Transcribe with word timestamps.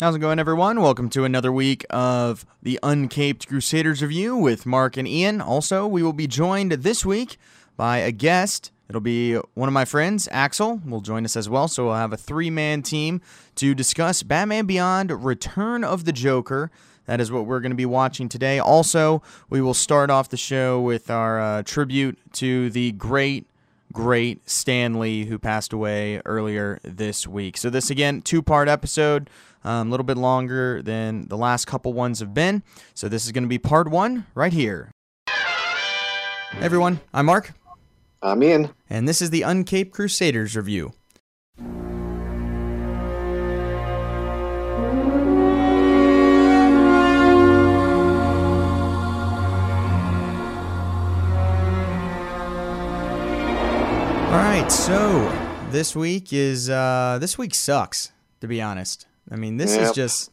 How's 0.00 0.16
it 0.16 0.18
going, 0.18 0.40
everyone? 0.40 0.80
Welcome 0.80 1.08
to 1.10 1.22
another 1.22 1.52
week 1.52 1.86
of 1.88 2.44
the 2.60 2.80
Uncaped 2.82 3.46
Crusaders 3.46 4.02
review 4.02 4.36
with 4.36 4.66
Mark 4.66 4.96
and 4.96 5.06
Ian. 5.06 5.40
Also, 5.40 5.86
we 5.86 6.02
will 6.02 6.12
be 6.12 6.26
joined 6.26 6.72
this 6.72 7.06
week 7.06 7.38
by 7.76 7.98
a 7.98 8.10
guest. 8.10 8.72
It'll 8.88 9.00
be 9.00 9.34
one 9.54 9.68
of 9.68 9.72
my 9.72 9.84
friends, 9.84 10.28
Axel, 10.32 10.80
will 10.84 11.00
join 11.00 11.24
us 11.24 11.36
as 11.36 11.48
well. 11.48 11.68
So 11.68 11.84
we'll 11.84 11.94
have 11.94 12.12
a 12.12 12.16
three 12.16 12.50
man 12.50 12.82
team 12.82 13.20
to 13.54 13.72
discuss 13.72 14.24
Batman 14.24 14.66
Beyond 14.66 15.24
Return 15.24 15.84
of 15.84 16.06
the 16.06 16.12
Joker. 16.12 16.72
That 17.06 17.20
is 17.20 17.30
what 17.30 17.46
we're 17.46 17.60
going 17.60 17.70
to 17.70 17.76
be 17.76 17.86
watching 17.86 18.28
today. 18.28 18.58
Also, 18.58 19.22
we 19.48 19.60
will 19.60 19.74
start 19.74 20.10
off 20.10 20.28
the 20.28 20.36
show 20.36 20.80
with 20.80 21.08
our 21.08 21.40
uh, 21.40 21.62
tribute 21.62 22.18
to 22.32 22.68
the 22.70 22.90
great, 22.90 23.46
great 23.92 24.50
Stan 24.50 24.98
Lee, 24.98 25.26
who 25.26 25.38
passed 25.38 25.72
away 25.72 26.20
earlier 26.24 26.80
this 26.82 27.28
week. 27.28 27.56
So, 27.56 27.70
this 27.70 27.90
again, 27.90 28.22
two 28.22 28.42
part 28.42 28.68
episode, 28.68 29.30
um, 29.64 29.88
a 29.88 29.90
little 29.90 30.04
bit 30.04 30.16
longer 30.16 30.82
than 30.82 31.26
the 31.28 31.36
last 31.36 31.66
couple 31.66 31.92
ones 31.92 32.20
have 32.20 32.34
been. 32.34 32.62
So, 32.94 33.08
this 33.08 33.24
is 33.24 33.32
going 33.32 33.44
to 33.44 33.48
be 33.48 33.58
part 33.58 33.88
one 33.88 34.26
right 34.34 34.52
here. 34.52 34.90
Hey 36.54 36.66
everyone, 36.66 37.00
I'm 37.12 37.26
Mark. 37.26 37.52
I'm 38.22 38.40
Ian. 38.42 38.70
And 38.88 39.08
this 39.08 39.20
is 39.20 39.30
the 39.30 39.42
Uncaped 39.42 39.90
Crusaders 39.90 40.56
review. 40.56 40.92
All 54.30 54.40
right, 54.40 54.68
so 54.70 55.28
this 55.70 55.96
week 55.96 56.32
is 56.32 56.70
uh 56.70 57.18
this 57.20 57.36
week 57.36 57.52
sucks 57.52 58.12
to 58.40 58.46
be 58.46 58.62
honest. 58.62 59.06
I 59.30 59.36
mean, 59.36 59.56
this 59.56 59.76
is 59.76 59.92
just 59.92 60.30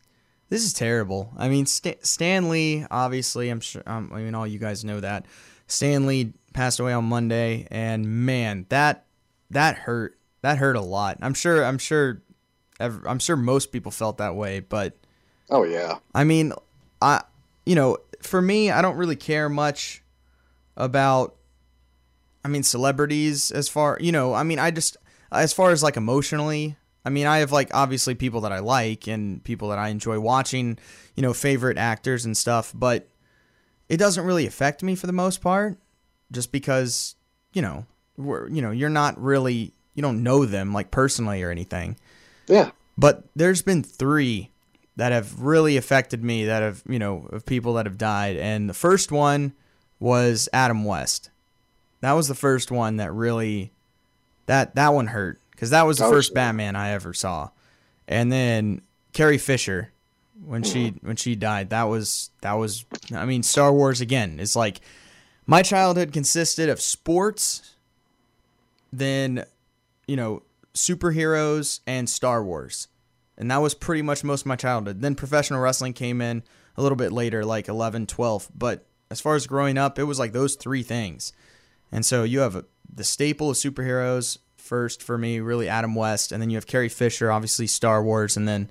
this 0.50 0.64
is 0.64 0.74
terrible. 0.74 1.34
I 1.38 1.48
mean, 1.50 1.66
St- 1.66 2.06
Stan 2.06 2.50
Lee, 2.50 2.86
obviously, 2.92 3.50
I'm 3.50 3.62
sure. 3.62 3.84
Um, 3.86 4.12
I 4.14 4.20
mean, 4.20 4.36
all 4.36 4.46
you 4.46 4.60
guys 4.60 4.84
know 4.84 5.00
that 5.00 5.26
Stan 5.68 6.06
Lee 6.08 6.34
passed 6.54 6.80
away 6.80 6.94
on 6.94 7.06
Monday, 7.06 7.68
and 7.72 8.26
man, 8.26 8.66
that 8.70 9.06
that 9.50 9.76
hurt. 9.78 10.18
That 10.42 10.58
hurt 10.58 10.76
a 10.76 10.82
lot. 10.82 11.20
I'm 11.22 11.36
sure. 11.36 11.64
I'm 11.64 11.78
sure. 11.78 12.22
ev- 12.80 13.04
I'm 13.06 13.20
sure 13.20 13.36
most 13.36 13.72
people 13.72 13.92
felt 13.92 14.18
that 14.18 14.36
way, 14.36 14.60
but 14.60 14.98
Oh 15.52 15.64
yeah. 15.64 16.00
I 16.16 16.24
mean, 16.24 16.54
I 17.02 17.22
you 17.66 17.76
know, 17.76 17.98
for 18.24 18.42
me, 18.42 18.72
I 18.72 18.82
don't 18.82 18.98
really 18.98 19.16
care 19.16 19.50
much 19.50 20.02
about 20.76 21.36
I 22.44 22.48
mean 22.48 22.64
celebrities 22.64 23.52
as 23.52 23.70
far, 23.70 23.98
you 24.02 24.12
know, 24.12 24.34
I 24.34 24.44
mean, 24.44 24.58
I 24.58 24.72
just 24.72 24.98
as 25.32 25.54
far 25.54 25.72
as 25.72 25.84
like 25.84 25.98
emotionally, 25.98 26.78
I 27.04 27.10
mean, 27.10 27.26
I 27.28 27.40
have 27.40 27.52
like 27.52 27.70
obviously 27.74 28.16
people 28.16 28.42
that 28.42 28.52
I 28.52 28.60
like 28.60 29.08
and 29.08 29.44
people 29.44 29.70
that 29.70 29.80
I 29.80 29.90
enjoy 29.90 30.20
watching, 30.20 30.78
you 31.16 31.24
know, 31.24 31.34
favorite 31.34 31.78
actors 31.78 32.26
and 32.26 32.38
stuff, 32.38 32.72
but 32.76 33.08
it 33.90 33.98
doesn't 33.98 34.24
really 34.24 34.46
affect 34.46 34.84
me 34.84 34.96
for 34.96 35.08
the 35.08 35.14
most 35.14 35.42
part 35.42 35.78
just 36.32 36.52
because, 36.52 37.16
you 37.54 37.62
know, 37.62 37.86
we're, 38.18 38.48
you 38.50 38.62
know, 38.62 38.72
you're 38.72 38.90
not 38.90 39.22
really 39.22 39.74
you 39.94 40.02
don't 40.02 40.24
know 40.24 40.46
them 40.46 40.74
like 40.74 40.92
personally 40.92 41.44
or 41.44 41.52
anything. 41.52 41.98
Yeah. 42.48 42.72
But 42.98 43.24
there's 43.36 43.62
been 43.62 43.84
three 43.84 44.52
that 44.96 45.12
have 45.12 45.42
really 45.42 45.78
affected 45.78 46.24
me 46.24 46.46
that 46.46 46.62
have, 46.62 46.84
you 46.88 47.00
know, 47.00 47.28
of 47.32 47.46
people 47.46 47.74
that 47.74 47.86
have 47.86 47.98
died. 47.98 48.38
And 48.38 48.70
the 48.70 48.74
first 48.74 49.12
one 49.12 49.54
was 50.00 50.48
Adam 50.54 50.86
West. 50.86 51.30
That 52.02 52.14
was 52.14 52.28
the 52.28 52.36
first 52.36 52.72
one 52.72 52.98
that 52.98 53.12
really 53.12 53.72
that 54.46 54.76
that 54.76 54.94
one 54.94 55.08
hurt 55.08 55.41
cuz 55.62 55.70
that 55.70 55.84
was 55.84 56.00
the 56.00 56.06
Oh, 56.06 56.12
first 56.12 56.30
sure. 56.30 56.36
Batman 56.36 56.76
I 56.76 56.90
ever 56.90 57.14
saw. 57.14 57.52
And 58.08 58.30
then 58.30 58.82
Carrie 59.14 59.38
Fisher 59.38 59.94
when 60.44 60.64
she 60.64 60.92
mm-hmm. 60.92 61.08
when 61.08 61.16
she 61.16 61.36
died, 61.36 61.70
that 61.70 61.84
was 61.84 62.32
that 62.42 62.54
was 62.54 62.84
I 63.14 63.26
mean 63.26 63.44
Star 63.44 63.72
Wars 63.72 64.02
again. 64.02 64.40
It's 64.42 64.56
like 64.56 64.82
my 65.46 65.62
childhood 65.62 66.12
consisted 66.12 66.68
of 66.68 66.82
sports 66.82 67.76
then 68.92 69.46
you 70.08 70.18
know 70.18 70.44
superheroes 70.74 71.80
and 71.88 72.10
Star 72.10 72.44
Wars. 72.44 72.88
And 73.38 73.50
that 73.50 73.58
was 73.58 73.74
pretty 73.74 74.02
much 74.02 74.24
most 74.24 74.42
of 74.42 74.48
my 74.48 74.56
childhood. 74.56 75.02
Then 75.02 75.16
professional 75.16 75.60
wrestling 75.60 75.94
came 75.94 76.22
in 76.22 76.44
a 76.78 76.82
little 76.82 76.96
bit 76.96 77.12
later, 77.12 77.44
like 77.44 77.68
11, 77.68 78.08
12. 78.08 78.50
But 78.56 78.86
as 79.10 79.20
far 79.20 79.36
as 79.36 79.48
growing 79.48 79.78
up, 79.78 79.98
it 79.98 80.04
was 80.04 80.20
like 80.20 80.32
those 80.32 80.56
three 80.56 80.84
things. 80.84 81.34
And 81.92 82.06
so 82.06 82.24
you 82.24 82.40
have 82.40 82.56
a, 82.56 82.66
the 82.94 83.04
staple 83.04 83.50
of 83.50 83.58
superheroes 83.58 84.38
first 84.62 85.04
for 85.04 85.18
me, 85.18 85.40
really 85.40 85.68
Adam 85.68 85.96
West. 85.96 86.32
And 86.32 86.42
then 86.42 86.50
you 86.50 86.58
have 86.58 86.68
Carrie 86.68 86.90
Fisher, 86.90 87.32
obviously 87.32 87.68
Star 87.68 88.04
Wars. 88.04 88.38
And 88.38 88.48
then, 88.48 88.70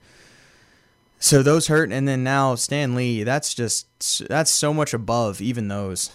so 1.18 1.42
those 1.42 1.66
hurt. 1.66 1.92
And 1.92 2.08
then 2.08 2.24
now 2.24 2.54
Stan 2.54 2.94
Lee, 2.94 3.24
that's 3.24 3.52
just, 3.52 3.86
that's 4.28 4.50
so 4.50 4.72
much 4.72 4.94
above 4.94 5.40
even 5.40 5.68
those. 5.68 6.10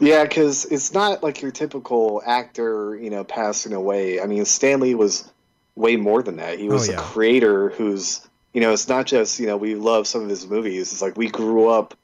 Yeah, 0.00 0.24
because 0.24 0.64
it's 0.66 0.92
not 0.92 1.22
like 1.22 1.42
your 1.42 1.50
typical 1.50 2.22
actor, 2.26 2.96
you 2.96 3.10
know, 3.10 3.24
passing 3.24 3.72
away. 3.72 4.20
I 4.20 4.26
mean, 4.26 4.44
Stan 4.44 4.80
Lee 4.80 4.94
was 4.94 5.30
way 5.76 5.96
more 5.96 6.22
than 6.22 6.36
that. 6.36 6.58
He 6.58 6.68
oh, 6.68 6.72
was 6.72 6.88
Oh, 6.88 6.92
yeah. 6.92 6.98
a 6.98 7.02
creator 7.02 7.70
who's, 7.70 8.26
you 8.52 8.60
know, 8.60 8.72
it's 8.72 8.88
not 8.88 9.06
just, 9.06 9.38
you 9.38 9.46
know, 9.46 9.56
we 9.56 9.74
love 9.74 10.06
some 10.06 10.22
of 10.22 10.28
his 10.28 10.46
movies. 10.46 10.92
It's 10.92 11.02
like 11.02 11.16
we 11.16 11.28
grew 11.28 11.68
up 11.68 11.94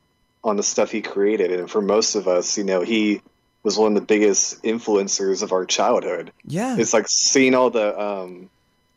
on 0.44 0.56
the 0.56 0.62
stuff 0.62 0.91
he 0.91 1.03
created. 1.03 1.50
And 1.50 1.70
for 1.70 1.82
most 1.82 2.14
of 2.14 2.28
us, 2.28 2.56
you 2.56 2.64
know, 2.64 2.82
he 2.82 3.20
was 3.66 3.77
one 3.77 3.94
of 3.97 4.00
the 4.00 4.06
biggest 4.06 4.62
influencers 4.62 5.43
of 5.43 5.53
our 5.53 5.65
childhood. 5.66 6.32
Yeah. 6.47 6.77
It's 6.78 6.93
like 6.94 7.06
seeing 7.09 7.54
all 7.54 7.69
the, 7.71 7.88
um, 8.00 8.49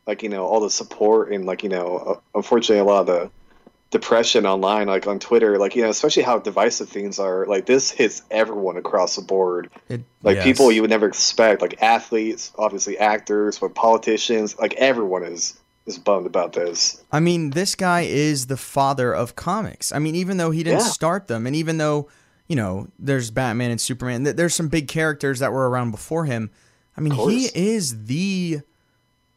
like, 0.06 0.22
you 0.22 0.28
know, 0.28 0.46
all 0.46 0.60
the 0.60 0.70
support 0.70 1.32
and, 1.32 1.44
like, 1.44 1.62
you 1.62 1.68
know, 1.68 1.98
uh, 1.98 2.20
unfortunately, 2.34 2.78
a 2.80 2.84
lot 2.84 3.00
of 3.00 3.06
the 3.06 3.30
depression 3.90 4.46
online, 4.46 4.86
like 4.86 5.06
on 5.08 5.18
Twitter, 5.18 5.58
like 5.58 5.74
you 5.74 5.82
know, 5.82 5.88
especially 5.90 6.22
how 6.22 6.38
divisive 6.38 6.88
things 6.88 7.18
are. 7.18 7.44
Like 7.46 7.66
this 7.66 7.90
hits 7.90 8.22
everyone 8.30 8.76
across 8.76 9.16
the 9.16 9.22
board. 9.22 9.68
It- 9.88 10.02
Like 10.22 10.36
yes. 10.36 10.44
people 10.44 10.70
you 10.70 10.82
would 10.82 10.90
never 10.90 11.06
expect, 11.08 11.60
like 11.60 11.82
athletes, 11.82 12.52
obviously 12.56 12.96
actors, 12.98 13.58
but 13.58 13.74
politicians, 13.74 14.56
like 14.58 14.74
everyone 14.74 15.24
is 15.24 15.58
is 15.86 15.98
bummed 15.98 16.26
about 16.26 16.52
this. 16.52 17.02
I 17.10 17.18
mean, 17.18 17.50
this 17.50 17.74
guy 17.74 18.02
is 18.02 18.46
the 18.46 18.56
father 18.56 19.12
of 19.12 19.34
comics. 19.34 19.90
I 19.92 19.98
mean, 19.98 20.14
even 20.14 20.36
though 20.36 20.52
he 20.52 20.62
didn't 20.62 20.80
Yeah. 20.80 20.86
start 20.86 21.26
them, 21.26 21.46
and 21.46 21.56
even 21.56 21.78
though 21.78 22.06
you 22.50 22.56
know 22.56 22.88
there's 22.98 23.30
Batman 23.30 23.70
and 23.70 23.80
Superman, 23.80 24.24
there's 24.24 24.56
some 24.56 24.66
big 24.66 24.88
characters 24.88 25.38
that 25.38 25.52
were 25.52 25.70
around 25.70 25.92
before 25.92 26.24
him. 26.24 26.50
I 26.96 27.00
mean, 27.00 27.12
he 27.12 27.48
is 27.54 28.06
the 28.06 28.62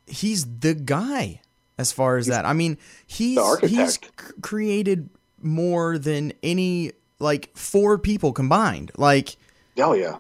he's 0.08 0.46
the 0.62 0.74
guy 0.74 1.40
as 1.78 1.92
far 1.92 2.18
as 2.18 2.26
that. 2.26 2.44
I 2.44 2.54
mean, 2.54 2.80
he's 3.06 3.40
he's 3.60 4.00
created 4.42 5.12
more 5.40 6.00
than 6.00 6.34
any 6.42 6.94
like 7.20 7.56
four 7.56 8.00
people 8.00 8.34
combined. 8.34 8.92
Like 8.98 9.38
Oh 9.78 9.94
yeah, 9.94 10.18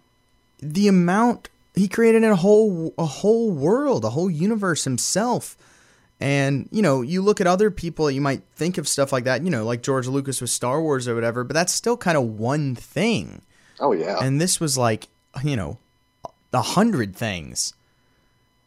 the 0.59 0.87
amount 0.87 1.49
he 1.73 1.87
created 1.87 2.23
a 2.23 2.35
whole 2.35 2.93
a 2.99 3.05
whole 3.05 3.49
world, 3.49 4.05
a 4.05 4.11
whole 4.11 4.29
universe 4.29 4.83
himself. 4.83 5.57
And 6.23 6.69
you 6.71 6.81
know, 6.81 7.01
you 7.01 7.21
look 7.21 7.41
at 7.41 7.47
other 7.47 7.69
people, 7.69 8.09
you 8.09 8.21
might 8.21 8.43
think 8.55 8.77
of 8.77 8.87
stuff 8.87 9.11
like 9.11 9.25
that. 9.25 9.43
You 9.43 9.49
know, 9.49 9.65
like 9.65 9.83
George 9.83 10.07
Lucas 10.07 10.39
with 10.39 10.49
Star 10.49 10.81
Wars 10.81 11.05
or 11.05 11.15
whatever, 11.15 11.43
but 11.43 11.53
that's 11.53 11.73
still 11.73 11.97
kind 11.97 12.17
of 12.17 12.23
one 12.23 12.75
thing. 12.75 13.41
oh 13.81 13.91
yeah, 13.91 14.19
And 14.21 14.39
this 14.39 14.57
was 14.57 14.77
like, 14.77 15.09
you 15.43 15.57
know, 15.57 15.79
a 16.53 16.61
hundred 16.61 17.13
things. 17.13 17.73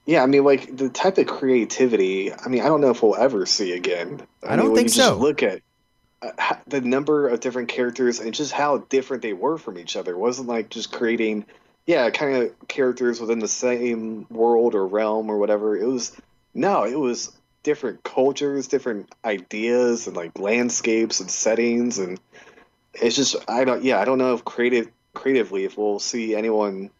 yeah. 0.05 0.23
I 0.23 0.27
mean, 0.27 0.45
like 0.45 0.77
the 0.77 0.91
type 0.91 1.17
of 1.17 1.29
creativity. 1.29 2.31
I 2.31 2.49
mean, 2.49 2.61
I 2.61 2.67
don't 2.67 2.83
know 2.83 2.91
if 2.91 3.03
we'll 3.03 3.17
ever 3.17 3.47
see 3.47 3.73
again. 3.73 4.21
I 4.43 4.51
mean, 4.51 4.59
don't 4.59 4.73
when 4.73 4.77
think 4.77 4.91
so. 4.91 5.17
Look 5.17 5.43
at 5.43 5.63
uh, 6.21 6.57
the 6.67 6.83
number 6.83 7.27
of 7.27 7.41
different 7.41 7.69
characters 7.71 8.21
and 8.21 8.35
just 8.35 8.53
how 8.53 8.79
different 8.91 9.23
they 9.23 9.33
were 9.33 9.57
from 9.57 9.79
each 9.79 9.97
other. 9.97 10.13
It 10.13 10.19
wasn't 10.19 10.49
like 10.49 10.69
just 10.69 10.93
creating, 10.93 11.47
yeah, 11.87 12.11
kind 12.11 12.37
of 12.37 12.69
characters 12.69 13.19
within 13.19 13.39
the 13.39 13.49
same 13.49 14.27
world 14.29 14.75
or 14.75 14.87
realm 14.87 15.31
or 15.31 15.39
whatever. 15.39 15.75
It 15.75 15.87
was 15.87 16.15
no, 16.53 16.85
it 16.85 16.99
was 16.99 17.33
different 17.67 18.05
cultures, 18.05 18.69
different 18.69 19.13
ideas, 19.25 20.07
and 20.07 20.17
like 20.17 20.39
landscapes 20.39 21.19
and 21.19 21.29
settings, 21.29 21.99
and 21.99 22.21
it's 22.95 23.17
just 23.17 23.35
I 23.49 23.65
don't, 23.65 23.83
yeah, 23.83 24.01
I 24.01 24.05
don't 24.05 24.19
know 24.19 24.35
if 24.35 24.45
creative 24.45 24.89
creatively 25.15 25.65
if 25.65 25.77
we'll 25.77 25.99
see 25.99 26.37
anyone 26.37 26.91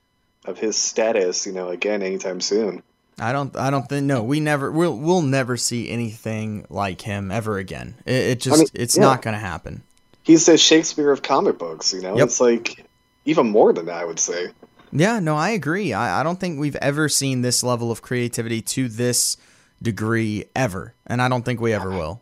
of 0.45 0.59
his 0.59 0.77
status, 0.77 1.47
you 1.47 1.53
know, 1.53 1.69
again 1.69 2.03
anytime 2.03 2.41
soon. 2.41 2.83
I 3.17 3.33
don't. 3.33 3.57
I 3.57 3.71
don't 3.71 3.89
think. 3.89 4.07
No, 4.07 4.25
we 4.25 4.41
never. 4.41 4.73
We'll. 4.73 4.99
We'll 4.99 5.23
never 5.23 5.57
see 5.57 5.89
anything 5.89 6.67
like 6.69 7.01
him 7.01 7.31
ever 7.31 7.59
again. 7.59 7.95
It, 8.05 8.13
it 8.13 8.41
just. 8.41 8.59
mean, 8.59 8.69
it's 8.75 8.97
yeah. 8.97 9.05
not 9.05 9.23
going 9.23 9.35
to 9.35 9.41
happen. 9.41 9.85
He's 10.25 10.47
the 10.47 10.59
Shakespeare 10.59 11.13
of 11.13 11.23
comic 11.23 11.59
books, 11.59 11.95
you 11.95 12.03
know. 12.03 12.19
Yep. 12.19 12.27
It's 12.27 12.41
like 12.41 12.85
even 13.25 13.49
more 13.49 13.73
than 13.73 13.87
that, 13.87 14.03
I 14.03 14.05
would 14.05 14.19
say. 14.19 14.49
Yeah, 14.93 15.21
no, 15.21 15.37
I 15.37 15.51
agree. 15.51 15.93
I, 15.93 16.21
I 16.21 16.23
don't 16.25 16.41
think 16.41 16.59
we've 16.59 16.77
ever 16.77 17.09
seen 17.09 17.43
this 17.43 17.63
level 17.63 17.91
of 17.93 18.03
creativity 18.03 18.61
to 18.63 18.89
this 18.89 19.37
degree 19.83 20.47
ever, 20.55 20.95
and 21.07 21.21
I 21.23 21.29
don't 21.29 21.45
think 21.45 21.61
we 21.61 21.73
ever 21.73 21.91
will. 21.91 22.21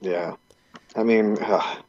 Yeah, 0.00 0.34
I 0.96 1.02
mean, 1.02 1.38
ugh. 1.40 1.78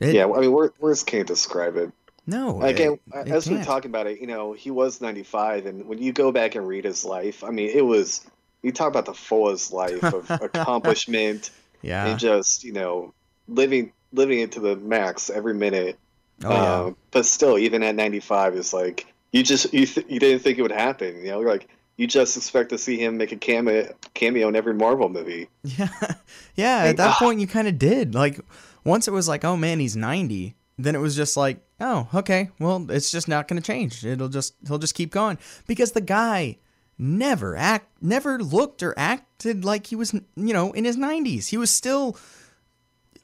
It- 0.00 0.14
yeah. 0.16 0.26
I 0.26 0.40
mean, 0.40 0.50
wor- 0.52 0.72
words 0.80 1.04
can't 1.04 1.28
describe 1.28 1.76
it. 1.76 1.92
No. 2.26 2.60
Again, 2.60 2.98
it- 3.14 3.26
it 3.26 3.28
as 3.28 3.48
we're 3.48 3.56
can't. 3.56 3.66
talking 3.66 3.90
about 3.90 4.06
it, 4.08 4.20
you 4.20 4.26
know, 4.26 4.52
he 4.52 4.70
was 4.72 5.00
95, 5.00 5.66
and 5.66 5.86
when 5.86 5.98
you 5.98 6.12
go 6.12 6.32
back 6.32 6.56
and 6.56 6.66
read 6.66 6.84
his 6.84 7.04
life, 7.04 7.44
I 7.44 7.50
mean, 7.50 7.68
it 7.70 7.82
was. 7.84 8.24
You 8.62 8.70
talk 8.72 8.88
about 8.88 9.06
the 9.06 9.14
fullest 9.14 9.72
life 9.72 10.02
of 10.04 10.30
accomplishment. 10.42 11.50
Yeah. 11.82 12.06
and 12.06 12.18
just 12.20 12.62
you 12.62 12.72
know 12.72 13.12
living 13.48 13.92
living 14.12 14.38
it 14.38 14.52
to 14.52 14.60
the 14.60 14.76
max 14.76 15.30
every 15.30 15.54
minute. 15.54 15.98
Oh 16.44 16.50
yeah. 16.50 16.74
Um, 16.82 16.96
but 17.10 17.26
still, 17.26 17.58
even 17.58 17.82
at 17.82 17.96
95, 17.96 18.54
it's 18.56 18.72
like 18.72 19.06
you 19.32 19.42
just 19.42 19.72
you 19.74 19.84
th- 19.86 20.06
you 20.08 20.20
didn't 20.20 20.42
think 20.42 20.58
it 20.58 20.62
would 20.62 20.70
happen. 20.70 21.16
You 21.24 21.32
know, 21.32 21.40
like 21.40 21.66
you 21.96 22.06
just 22.06 22.36
expect 22.36 22.70
to 22.70 22.78
see 22.78 22.96
him 22.98 23.16
make 23.16 23.32
a 23.32 23.36
cameo 23.36 23.92
cameo 24.14 24.48
in 24.48 24.56
every 24.56 24.74
Marvel 24.74 25.08
movie. 25.08 25.48
Yeah, 25.62 25.88
yeah. 26.54 26.84
At 26.84 26.96
that 26.96 27.10
ah. 27.10 27.18
point, 27.18 27.40
you 27.40 27.46
kind 27.46 27.68
of 27.68 27.78
did. 27.78 28.14
Like, 28.14 28.40
once 28.84 29.06
it 29.06 29.12
was 29.12 29.28
like, 29.28 29.44
oh 29.44 29.56
man, 29.56 29.80
he's 29.80 29.96
ninety. 29.96 30.56
Then 30.78 30.94
it 30.94 31.00
was 31.00 31.14
just 31.14 31.36
like, 31.36 31.62
oh, 31.80 32.08
okay. 32.14 32.50
Well, 32.58 32.86
it's 32.90 33.10
just 33.10 33.28
not 33.28 33.46
going 33.46 33.60
to 33.60 33.66
change. 33.66 34.04
It'll 34.04 34.28
just 34.28 34.54
he'll 34.66 34.78
just 34.78 34.94
keep 34.94 35.10
going 35.10 35.38
because 35.66 35.92
the 35.92 36.00
guy 36.00 36.58
never 36.98 37.56
act, 37.56 37.88
never 38.00 38.38
looked 38.38 38.82
or 38.82 38.94
acted 38.96 39.64
like 39.64 39.88
he 39.88 39.96
was, 39.96 40.12
you 40.12 40.52
know, 40.52 40.72
in 40.72 40.84
his 40.84 40.96
nineties. 40.96 41.48
He 41.48 41.56
was 41.56 41.70
still 41.70 42.16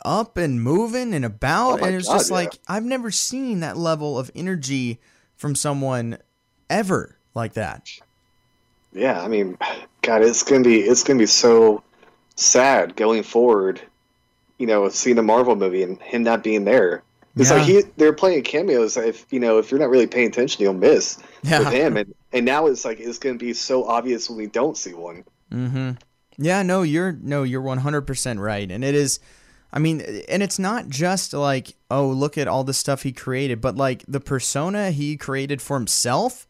up 0.04 0.36
and 0.36 0.62
moving 0.62 1.14
and 1.14 1.24
about, 1.24 1.80
Oh 1.80 1.84
and 1.84 1.96
it's 1.96 2.08
just 2.08 2.30
yeah. 2.30 2.36
like 2.36 2.58
I've 2.68 2.84
never 2.84 3.10
seen 3.10 3.60
that 3.60 3.76
level 3.76 4.18
of 4.18 4.30
energy 4.34 5.00
from 5.34 5.54
someone 5.54 6.18
ever 6.68 7.18
like 7.34 7.54
that. 7.54 7.88
Yeah, 8.98 9.22
I 9.22 9.28
mean, 9.28 9.56
God, 10.02 10.22
it's 10.22 10.42
gonna 10.42 10.64
be 10.64 10.80
it's 10.80 11.02
gonna 11.04 11.18
be 11.18 11.26
so 11.26 11.82
sad 12.36 12.96
going 12.96 13.22
forward. 13.22 13.80
You 14.58 14.66
know, 14.66 14.88
seeing 14.88 15.18
a 15.18 15.22
Marvel 15.22 15.54
movie 15.54 15.82
and 15.84 16.00
him 16.02 16.24
not 16.24 16.42
being 16.42 16.64
there. 16.64 17.02
It's 17.36 17.52
like 17.52 17.62
he 17.62 17.82
they're 17.96 18.12
playing 18.12 18.42
cameos. 18.42 18.96
If 18.96 19.24
you 19.30 19.38
know, 19.38 19.58
if 19.58 19.70
you're 19.70 19.78
not 19.78 19.90
really 19.90 20.08
paying 20.08 20.26
attention, 20.26 20.60
you'll 20.62 20.74
miss 20.74 21.18
Yeah. 21.42 21.60
with 21.60 21.68
him. 21.68 21.96
And 21.96 22.12
and 22.32 22.44
now 22.44 22.66
it's 22.66 22.84
like 22.84 22.98
it's 22.98 23.18
gonna 23.18 23.38
be 23.38 23.54
so 23.54 23.84
obvious 23.84 24.28
when 24.28 24.38
we 24.38 24.46
don't 24.48 24.76
see 24.76 24.94
one. 24.94 25.24
Mm-hmm. 25.52 25.90
Yeah, 26.36 26.64
no, 26.64 26.82
you're 26.82 27.12
no, 27.12 27.44
you're 27.44 27.62
one 27.62 27.78
hundred 27.78 28.02
percent 28.02 28.40
right, 28.40 28.68
and 28.68 28.82
it 28.82 28.96
is. 28.96 29.20
I 29.72 29.78
mean, 29.78 30.00
and 30.28 30.42
it's 30.42 30.58
not 30.58 30.88
just 30.88 31.32
like, 31.34 31.74
oh, 31.90 32.08
look 32.08 32.38
at 32.38 32.48
all 32.48 32.64
the 32.64 32.72
stuff 32.72 33.02
he 33.02 33.12
created, 33.12 33.60
but 33.60 33.76
like 33.76 34.02
the 34.08 34.18
persona 34.18 34.90
he 34.90 35.16
created 35.16 35.60
for 35.62 35.76
himself 35.76 36.47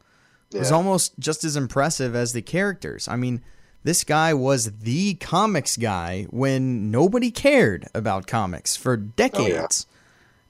was 0.52 0.72
almost 0.72 1.18
just 1.18 1.44
as 1.44 1.56
impressive 1.56 2.14
as 2.14 2.32
the 2.32 2.42
characters. 2.42 3.08
I 3.08 3.16
mean, 3.16 3.42
this 3.84 4.04
guy 4.04 4.34
was 4.34 4.78
the 4.78 5.14
comics 5.14 5.76
guy 5.76 6.26
when 6.30 6.90
nobody 6.90 7.30
cared 7.30 7.86
about 7.94 8.26
comics 8.26 8.76
for 8.76 8.94
oh, 8.94 8.96
decades. 9.16 9.86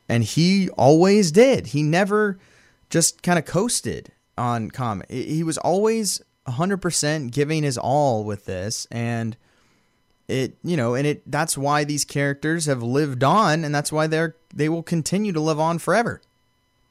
And 0.08 0.24
he 0.24 0.70
always 0.70 1.30
did. 1.30 1.68
He 1.68 1.82
never 1.82 2.38
just 2.90 3.22
kind 3.22 3.38
of 3.38 3.44
coasted 3.44 4.12
on 4.38 4.70
comic. 4.70 5.10
He 5.10 5.24
he 5.36 5.42
was 5.42 5.58
always 5.58 6.22
100% 6.46 7.30
giving 7.30 7.62
his 7.62 7.76
all 7.76 8.24
with 8.24 8.46
this 8.46 8.86
and 8.90 9.36
it, 10.28 10.56
you 10.62 10.76
know, 10.76 10.94
and 10.94 11.06
it 11.06 11.22
that's 11.30 11.56
why 11.56 11.84
these 11.84 12.04
characters 12.04 12.66
have 12.66 12.82
lived 12.82 13.24
on 13.24 13.64
and 13.64 13.74
that's 13.74 13.92
why 13.92 14.06
they're 14.06 14.36
they 14.54 14.68
will 14.68 14.82
continue 14.82 15.32
to 15.32 15.40
live 15.40 15.60
on 15.60 15.78
forever. 15.78 16.20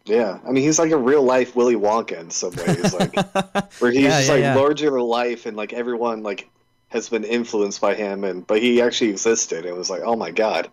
Yeah, 0.08 0.40
I 0.48 0.52
mean, 0.52 0.64
he's 0.64 0.80
like 0.80 0.92
a 0.92 0.98
real 0.98 1.24
life 1.24 1.56
Willy 1.56 1.76
Wonka 1.76 2.20
in 2.20 2.30
some 2.30 2.54
ways, 2.56 2.94
like 2.94 3.16
where 3.80 3.92
he's 3.92 4.02
Yeah, 4.04 4.10
just 4.10 4.28
yeah, 4.28 4.34
like 4.34 4.42
yeah. 4.42 4.56
larger 4.56 4.90
than 4.90 5.00
life, 5.02 5.46
and 5.46 5.58
like 5.58 5.74
everyone 5.74 6.24
like 6.24 6.50
has 6.90 7.10
been 7.10 7.24
influenced 7.24 7.82
by 7.82 7.96
him, 7.96 8.24
and 8.24 8.48
but 8.48 8.62
he 8.62 8.82
actually 8.82 9.10
existed. 9.10 9.66
It 9.66 9.76
was 9.76 9.90
like, 9.90 10.02
oh 10.06 10.16
my 10.16 10.32
god. 10.32 10.70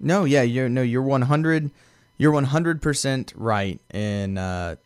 No, 0.00 0.24
yeah, 0.24 0.42
you're 0.42 0.68
no, 0.68 0.82
you're 0.82 1.02
one 1.02 1.22
hundred, 1.22 1.70
you're 2.16 2.30
one 2.32 2.44
hundred 2.44 2.80
percent 2.80 3.32
right 3.36 3.80
in 3.92 4.38
uh, 4.38 4.76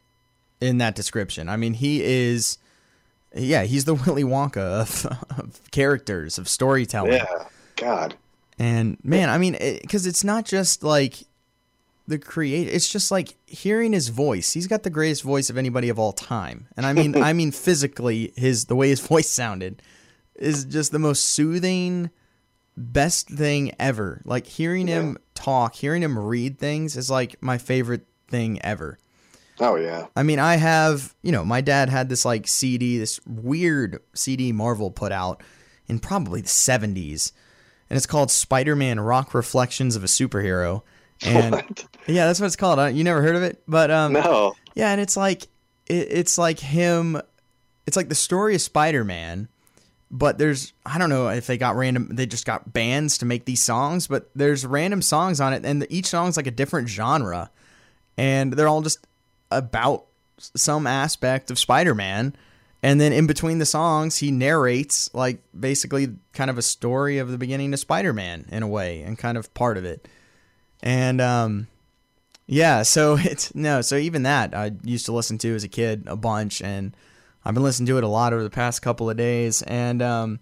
in 0.60 0.78
that 0.78 0.94
description. 0.94 1.48
I 1.48 1.56
mean, 1.56 1.74
he 1.74 2.02
is, 2.02 2.58
yeah, 3.34 3.64
he's 3.64 3.84
the 3.84 3.94
Willy 4.06 4.24
Wonka 4.24 4.56
of, 4.56 5.06
of 5.38 5.60
characters 5.70 6.38
of 6.38 6.48
storytelling. 6.48 7.12
Yeah, 7.12 7.48
God. 7.76 8.14
And 8.58 8.96
man, 9.04 9.28
I 9.28 9.38
mean, 9.38 9.56
because 9.82 10.06
it's 10.06 10.24
not 10.24 10.44
just 10.44 10.82
like 10.82 11.24
the 12.12 12.18
create. 12.18 12.68
It's 12.68 12.88
just 12.88 13.10
like 13.10 13.36
hearing 13.46 13.92
his 13.92 14.08
voice. 14.08 14.52
He's 14.52 14.66
got 14.66 14.82
the 14.82 14.90
greatest 14.90 15.22
voice 15.22 15.48
of 15.48 15.56
anybody 15.56 15.88
of 15.88 15.98
all 15.98 16.12
time. 16.12 16.68
And 16.76 16.84
I 16.84 16.92
mean, 16.92 17.16
I 17.22 17.32
mean 17.32 17.50
physically, 17.50 18.32
his 18.36 18.66
the 18.66 18.76
way 18.76 18.88
his 18.90 19.00
voice 19.00 19.30
sounded 19.30 19.82
is 20.34 20.66
just 20.66 20.92
the 20.92 20.98
most 20.98 21.24
soothing, 21.24 22.10
best 22.76 23.28
thing 23.28 23.72
ever. 23.78 24.20
Like 24.24 24.46
hearing 24.46 24.86
him 24.86 25.16
talk, 25.34 25.74
hearing 25.74 26.02
him 26.02 26.18
read 26.18 26.58
things 26.58 26.96
is 26.96 27.10
like 27.10 27.42
my 27.42 27.56
favorite 27.56 28.06
thing 28.28 28.60
ever. 28.62 28.98
Oh 29.58 29.76
yeah. 29.76 30.06
I 30.14 30.22
mean, 30.22 30.38
I 30.38 30.56
have, 30.56 31.14
you 31.22 31.32
know, 31.32 31.44
my 31.44 31.62
dad 31.62 31.88
had 31.88 32.08
this 32.08 32.24
like 32.24 32.46
CD, 32.46 32.98
this 32.98 33.20
weird 33.26 34.00
CD 34.14 34.52
Marvel 34.52 34.90
put 34.90 35.12
out 35.12 35.42
in 35.86 35.98
probably 35.98 36.42
the 36.42 36.48
70s. 36.48 37.32
And 37.88 37.96
it's 37.96 38.06
called 38.06 38.30
Spider 38.30 38.76
Man 38.76 39.00
Rock 39.00 39.34
Reflections 39.34 39.96
of 39.96 40.04
a 40.04 40.08
Superhero. 40.08 40.82
And 41.26 41.54
What? 41.54 41.84
yeah, 42.06 42.26
that's 42.26 42.40
what 42.40 42.46
it's 42.46 42.56
called. 42.56 42.78
Uh, 42.78 42.86
You 42.86 43.04
never 43.04 43.22
heard 43.22 43.36
of 43.36 43.42
it? 43.42 43.62
But 43.68 43.90
um, 43.90 44.12
No. 44.14 44.54
yeah, 44.74 44.90
and 44.92 45.00
it's 45.00 45.16
like, 45.16 45.44
it, 45.86 46.08
it's 46.10 46.38
like 46.38 46.58
him, 46.58 47.20
it's 47.86 47.96
like 47.96 48.08
the 48.08 48.14
story 48.14 48.54
of 48.54 48.60
Spider 48.60 49.04
Man. 49.04 49.48
But 50.10 50.36
there's, 50.36 50.74
I 50.84 50.98
don't 50.98 51.08
know 51.08 51.28
if 51.28 51.46
they 51.46 51.56
got 51.56 51.74
random, 51.74 52.08
they 52.12 52.26
just 52.26 52.44
got 52.44 52.72
bands 52.72 53.16
to 53.18 53.24
make 53.26 53.46
these 53.46 53.62
songs, 53.62 54.06
but 54.06 54.28
there's 54.34 54.66
random 54.66 55.00
songs 55.00 55.40
on 55.40 55.54
it. 55.54 55.64
And 55.64 55.86
each 55.88 56.06
song's 56.06 56.36
like 56.36 56.46
a 56.46 56.50
different 56.50 56.88
genre. 56.88 57.50
And 58.18 58.52
they're 58.52 58.68
all 58.68 58.82
just 58.82 58.98
about 59.50 60.04
some 60.38 60.86
aspect 60.86 61.50
of 61.50 61.58
Spider-Man. 61.58 62.34
And 62.82 63.00
then 63.00 63.12
in 63.14 63.26
between 63.26 63.58
the 63.58 63.64
songs, 63.64 64.18
he 64.18 64.30
narrates 64.30 65.08
like 65.14 65.38
basically 65.58 66.08
kind 66.34 66.50
of 66.50 66.58
a 66.58 66.62
story 66.62 67.16
of 67.18 67.30
the 67.30 67.38
beginning 67.38 67.72
of 67.72 67.78
Spider-Man 67.80 68.48
in 68.50 68.62
a 68.62 68.68
way 68.68 69.00
and 69.02 69.16
kind 69.16 69.38
of 69.38 69.54
part 69.54 69.78
of 69.78 69.84
it. 69.86 70.06
And 70.82 71.20
um 71.20 71.68
yeah, 72.46 72.82
so 72.82 73.16
it's 73.20 73.54
no, 73.54 73.80
so 73.80 73.96
even 73.96 74.24
that 74.24 74.54
I 74.54 74.72
used 74.82 75.06
to 75.06 75.12
listen 75.12 75.38
to 75.38 75.54
as 75.54 75.64
a 75.64 75.68
kid 75.68 76.04
a 76.06 76.16
bunch 76.16 76.60
and 76.62 76.96
I've 77.44 77.54
been 77.54 77.62
listening 77.62 77.88
to 77.88 77.98
it 77.98 78.04
a 78.04 78.08
lot 78.08 78.32
over 78.32 78.42
the 78.42 78.50
past 78.50 78.82
couple 78.82 79.10
of 79.10 79.16
days. 79.16 79.62
And 79.62 80.02
um 80.02 80.40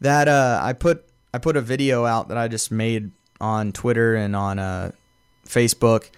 that 0.00 0.28
uh 0.28 0.60
I 0.62 0.72
put 0.72 1.04
I 1.32 1.38
put 1.38 1.56
a 1.56 1.60
video 1.60 2.04
out 2.04 2.28
that 2.28 2.38
I 2.38 2.48
just 2.48 2.70
made 2.70 3.10
on 3.40 3.72
Twitter 3.72 4.14
and 4.14 4.34
on 4.34 4.58
uh 4.58 4.92
Facebook. 5.46 6.10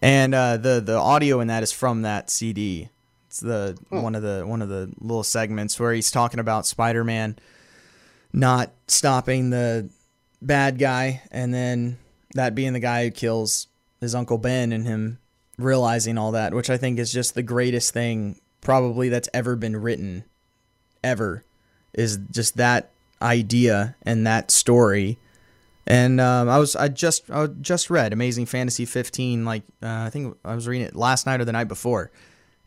And 0.00 0.34
uh, 0.34 0.58
the 0.58 0.80
the 0.80 0.96
audio 0.96 1.40
in 1.40 1.48
that 1.48 1.62
is 1.62 1.72
from 1.72 2.02
that 2.02 2.30
CD. 2.30 2.88
It's 3.26 3.40
the 3.40 3.76
one 3.88 4.14
of 4.14 4.22
the 4.22 4.44
one 4.46 4.62
of 4.62 4.68
the 4.68 4.92
little 5.00 5.24
segments 5.24 5.78
where 5.78 5.92
he's 5.92 6.10
talking 6.10 6.38
about 6.38 6.66
Spider 6.66 7.02
Man 7.02 7.36
not 8.32 8.70
stopping 8.86 9.50
the 9.50 9.90
bad 10.40 10.78
guy, 10.78 11.22
and 11.30 11.52
then 11.52 11.98
that 12.38 12.54
being 12.54 12.72
the 12.72 12.80
guy 12.80 13.04
who 13.04 13.10
kills 13.10 13.66
his 14.00 14.14
uncle 14.14 14.38
Ben, 14.38 14.72
and 14.72 14.86
him 14.86 15.18
realizing 15.58 16.16
all 16.16 16.32
that, 16.32 16.54
which 16.54 16.70
I 16.70 16.76
think 16.76 16.98
is 16.98 17.12
just 17.12 17.34
the 17.34 17.42
greatest 17.42 17.92
thing 17.92 18.40
probably 18.60 19.08
that's 19.08 19.28
ever 19.34 19.56
been 19.56 19.76
written, 19.76 20.24
ever, 21.02 21.44
is 21.92 22.18
just 22.30 22.56
that 22.56 22.90
idea 23.20 23.96
and 24.02 24.26
that 24.26 24.50
story. 24.50 25.18
And 25.86 26.20
um, 26.20 26.48
I 26.48 26.58
was 26.58 26.76
I 26.76 26.88
just 26.88 27.30
I 27.30 27.46
just 27.46 27.90
read 27.90 28.12
Amazing 28.12 28.46
Fantasy 28.46 28.84
15 28.84 29.44
like 29.44 29.62
uh, 29.82 30.04
I 30.06 30.10
think 30.10 30.36
I 30.44 30.54
was 30.54 30.68
reading 30.68 30.86
it 30.86 30.94
last 30.94 31.26
night 31.26 31.40
or 31.40 31.44
the 31.44 31.52
night 31.52 31.68
before, 31.68 32.10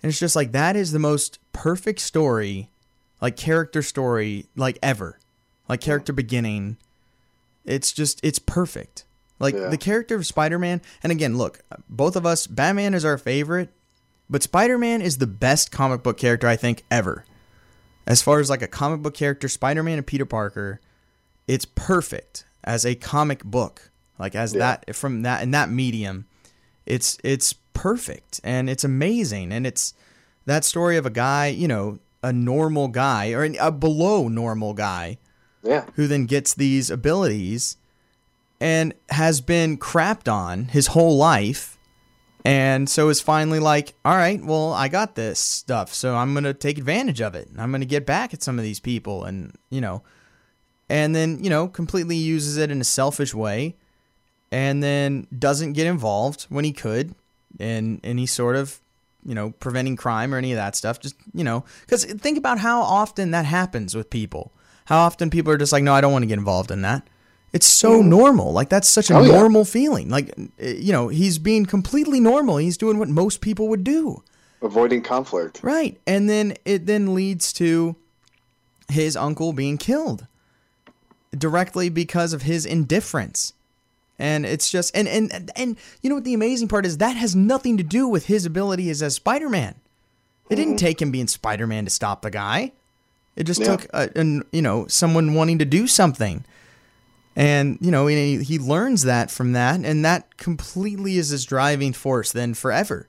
and 0.01 0.09
it's 0.09 0.19
just 0.19 0.35
like 0.35 0.51
that 0.53 0.75
is 0.75 0.91
the 0.91 0.99
most 0.99 1.39
perfect 1.53 1.99
story, 1.99 2.69
like 3.21 3.37
character 3.37 3.83
story 3.83 4.47
like 4.55 4.79
ever, 4.81 5.19
like 5.69 5.81
character 5.81 6.13
beginning. 6.13 6.77
It's 7.63 7.91
just 7.91 8.19
it's 8.23 8.39
perfect. 8.39 9.05
Like 9.41 9.55
Yeah. 9.55 9.67
the 9.69 9.77
character 9.77 10.15
of 10.15 10.25
Spider-Man, 10.25 10.81
and 11.03 11.11
again, 11.11 11.37
look, 11.37 11.59
both 11.89 12.15
of 12.15 12.25
us, 12.25 12.47
Batman 12.47 12.93
is 12.93 13.03
our 13.03 13.17
favorite, 13.17 13.69
but 14.29 14.43
Spider-Man 14.43 15.01
is 15.01 15.17
the 15.17 15.27
best 15.27 15.71
comic 15.71 16.03
book 16.03 16.17
character 16.17 16.47
I 16.47 16.55
think 16.55 16.83
ever. 16.91 17.25
As 18.07 18.21
far 18.21 18.39
as 18.39 18.49
like 18.49 18.61
a 18.61 18.67
comic 18.67 19.01
book 19.01 19.13
character, 19.13 19.47
Spider-Man 19.47 19.97
and 19.97 20.07
Peter 20.07 20.25
Parker, 20.25 20.79
it's 21.47 21.65
perfect 21.65 22.45
as 22.63 22.85
a 22.85 22.95
comic 22.95 23.43
book 23.43 23.89
like 24.19 24.35
as 24.35 24.53
Yeah. 24.53 24.59
that 24.85 24.95
from 24.95 25.23
that 25.23 25.41
in 25.41 25.49
that 25.51 25.71
medium 25.71 26.25
it's 26.85 27.17
it's 27.23 27.53
perfect 27.73 28.39
and 28.43 28.69
it's 28.69 28.83
amazing 28.83 29.51
and 29.51 29.65
it's 29.65 29.95
that 30.45 30.63
story 30.63 30.95
of 30.97 31.05
a 31.07 31.09
guy 31.09 31.47
you 31.47 31.67
know 31.67 31.97
a 32.21 32.31
normal 32.31 32.87
guy 32.87 33.31
or 33.31 33.43
a 33.59 33.71
below 33.71 34.27
normal 34.27 34.75
guy 34.75 35.17
Yeah. 35.63 35.85
who 35.95 36.05
then 36.05 36.25
gets 36.27 36.53
these 36.53 36.91
abilities 36.91 37.77
and 38.61 38.93
has 39.09 39.41
been 39.41 39.75
crapped 39.75 40.31
on 40.31 40.65
his 40.65 40.87
whole 40.87 41.17
life. 41.17 41.79
And 42.45 42.87
so 42.87 43.09
is 43.09 43.19
finally 43.19 43.59
like 43.59 43.93
all 44.03 44.15
right 44.15 44.43
well 44.43 44.73
i 44.73 44.87
got 44.87 45.13
this 45.13 45.39
stuff 45.39 45.93
so 45.93 46.15
i'm 46.15 46.33
going 46.33 46.43
to 46.43 46.55
take 46.55 46.79
advantage 46.79 47.21
of 47.21 47.35
it 47.35 47.47
i'm 47.59 47.69
going 47.69 47.81
to 47.81 47.87
get 47.87 48.03
back 48.03 48.33
at 48.33 48.41
some 48.41 48.57
of 48.57 48.63
these 48.63 48.79
people 48.79 49.25
and 49.25 49.55
you 49.69 49.81
know. 49.81 50.01
And 50.89 51.15
then 51.15 51.43
you 51.43 51.49
know 51.49 51.67
completely 51.67 52.15
uses 52.15 52.57
it 52.57 52.71
in 52.71 52.81
a 52.81 52.83
selfish 52.83 53.33
way 53.33 53.75
and 54.51 54.81
then 54.81 55.27
doesn't 55.37 55.73
get 55.73 55.85
involved 55.85 56.43
when 56.49 56.65
he 56.65 56.73
could 56.73 57.13
in 57.59 58.01
any 58.03 58.25
sort 58.25 58.55
of 58.55 58.79
you 59.23 59.35
know 59.35 59.51
preventing 59.51 59.95
crime 59.95 60.33
or 60.33 60.37
any 60.37 60.51
of 60.51 60.57
that 60.57 60.75
stuff 60.75 60.99
just 60.99 61.15
you 61.33 61.43
know. 61.43 61.63
Because 61.81 62.05
think 62.05 62.39
about 62.39 62.57
how 62.57 62.81
often 62.81 63.31
that 63.31 63.45
happens 63.45 63.95
with 63.95 64.09
people. 64.09 64.51
How 64.85 64.97
often 64.97 65.29
people 65.29 65.53
are 65.53 65.57
just 65.57 65.71
like 65.71 65.83
no 65.83 65.93
i 65.93 66.01
don't 66.01 66.11
want 66.11 66.23
to 66.23 66.27
get 66.27 66.39
involved 66.39 66.71
in 66.71 66.81
that 66.81 67.07
It's 67.53 67.67
so 67.67 68.01
normal. 68.01 68.53
Like 68.53 68.69
that's 68.69 68.87
such 68.87 69.09
a 69.11 69.17
Oh, 69.17 69.23
yeah. 69.23 69.31
normal 69.33 69.65
feeling. 69.65 70.09
Like 70.09 70.29
uh, 70.37 70.65
you 70.67 70.91
know, 70.93 71.09
he's 71.09 71.37
being 71.37 71.65
completely 71.65 72.19
normal. 72.19 72.57
He's 72.57 72.77
doing 72.77 72.97
what 72.97 73.09
most 73.09 73.41
people 73.41 73.67
would 73.67 73.83
do. 73.83 74.23
Avoiding 74.61 75.01
conflict. 75.01 75.59
Right. 75.63 75.99
And 76.07 76.29
then 76.29 76.55
it 76.65 76.85
then 76.85 77.13
leads 77.13 77.51
to 77.53 77.95
his 78.89 79.17
uncle 79.17 79.51
being 79.53 79.77
killed 79.77 80.27
directly 81.37 81.89
because 81.89 82.33
of 82.33 82.43
his 82.43 82.65
indifference. 82.65 83.53
And 84.19 84.45
it's 84.45 84.69
just 84.69 84.95
and 84.95 85.07
and 85.07 85.51
and 85.55 85.77
you 86.01 86.09
know 86.09 86.15
what 86.15 86.25
the 86.25 86.33
amazing 86.35 86.67
part 86.67 86.85
is 86.85 86.99
that 86.99 87.15
has 87.17 87.35
nothing 87.35 87.77
to 87.77 87.83
do 87.83 88.07
with 88.07 88.27
his 88.27 88.45
ability 88.45 88.89
as 88.91 89.01
as 89.01 89.15
Spider-Man. 89.15 89.75
It 90.49 90.55
didn't 90.57 90.77
take 90.77 91.01
him 91.01 91.11
being 91.11 91.27
Spider-Man 91.27 91.85
to 91.85 91.89
stop 91.89 92.21
the 92.21 92.29
guy. 92.29 92.71
It 93.35 93.45
just 93.45 93.61
Yeah. 93.61 93.67
took 93.77 93.87
a, 93.93 94.09
an, 94.15 94.43
you 94.51 94.61
know 94.61 94.85
someone 94.87 95.33
wanting 95.33 95.57
to 95.59 95.65
do 95.65 95.87
something. 95.87 96.43
And 97.35 97.77
you 97.79 97.91
know 97.91 98.07
he, 98.07 98.43
he 98.43 98.59
learns 98.59 99.03
that 99.03 99.31
from 99.31 99.53
that 99.53 99.79
and 99.83 100.03
that 100.03 100.37
completely 100.37 101.17
is 101.17 101.29
his 101.29 101.45
driving 101.45 101.93
force 101.93 102.31
then 102.31 102.53
forever. 102.53 103.07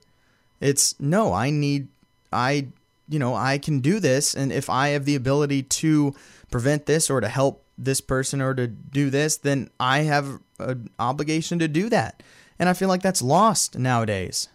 It's 0.61 0.99
no, 0.99 1.33
I 1.33 1.49
need 1.49 1.87
I 2.31 2.67
you 3.09 3.19
know, 3.19 3.35
I 3.35 3.57
can 3.57 3.79
do 3.79 3.99
this 3.99 4.33
and 4.33 4.51
if 4.51 4.69
I 4.69 4.89
have 4.89 5.05
the 5.05 5.15
ability 5.15 5.63
to 5.63 6.15
prevent 6.49 6.85
this 6.85 7.09
or 7.09 7.19
to 7.19 7.27
help 7.27 7.63
this 7.77 8.01
person 8.01 8.41
or 8.41 8.53
to 8.53 8.67
do 8.67 9.09
this, 9.09 9.37
then 9.37 9.69
I 9.79 9.99
have 9.99 10.39
an 10.59 10.89
obligation 10.99 11.59
to 11.59 11.67
do 11.67 11.89
that. 11.89 12.23
And 12.59 12.69
I 12.69 12.73
feel 12.73 12.87
like 12.87 13.01
that's 13.01 13.21
lost 13.21 13.77
nowadays. 13.77 14.47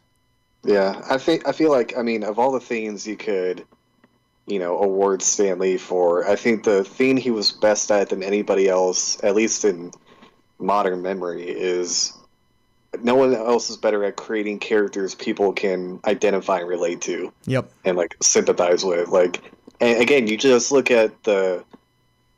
Yeah, 0.64 1.00
I 1.08 1.18
think 1.18 1.46
I 1.46 1.52
feel 1.52 1.70
like 1.70 1.96
I 1.96 2.02
mean 2.02 2.24
of 2.24 2.38
all 2.38 2.52
the 2.52 2.60
things 2.60 3.06
you 3.06 3.16
could, 3.16 3.64
you 4.48 4.58
know, 4.58 4.78
award 4.78 5.22
Stan 5.22 5.58
Lee 5.58 5.76
for, 5.76 6.28
I 6.28 6.36
think 6.36 6.64
the 6.64 6.84
thing 6.84 7.16
he 7.16 7.30
was 7.30 7.52
best 7.52 7.90
at 7.90 8.08
than 8.10 8.22
anybody 8.22 8.68
else, 8.68 9.22
at 9.22 9.34
least 9.34 9.64
in 9.64 9.92
modern 10.58 11.02
memory, 11.02 11.42
is 11.42 12.12
no 13.02 13.14
one 13.14 13.34
else 13.34 13.68
is 13.70 13.76
better 13.76 14.04
at 14.04 14.16
creating 14.16 14.58
characters 14.58 15.14
people 15.14 15.52
can 15.52 16.00
identify 16.06 16.60
and 16.60 16.68
relate 16.68 17.00
to 17.02 17.32
Yep. 17.44 17.70
and 17.84 17.96
like 17.96 18.16
sympathize 18.22 18.84
with. 18.84 19.08
Like, 19.08 19.42
and 19.80 20.00
again, 20.00 20.26
you 20.26 20.36
just 20.36 20.72
look 20.72 20.90
at 20.90 21.22
the 21.24 21.64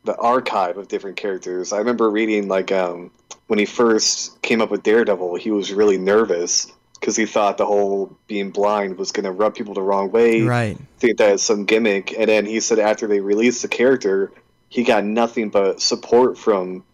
the 0.05 0.17
archive 0.17 0.79
of 0.79 0.89
different 0.89 1.19
characters. 1.19 1.73
I 1.75 1.79
remember 1.79 2.11
reading 2.11 2.49
like 2.49 2.73
um, 2.73 3.11
when 3.49 3.59
he 3.59 3.67
first 3.67 4.41
came 4.41 4.63
up 4.63 4.71
with 4.71 4.83
Daredevil, 4.83 5.37
he 5.37 5.51
was 5.51 5.73
really 5.73 5.99
nervous 5.99 6.73
because 7.01 7.17
he 7.17 7.25
thought 7.27 7.57
the 7.57 7.67
whole 7.67 8.17
being 8.27 8.51
blind 8.51 8.99
was 8.99 9.11
going 9.11 9.25
to 9.25 9.31
rub 9.33 9.55
people 9.55 9.73
the 9.75 9.83
wrong 9.83 10.11
way. 10.13 10.43
Right. 10.43 10.77
Think 10.99 11.17
that 11.19 11.33
it's 11.33 11.43
some 11.43 11.65
gimmick. 11.65 12.13
And 12.19 12.29
then 12.29 12.45
he 12.47 12.61
said 12.61 12.79
after 12.79 13.07
they 13.07 13.21
released 13.21 13.63
the 13.63 13.69
character, 13.69 14.31
he 14.69 14.85
got 14.85 15.05
nothing 15.05 15.49
but 15.51 15.81
support 15.81 16.37
from 16.39 16.85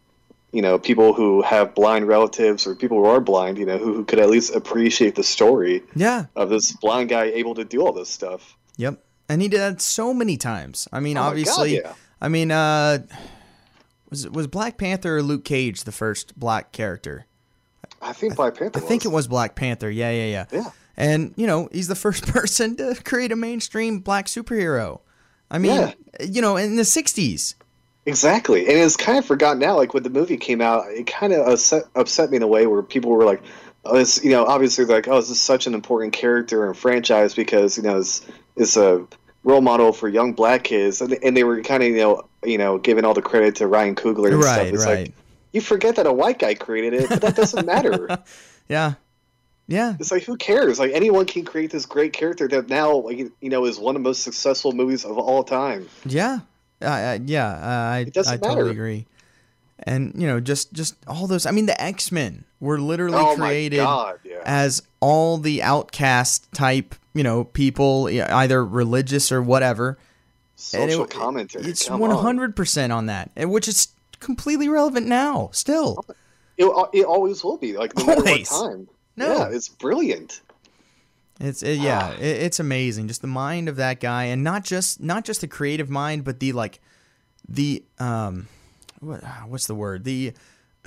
you 0.52 0.62
know 0.62 0.78
people 0.78 1.12
who 1.12 1.42
have 1.42 1.74
blind 1.74 2.06
relatives 2.08 2.66
or 2.66 2.74
people 2.74 2.98
who 2.98 3.04
are 3.06 3.20
blind. 3.20 3.58
You 3.58 3.66
know 3.66 3.78
who, 3.78 3.92
who 3.94 4.04
could 4.04 4.20
at 4.20 4.30
least 4.30 4.54
appreciate 4.54 5.14
the 5.16 5.24
story 5.24 5.82
Yeah. 5.94 6.26
of 6.36 6.48
this 6.50 6.72
blind 6.72 7.08
guy 7.10 7.24
able 7.24 7.54
to 7.56 7.64
do 7.64 7.82
all 7.84 7.92
this 7.92 8.08
stuff. 8.08 8.56
Yep. 8.76 9.02
And 9.28 9.42
he 9.42 9.48
did 9.48 9.58
that 9.60 9.80
so 9.80 10.14
many 10.14 10.36
times. 10.36 10.86
I 10.92 11.00
mean, 11.00 11.16
Oh 11.16 11.20
my 11.20 11.24
God, 11.24 11.30
obviously, 11.30 11.74
yeah. 11.78 11.94
I 12.20 12.28
mean, 12.28 12.52
uh, 12.52 12.98
was 14.08 14.28
was 14.30 14.46
Black 14.46 14.78
Panther 14.78 15.16
or 15.16 15.22
Luke 15.22 15.44
Cage 15.44 15.82
the 15.84 15.92
first 15.92 16.38
black 16.38 16.70
character? 16.72 17.26
I 18.06 18.12
think 18.12 18.36
Black 18.36 18.56
Panther. 18.56 18.78
I 18.78 18.82
think 18.82 19.04
it 19.04 19.08
was 19.08 19.26
Black 19.26 19.54
Panther. 19.54 19.90
Yeah, 19.90 20.10
yeah, 20.10 20.26
yeah. 20.26 20.44
Yeah. 20.52 20.70
And 20.96 21.34
you 21.36 21.46
know, 21.46 21.68
he's 21.72 21.88
the 21.88 21.94
first 21.94 22.26
person 22.32 22.76
to 22.76 22.94
create 23.04 23.32
a 23.32 23.36
mainstream 23.36 23.98
black 24.00 24.26
superhero. 24.26 25.00
I 25.50 25.58
mean, 25.58 25.72
Yeah. 25.72 25.92
you 26.26 26.40
know, 26.42 26.56
in 26.56 26.76
the 26.76 26.82
'60s. 26.82 27.54
Exactly, 28.08 28.60
and 28.68 28.78
it's 28.78 28.96
kind 28.96 29.18
of 29.18 29.24
forgotten 29.26 29.58
now. 29.58 29.76
Like 29.76 29.92
when 29.92 30.04
the 30.04 30.10
movie 30.10 30.36
came 30.36 30.60
out, 30.60 30.84
it 30.90 31.06
kind 31.08 31.32
of 31.32 31.46
upset, 31.48 31.84
upset 31.96 32.30
me 32.30 32.36
in 32.36 32.42
a 32.42 32.46
way 32.46 32.66
where 32.68 32.80
people 32.82 33.10
were 33.10 33.24
like, 33.24 33.42
"Oh, 33.84 33.96
this," 33.96 34.22
you 34.24 34.30
know, 34.30 34.44
obviously 34.46 34.84
like, 34.84 35.08
oh, 35.08 35.16
this 35.16 35.28
is 35.30 35.40
such 35.40 35.66
an 35.66 35.74
important 35.74 36.12
character 36.12 36.66
and 36.66 36.76
franchise 36.76 37.34
because 37.34 37.76
you 37.76 37.82
know 37.82 37.98
it's 37.98 38.24
it's 38.54 38.76
a 38.76 39.04
role 39.42 39.60
model 39.60 39.92
for 39.92 40.08
young 40.08 40.34
black 40.34 40.62
kids," 40.62 41.00
and, 41.00 41.18
and 41.24 41.36
they 41.36 41.42
were 41.42 41.60
kind 41.62 41.82
of 41.82 41.88
you 41.88 41.96
know 41.96 42.22
you 42.44 42.58
know 42.58 42.78
giving 42.78 43.04
all 43.04 43.12
the 43.14 43.22
credit 43.22 43.56
to 43.56 43.66
Ryan 43.66 43.96
Coogler 43.96 44.32
and 44.32 44.42
stuff. 44.42 44.56
Right, 44.58 44.72
It's 44.74 44.86
right. 44.86 44.98
like 45.08 45.12
you 45.56 45.60
forget 45.62 45.96
that 45.96 46.06
a 46.06 46.12
white 46.12 46.38
guy 46.38 46.54
created 46.54 46.92
it, 46.92 47.08
but 47.08 47.20
that 47.22 47.34
doesn't 47.34 47.66
matter. 47.66 48.06
Yeah. 48.68 48.94
Yeah. 49.68 49.94
It's 50.00 50.10
like 50.10 50.24
who 50.24 50.36
cares? 50.36 50.80
Like 50.80 50.90
anyone 50.92 51.24
can 51.24 51.44
create 51.44 51.70
this 51.70 51.86
great 51.86 52.12
character 52.12 52.48
that 52.48 52.68
now 52.68 52.96
like 52.96 53.18
you 53.18 53.32
know 53.48 53.64
is 53.64 53.78
one 53.78 53.94
of 53.94 54.02
the 54.02 54.08
most 54.08 54.24
successful 54.24 54.72
movies 54.72 55.04
of 55.04 55.16
all 55.18 55.44
time. 55.44 55.88
Yeah, 56.04 56.40
uh, 56.82 56.86
uh, 56.86 57.18
yeah, 57.24 57.48
uh, 57.48 57.94
I 57.94 58.06
I 58.28 58.36
totally 58.38 58.72
agree. 58.72 59.06
And 59.78 60.12
you 60.16 60.26
know, 60.26 60.40
just 60.40 60.72
just 60.72 60.96
all 61.06 61.28
those. 61.28 61.46
I 61.46 61.52
mean, 61.52 61.66
the 61.66 61.80
X 61.80 62.10
Men 62.10 62.44
were 62.58 62.80
literally 62.80 63.18
oh 63.18 63.36
created 63.36 63.78
god! 63.78 64.18
Yeah. 64.24 64.42
as 64.44 64.82
all 64.98 65.38
the 65.38 65.62
outcast 65.62 66.52
type, 66.52 66.96
you 67.14 67.22
know, 67.22 67.44
people, 67.44 68.08
either 68.10 68.64
religious 68.64 69.30
or 69.30 69.42
whatever. 69.42 69.96
And 70.74 70.90
Social 70.90 71.04
it- 71.04 71.10
commentary. 71.10 71.66
It's 71.66 71.86
come 71.86 72.02
hundred 72.02 72.56
percent 72.56 72.92
on 72.92 73.06
that, 73.06 73.30
and 73.36 73.52
which 73.52 73.68
is 73.68 73.88
completely 74.20 74.68
relevant 74.68 75.06
now. 75.06 75.50
Still, 75.52 76.04
It, 76.56 76.64
it 76.92 77.04
always 77.04 77.42
will 77.44 77.58
be 77.58 77.76
like 77.76 77.96
no 77.96 78.14
Always. 78.14 78.48
time. 78.48 78.88
No. 79.16 79.36
Yeah, 79.36 79.48
it's 79.50 79.68
brilliant. 79.68 80.40
It's 81.40 81.62
it, 81.62 81.78
yeah, 81.78 82.12
it, 82.12 82.42
it's 82.42 82.60
amazing. 82.60 83.08
Just 83.08 83.20
the 83.20 83.26
mind 83.28 83.68
of 83.68 83.76
that 83.76 84.00
guy, 84.00 84.24
and 84.24 84.42
not 84.42 84.64
just 84.64 85.00
not 85.00 85.24
just 85.24 85.40
the 85.42 85.48
creative 85.48 85.90
mind, 85.90 86.24
but 86.24 86.40
the 86.40 86.52
like, 86.52 86.80
the 87.48 87.82
um, 87.98 88.48
what 89.00 89.22
what's 89.46 89.66
the 89.66 89.74
word? 89.74 90.04
The 90.04 90.32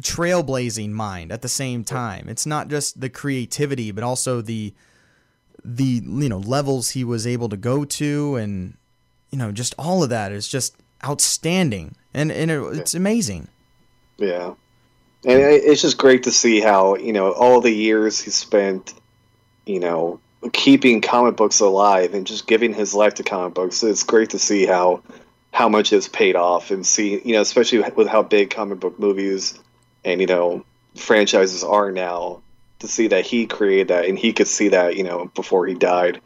trailblazing 0.02 0.90
mind 0.92 1.32
at 1.32 1.42
the 1.42 1.50
same 1.50 1.84
time. 1.84 2.30
It's 2.30 2.46
not 2.46 2.68
just 2.70 3.00
the 3.00 3.10
creativity, 3.10 3.92
but 3.92 4.04
also 4.04 4.42
the 4.42 4.74
the 5.64 6.02
you 6.04 6.30
know 6.30 6.40
levels 6.40 6.92
he 6.92 7.04
was 7.04 7.28
able 7.28 7.50
to 7.50 7.58
go 7.58 7.86
to, 7.86 8.36
and 8.36 8.76
you 9.30 9.38
know 9.38 9.52
just 9.52 9.76
all 9.78 10.02
of 10.04 10.10
that 10.10 10.32
is 10.32 10.48
just 10.48 10.76
outstanding, 11.06 11.96
and 12.14 12.32
and 12.32 12.52
it, 12.52 12.62
it's 12.78 12.94
amazing. 12.94 13.48
Yeah, 14.18 14.54
and 15.26 15.40
it's 15.42 15.82
just 15.82 15.98
great 15.98 16.24
to 16.24 16.32
see 16.32 16.60
how 16.60 16.96
you 16.96 17.14
know 17.14 17.32
all 17.32 17.62
the 17.62 17.72
years 17.72 18.20
he 18.20 18.32
spent, 18.32 18.94
you 19.66 19.80
know, 19.80 20.20
keeping 20.54 21.02
comic 21.02 21.36
books 21.36 21.60
alive 21.60 22.14
and 22.14 22.28
just 22.28 22.48
giving 22.48 22.74
his 22.74 22.94
life 22.94 23.16
to 23.16 23.24
comic 23.24 23.54
books. 23.54 23.84
It's 23.84 24.04
great 24.04 24.32
to 24.32 24.40
see 24.40 24.66
how 24.66 25.02
how 25.52 25.68
much 25.70 25.92
it's 25.94 26.08
paid 26.08 26.36
off 26.36 26.70
and 26.72 26.86
see 26.86 27.20
you 27.26 27.34
know 27.34 27.42
especially 27.42 27.80
with 27.96 28.08
how 28.08 28.22
big 28.22 28.52
comic 28.52 28.80
book 28.80 29.00
movies 29.00 29.58
and 30.06 30.22
you 30.22 30.28
know 30.28 30.64
franchises 30.96 31.64
are 31.64 31.92
now 31.92 32.40
to 32.80 32.88
see 32.88 33.08
that 33.08 33.26
he 33.26 33.48
created 33.48 33.88
that 33.88 34.06
and 34.06 34.18
he 34.20 34.32
could 34.32 34.48
see 34.48 34.68
that 34.70 34.96
you 34.96 35.04
know 35.04 35.26
before 35.34 35.66
he 35.66 35.74
died 35.74 36.22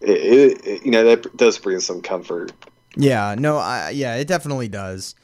it, 0.00 0.10
it, 0.10 0.66
it- 0.66 0.84
you 0.84 0.90
know 0.90 1.04
that 1.04 1.36
does 1.36 1.56
bring 1.58 1.78
some 1.78 2.02
comfort 2.02 2.50
Yeah, 2.96 3.36
no, 3.38 3.58
I, 3.58 3.90
yeah, 3.90 4.16
it 4.16 4.26
definitely 4.26 4.68
does. 4.68 5.14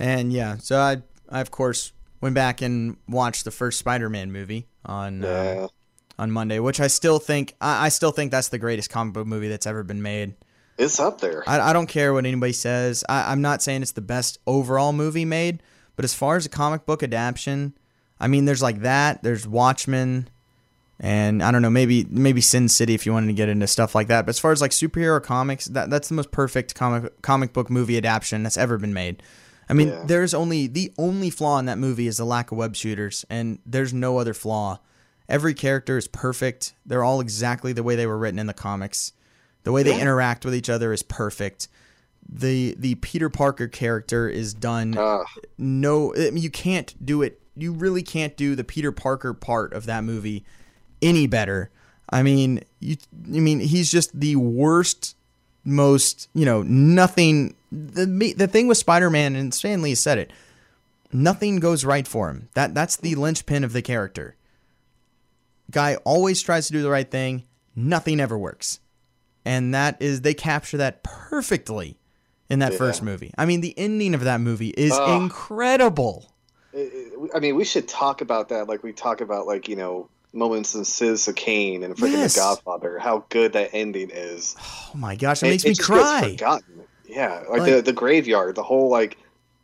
And 0.00 0.32
yeah, 0.32 0.56
so 0.56 0.78
I, 0.78 1.02
I 1.28 1.40
of 1.40 1.50
course 1.50 1.92
went 2.20 2.34
back 2.34 2.62
and 2.62 2.96
watched 3.08 3.44
the 3.44 3.50
first 3.50 3.78
Spider-Man 3.78 4.32
movie 4.32 4.66
on 4.84 5.22
yeah 5.22 5.28
uh, 5.28 5.68
on 6.18 6.30
Monday, 6.30 6.58
which 6.58 6.80
I 6.80 6.86
still 6.88 7.18
think 7.18 7.54
I, 7.60 7.86
I 7.86 7.88
still 7.88 8.10
think 8.10 8.30
that's 8.30 8.48
the 8.48 8.58
greatest 8.58 8.90
comic 8.90 9.14
book 9.14 9.26
movie 9.26 9.48
that's 9.48 9.66
ever 9.66 9.82
been 9.82 10.02
made. 10.02 10.34
it's 10.78 10.98
up 11.00 11.20
there 11.20 11.42
I, 11.46 11.70
I 11.70 11.72
don't 11.72 11.86
care 11.86 12.12
what 12.12 12.26
anybody 12.26 12.52
says. 12.52 13.04
I, 13.08 13.30
I'm 13.30 13.42
not 13.42 13.62
saying 13.62 13.82
it's 13.82 13.92
the 13.92 14.00
best 14.00 14.38
overall 14.46 14.92
movie 14.92 15.24
made, 15.24 15.62
but 15.96 16.04
as 16.04 16.14
far 16.14 16.36
as 16.36 16.46
a 16.46 16.50
comic 16.50 16.86
book 16.86 17.02
adaptation, 17.02 17.74
I 18.18 18.26
mean, 18.28 18.44
there's 18.44 18.62
like 18.62 18.80
that. 18.80 19.22
There's 19.22 19.46
Watchmen, 19.46 20.28
and 20.98 21.42
I 21.42 21.50
don't 21.50 21.62
know, 21.62 21.70
maybe 21.70 22.06
maybe 22.10 22.40
Sin 22.42 22.68
City 22.68 22.94
if 22.94 23.06
you 23.06 23.12
wanted 23.12 23.28
to 23.28 23.32
get 23.32 23.48
into 23.48 23.66
stuff 23.66 23.94
like 23.94 24.08
that. 24.08 24.26
But 24.26 24.30
as 24.30 24.38
far 24.38 24.52
as 24.52 24.60
like 24.60 24.72
superhero 24.72 25.22
comics, 25.22 25.66
that 25.66 25.88
that's 25.88 26.08
the 26.08 26.14
most 26.14 26.30
perfect 26.30 26.74
comic 26.74 27.22
comic 27.22 27.52
book 27.54 27.70
movie 27.70 27.96
adaptation 27.96 28.42
that's 28.42 28.58
ever 28.58 28.76
been 28.78 28.92
made. 28.94 29.22
I 29.70 29.72
mean, 29.72 29.88
Yeah. 29.88 30.04
there's 30.06 30.34
only 30.34 30.66
the 30.66 30.92
only 30.98 31.30
flaw 31.30 31.58
in 31.58 31.66
that 31.66 31.78
movie 31.78 32.06
is 32.08 32.16
the 32.16 32.24
lack 32.26 32.50
of 32.52 32.58
web 32.58 32.74
shooters, 32.76 33.24
and 33.30 33.58
there's 33.64 33.94
no 33.94 34.18
other 34.18 34.34
flaw. 34.34 34.80
Every 35.28 35.54
character 35.54 35.96
is 35.96 36.08
perfect. 36.08 36.74
They're 36.84 37.04
all 37.04 37.20
exactly 37.20 37.72
the 37.72 37.82
way 37.84 37.94
they 37.94 38.06
were 38.06 38.18
written 38.18 38.38
in 38.40 38.46
the 38.48 38.52
comics. 38.52 39.12
The 39.62 39.70
way 39.72 39.82
they 39.84 39.92
Yeah. 39.96 40.00
interact 40.02 40.44
with 40.44 40.54
each 40.54 40.68
other 40.68 40.92
is 40.92 41.02
perfect. 41.04 41.68
The 42.28 42.74
the 42.78 42.96
Peter 42.96 43.28
Parker 43.28 43.68
character 43.68 44.28
is 44.28 44.52
done 44.54 44.96
Ah. 44.98 45.24
no 45.56 46.12
I 46.16 46.30
mean, 46.30 46.42
you 46.42 46.50
can't 46.50 46.94
do 47.04 47.22
it 47.22 47.40
you 47.56 47.72
really 47.72 48.02
can't 48.02 48.36
do 48.36 48.54
the 48.56 48.64
Peter 48.64 48.90
Parker 48.92 49.34
part 49.34 49.72
of 49.72 49.84
that 49.86 50.02
movie 50.04 50.44
any 51.02 51.26
better. 51.26 51.70
I 52.12 52.22
mean, 52.22 52.62
you 52.80 52.96
I 53.26 53.38
mean 53.40 53.60
he's 53.60 53.90
just 53.90 54.18
the 54.18 54.36
worst 54.36 55.14
most, 55.70 56.28
you 56.34 56.44
know, 56.44 56.62
nothing 56.62 57.54
the 57.72 58.34
the 58.36 58.48
thing 58.48 58.66
with 58.66 58.78
Spider-Man 58.78 59.36
and 59.36 59.54
Stan 59.54 59.80
Lee 59.82 59.94
said 59.94 60.18
it. 60.18 60.32
Nothing 61.12 61.60
goes 61.60 61.84
right 61.84 62.06
for 62.06 62.28
him. 62.28 62.48
That 62.54 62.74
that's 62.74 62.96
the 62.96 63.14
linchpin 63.14 63.64
of 63.64 63.72
the 63.72 63.82
character. 63.82 64.36
Guy 65.70 65.96
always 66.04 66.42
tries 66.42 66.66
to 66.66 66.72
do 66.72 66.82
the 66.82 66.90
right 66.90 67.08
thing, 67.10 67.44
nothing 67.76 68.20
ever 68.20 68.36
works. 68.36 68.80
And 69.44 69.72
that 69.74 69.96
is 70.00 70.20
they 70.20 70.34
capture 70.34 70.76
that 70.78 71.02
perfectly 71.02 71.98
in 72.48 72.58
that 72.58 72.72
Yeah. 72.72 72.78
first 72.78 73.02
movie. 73.02 73.32
I 73.38 73.46
mean, 73.46 73.60
the 73.60 73.76
ending 73.78 74.14
of 74.14 74.22
that 74.22 74.40
movie 74.40 74.70
is 74.76 74.98
incredible. 75.06 76.32
I 77.34 77.38
mean, 77.40 77.56
we 77.56 77.64
should 77.64 77.88
talk 77.88 78.20
about 78.20 78.48
that 78.50 78.68
like 78.68 78.82
we 78.82 78.92
talk 78.92 79.20
about 79.20 79.46
like 79.46 79.68
you 79.68 79.76
know 79.76 80.08
moments 80.32 80.74
in 80.74 80.84
Citizen 80.84 81.34
Kane 81.34 81.82
and 81.82 81.96
freaking 81.96 82.12
Yes. 82.12 82.34
The 82.34 82.40
Godfather. 82.40 82.98
How 82.98 83.24
good 83.28 83.52
that 83.54 83.70
ending 83.72 84.10
is. 84.12 84.56
Oh 84.60 84.90
my 84.94 85.16
gosh, 85.16 85.42
it, 85.42 85.46
It- 85.46 85.50
makes 85.50 85.64
it 85.64 85.68
me 85.70 85.74
cry. 85.76 86.30
forgotten. 86.32 86.82
Yeah, 87.06 87.42
like, 87.50 87.60
Like- 87.60 87.74
the 87.74 87.82
the 87.82 87.92
graveyard, 87.92 88.54
the 88.54 88.62
whole 88.62 88.88
like 88.88 89.16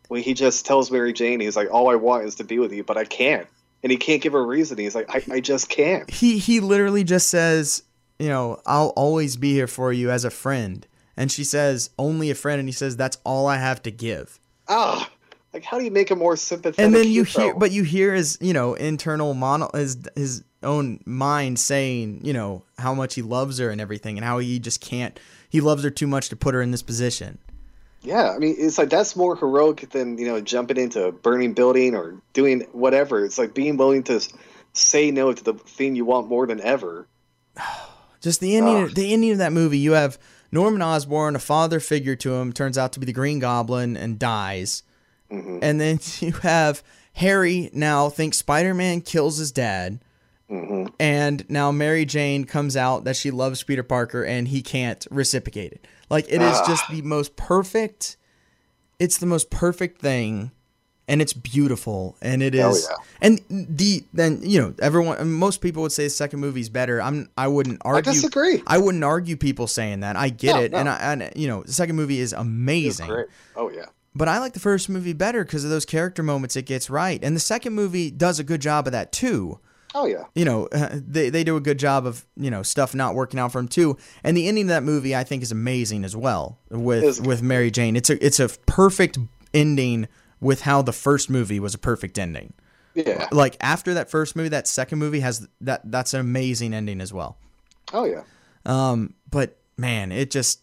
when 0.08 0.23
he 0.23 0.35
just 0.35 0.66
tells 0.66 0.90
Mary 0.90 1.12
Jane, 1.12 1.40
he's 1.40 1.56
like, 1.56 1.68
"All 1.73 1.88
I 1.90 1.94
want 1.96 2.25
is 2.25 2.37
to 2.37 2.44
be 2.44 2.58
with 2.58 2.73
you, 2.73 2.82
but 2.85 2.96
I 2.96 3.04
can't," 3.04 3.46
and 3.82 3.90
he 3.92 3.99
can't 3.99 4.20
give 4.23 4.32
her 4.35 4.40
a 4.40 4.46
reason. 4.46 4.78
He's 4.78 4.94
like, 4.94 5.08
"I, 5.14 5.23
I 5.37 5.40
just 5.40 5.68
can't." 5.68 6.08
He 6.11 6.38
he 6.38 6.61
literally 6.61 7.04
just 7.04 7.28
says, 7.28 7.82
you 8.18 8.28
know, 8.28 8.61
I'll 8.66 8.92
always 8.96 9.37
be 9.37 9.52
here 9.52 9.66
for 9.66 9.92
you 9.92 10.11
as 10.11 10.25
a 10.25 10.30
friend. 10.30 10.87
And 11.18 11.30
she 11.32 11.44
says, 11.44 11.90
only 11.99 12.30
a 12.30 12.35
friend. 12.35 12.61
And 12.61 12.68
he 12.68 12.73
says, 12.73 12.94
that's 12.96 13.16
all 13.25 13.46
I 13.46 13.56
have 13.56 13.82
to 13.85 13.90
give. 13.90 14.38
Ah, 14.68 15.08
like 15.56 15.64
how 15.64 15.78
do 15.78 15.84
you 15.84 15.90
make 15.90 16.10
a 16.10 16.16
more 16.16 16.36
sympathetic? 16.36 16.84
and 16.84 16.94
then 16.94 17.08
you 17.08 17.25
hero? 17.25 17.46
hear 17.46 17.54
but 17.54 17.72
you 17.72 17.82
hear 17.82 18.14
his 18.14 18.36
you 18.40 18.52
know 18.52 18.75
internal 18.75 19.32
mono 19.32 19.70
his 19.72 19.96
his 20.14 20.44
own 20.62 21.00
mind 21.06 21.58
saying 21.58 22.20
you 22.22 22.32
know 22.32 22.62
how 22.78 22.92
much 22.92 23.14
he 23.14 23.22
loves 23.22 23.58
her 23.58 23.70
and 23.70 23.80
everything 23.80 24.18
and 24.18 24.25
how 24.25 24.38
he 24.38 24.58
just 24.58 24.80
can't 24.80 25.18
he 25.48 25.60
loves 25.60 25.82
her 25.82 25.90
too 25.90 26.06
much 26.06 26.28
to 26.28 26.36
put 26.36 26.54
her 26.54 26.60
in 26.60 26.70
this 26.72 26.82
position 26.82 27.38
Yeah, 28.02 28.30
I 28.30 28.38
mean, 28.38 28.54
it's 28.58 28.78
like 28.78 28.90
that's 28.90 29.16
more 29.16 29.34
heroic 29.34 29.88
than 29.90 30.18
you 30.18 30.26
know 30.26 30.40
jumping 30.40 30.76
into 30.76 31.06
a 31.06 31.12
burning 31.12 31.54
building 31.54 31.94
or 31.96 32.20
doing 32.34 32.60
whatever. 32.72 33.25
It's 33.25 33.38
like 33.38 33.52
being 33.54 33.76
willing 33.78 34.04
to 34.04 34.20
say 34.75 35.10
no 35.10 35.32
to 35.32 35.42
the 35.42 35.54
thing 35.54 35.96
you 35.96 36.04
want 36.04 36.28
more 36.28 36.46
than 36.46 36.60
ever. 36.60 37.08
just 38.20 38.40
the 38.40 38.56
ending 38.56 38.84
Ugh. 38.84 38.94
the 38.94 39.12
ending 39.12 39.32
of 39.32 39.38
that 39.38 39.52
movie 39.52 39.78
you 39.78 39.92
have 39.92 40.18
norman 40.50 40.82
osborn 40.82 41.36
a 41.36 41.38
father 41.38 41.80
figure 41.80 42.16
to 42.16 42.34
him 42.34 42.52
turns 42.52 42.76
out 42.78 42.92
to 42.92 43.00
be 43.00 43.06
the 43.06 43.12
green 43.12 43.38
goblin 43.38 43.96
and 43.96 44.18
dies 44.18 44.82
Mhm. 45.30 45.59
and 45.62 45.80
then 45.80 45.99
you 46.21 46.33
have 46.42 46.83
harry 47.14 47.71
now 47.73 48.09
thinks 48.09 48.38
spider-man 48.38 49.00
kills 49.00 49.38
his 49.38 49.50
dad 49.52 49.99
hmm 50.49 50.87
and 51.00 51.45
now 51.50 51.73
Mary 51.73 52.04
Jane 52.04 52.45
comes 52.45 52.76
out 52.76 53.02
that 53.04 53.16
she 53.16 53.30
loves 53.33 53.62
Peter 53.64 53.83
Parker 53.83 54.23
and 54.25 54.47
he 54.49 54.62
can't 54.62 55.04
reciprocate 55.11 55.73
it. 55.73 55.87
Like 56.09 56.26
it 56.28 56.40
is 56.40 56.54
Ah. 56.59 56.64
just 56.68 56.85
the 56.90 57.02
most 57.02 57.35
perfect 57.37 58.16
it's 59.00 59.18
the 59.18 59.26
most 59.26 59.50
perfect 59.50 60.00
thing 60.00 60.52
and 61.09 61.21
it's 61.21 61.33
beautiful 61.33 62.16
and 62.23 62.42
it 62.45 62.54
is. 62.54 62.87
Yeah. 62.88 62.97
and 63.21 63.40
the 63.50 64.04
then 64.14 64.40
you 64.42 64.61
know 64.61 64.73
everyone 64.80 65.33
most 65.33 65.61
people 65.61 65.83
would 65.83 65.90
say 65.92 66.04
the 66.04 66.11
second 66.11 66.38
movie's 66.40 66.68
better. 66.68 67.02
I'm 67.02 67.28
I 67.37 67.49
wouldn't 67.49 67.83
argue. 67.85 68.11
I 68.11 68.14
disagree. 68.14 68.62
I 68.68 68.78
wouldn't 68.78 69.02
argue 69.04 69.37
people 69.37 69.66
saying 69.66 70.00
that. 70.00 70.14
I 70.16 70.28
get 70.28 70.54
No, 70.54 70.62
it 70.62 70.71
no. 70.73 70.78
and 70.78 70.88
I 70.88 70.97
and 71.12 71.30
you 71.35 71.49
know 71.49 71.64
the 71.64 71.73
second 71.73 71.97
movie 71.97 72.21
is 72.21 72.33
amazing. 72.33 73.11
Oh 73.56 73.68
yeah. 73.71 73.87
But 74.16 74.28
I 74.28 74.38
like 74.38 74.54
the 74.54 74.61
first 74.61 74.88
movie 74.88 75.12
better 75.12 75.44
because 75.44 75.64
of 75.64 75.70
those 75.70 75.85
character 75.85 76.23
moments 76.23 76.56
it 76.56 76.62
gets 76.62 76.88
right. 76.88 77.23
And 77.23 77.37
the 77.37 77.40
second 77.40 77.75
movie 77.75 78.11
does 78.11 78.38
a 78.38 78.44
good 78.44 78.62
job 78.62 78.87
of 78.87 78.92
that 78.92 79.12
too 79.12 79.61
Oh 79.96 80.04
yeah. 80.04 80.25
you 80.35 80.44
know, 80.44 80.68
they, 80.92 81.30
they 81.30 81.42
do 81.42 81.56
a 81.56 81.61
good 81.61 81.78
job 81.78 82.06
of, 82.06 82.26
you 82.37 82.50
know, 82.50 82.62
stuff 82.62 82.94
not 82.94 83.14
working 83.14 83.40
out 83.40 83.50
for 83.50 83.58
him 83.58 83.66
too. 83.66 83.96
And 84.23 84.37
the 84.37 84.46
ending 84.46 84.64
of 84.64 84.68
that 84.68 84.82
movie 84.82 85.16
I 85.16 85.25
think 85.25 85.42
is 85.42 85.50
amazing 85.50 86.04
as 86.04 86.14
well 86.14 86.58
with 86.70 87.26
with 87.26 87.42
Mary 87.42 87.70
Jane. 87.70 87.96
It's 87.96 88.11
a 88.11 88.25
it's 88.25 88.38
a 88.38 88.49
perfect 88.66 89.18
ending 89.54 90.06
with 90.38 90.62
how 90.62 90.82
the 90.82 90.92
first 90.92 91.30
movie 91.30 91.58
was 91.58 91.75
a 91.75 91.78
perfect 91.78 92.18
ending. 92.18 92.52
Yeah. 92.94 93.28
Like 93.32 93.56
after 93.61 93.94
that 93.94 94.11
first 94.11 94.37
movie, 94.37 94.50
that 94.50 94.68
second 94.68 94.99
movie 94.99 95.20
has 95.20 95.49
that 95.62 95.90
that's 95.90 96.12
an 96.12 96.20
amazing 96.20 96.75
ending 96.75 97.00
as 97.00 97.12
well. 97.12 97.38
Oh 97.94 98.04
yeah. 98.04 98.23
Um, 98.66 99.14
but 99.30 99.56
man, 99.78 100.12
it 100.12 100.30
just 100.30 100.61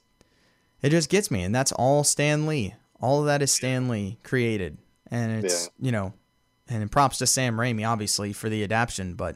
it 0.84 0.90
just 0.90 1.10
gets 1.10 1.32
me, 1.32 1.42
and 1.42 1.56
that's 1.56 1.72
all 1.72 2.04
Stan 2.04 2.46
Lee. 2.46 2.76
All 3.04 3.20
of 3.20 3.26
that 3.26 3.42
is 3.42 3.52
Stan 3.52 3.90
Lee 3.90 4.18
created, 4.24 4.78
and 5.12 5.44
it's 5.44 5.70
you 5.78 5.92
know, 5.92 6.14
and 6.70 6.90
props 6.90 7.18
to 7.18 7.28
Sam 7.28 7.58
Raimi 7.58 7.86
obviously 7.86 8.32
for 8.32 8.48
the 8.48 8.64
adaptation, 8.64 9.16
but 9.16 9.36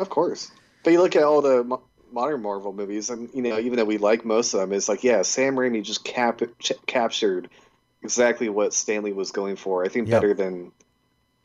Of 0.00 0.08
course. 0.08 0.50
But 0.82 0.94
you 0.94 1.02
look 1.02 1.14
at 1.14 1.22
all 1.22 1.42
the 1.42 1.62
mo- 1.62 1.82
modern 2.10 2.40
Marvel 2.40 2.72
movies, 2.72 3.10
and 3.10 3.28
you 3.34 3.42
know, 3.42 3.58
even 3.58 3.76
though 3.76 3.84
we 3.84 3.98
like 3.98 4.24
most 4.24 4.54
of 4.54 4.60
them, 4.60 4.72
it's 4.72 4.88
like, 4.88 5.04
yeah, 5.04 5.20
Sam 5.20 5.56
Raimi 5.56 5.82
just 5.82 6.04
cap- 6.04 6.40
ch- 6.58 6.72
captured 6.86 7.50
exactly 8.02 8.48
what 8.48 8.72
Stan 8.72 9.02
Lee 9.02 9.12
was 9.12 9.30
going 9.30 9.56
for. 9.56 9.84
I 9.84 9.88
think 9.88 10.08
Yep. 10.08 10.22
better 10.22 10.32
than 10.34 10.72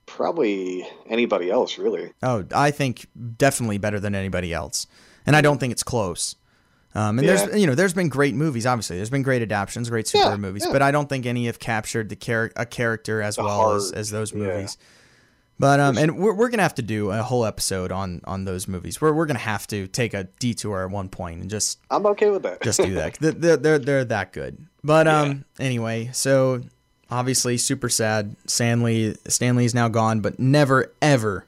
probably 0.06 0.88
anybody 1.10 1.52
else, 1.52 1.78
really. 1.78 2.14
Oh, 2.24 2.46
I 2.56 2.72
think 2.72 3.08
definitely 3.38 3.78
better 3.78 4.00
than 4.00 4.16
anybody 4.16 4.54
else, 4.54 4.88
and 5.26 5.36
I 5.36 5.42
don't 5.42 5.60
think 5.60 5.74
it's 5.74 5.84
close. 5.84 6.37
Um, 6.98 7.20
and 7.20 7.28
Yeah. 7.28 7.36
there's 7.46 7.60
you 7.62 7.68
know 7.68 7.76
there's 7.76 7.94
been 7.94 8.10
great 8.10 8.34
movies. 8.34 8.66
Obviously, 8.66 8.96
there's 8.98 9.10
been 9.10 9.22
great 9.24 9.42
adaptations, 9.42 9.90
great 9.90 10.06
superhero 10.08 10.32
Yeah, 10.32 10.38
movies, 10.38 10.64
yeah. 10.66 10.72
but 10.74 10.82
I 10.82 10.92
don't 10.92 11.08
think 11.08 11.26
any 11.26 11.46
have 11.46 11.60
captured 11.60 12.10
the 12.10 12.16
char- 12.16 12.52
a 12.56 12.66
character 12.66 13.22
as 13.22 13.36
The 13.36 13.44
well 13.44 13.74
as, 13.76 13.86
heart, 13.90 13.96
as 13.98 14.10
those 14.10 14.34
movies. 14.34 14.78
But 15.60 15.80
um, 15.80 15.98
and 15.98 16.20
we're, 16.20 16.34
we're 16.34 16.50
gonna 16.50 16.62
have 16.64 16.76
to 16.76 16.84
do 16.84 17.10
a 17.12 17.24
whole 17.24 17.44
episode 17.46 17.92
on 17.92 18.22
on 18.26 18.46
those 18.46 18.68
movies. 18.68 19.02
We're 19.02 19.12
we're 19.14 19.26
gonna 19.26 19.40
have 19.40 19.66
to 19.68 19.88
take 19.88 20.14
a 20.14 20.26
detour 20.40 20.84
at 20.84 20.92
one 20.92 21.10
point 21.10 21.42
and 21.42 21.50
just 21.50 21.80
I'm 21.90 22.06
okay 22.08 22.30
with 22.30 22.44
that. 22.44 22.62
just 22.62 22.80
do 22.80 22.94
that. 22.94 23.16
They're, 23.20 23.32
they're 23.32 23.58
they're 23.58 23.80
they're 23.80 24.06
that 24.06 24.34
good. 24.34 24.68
But 24.84 25.08
um, 25.08 25.46
anyway, 25.60 26.12
so 26.14 26.62
obviously 27.10 27.58
super 27.58 27.90
sad. 27.90 28.36
Stan 28.46 28.84
Lee 28.84 29.16
Stanley 29.28 29.66
is 29.66 29.74
now 29.74 29.88
gone, 29.88 30.20
but 30.20 30.38
never 30.40 30.94
ever 31.02 31.47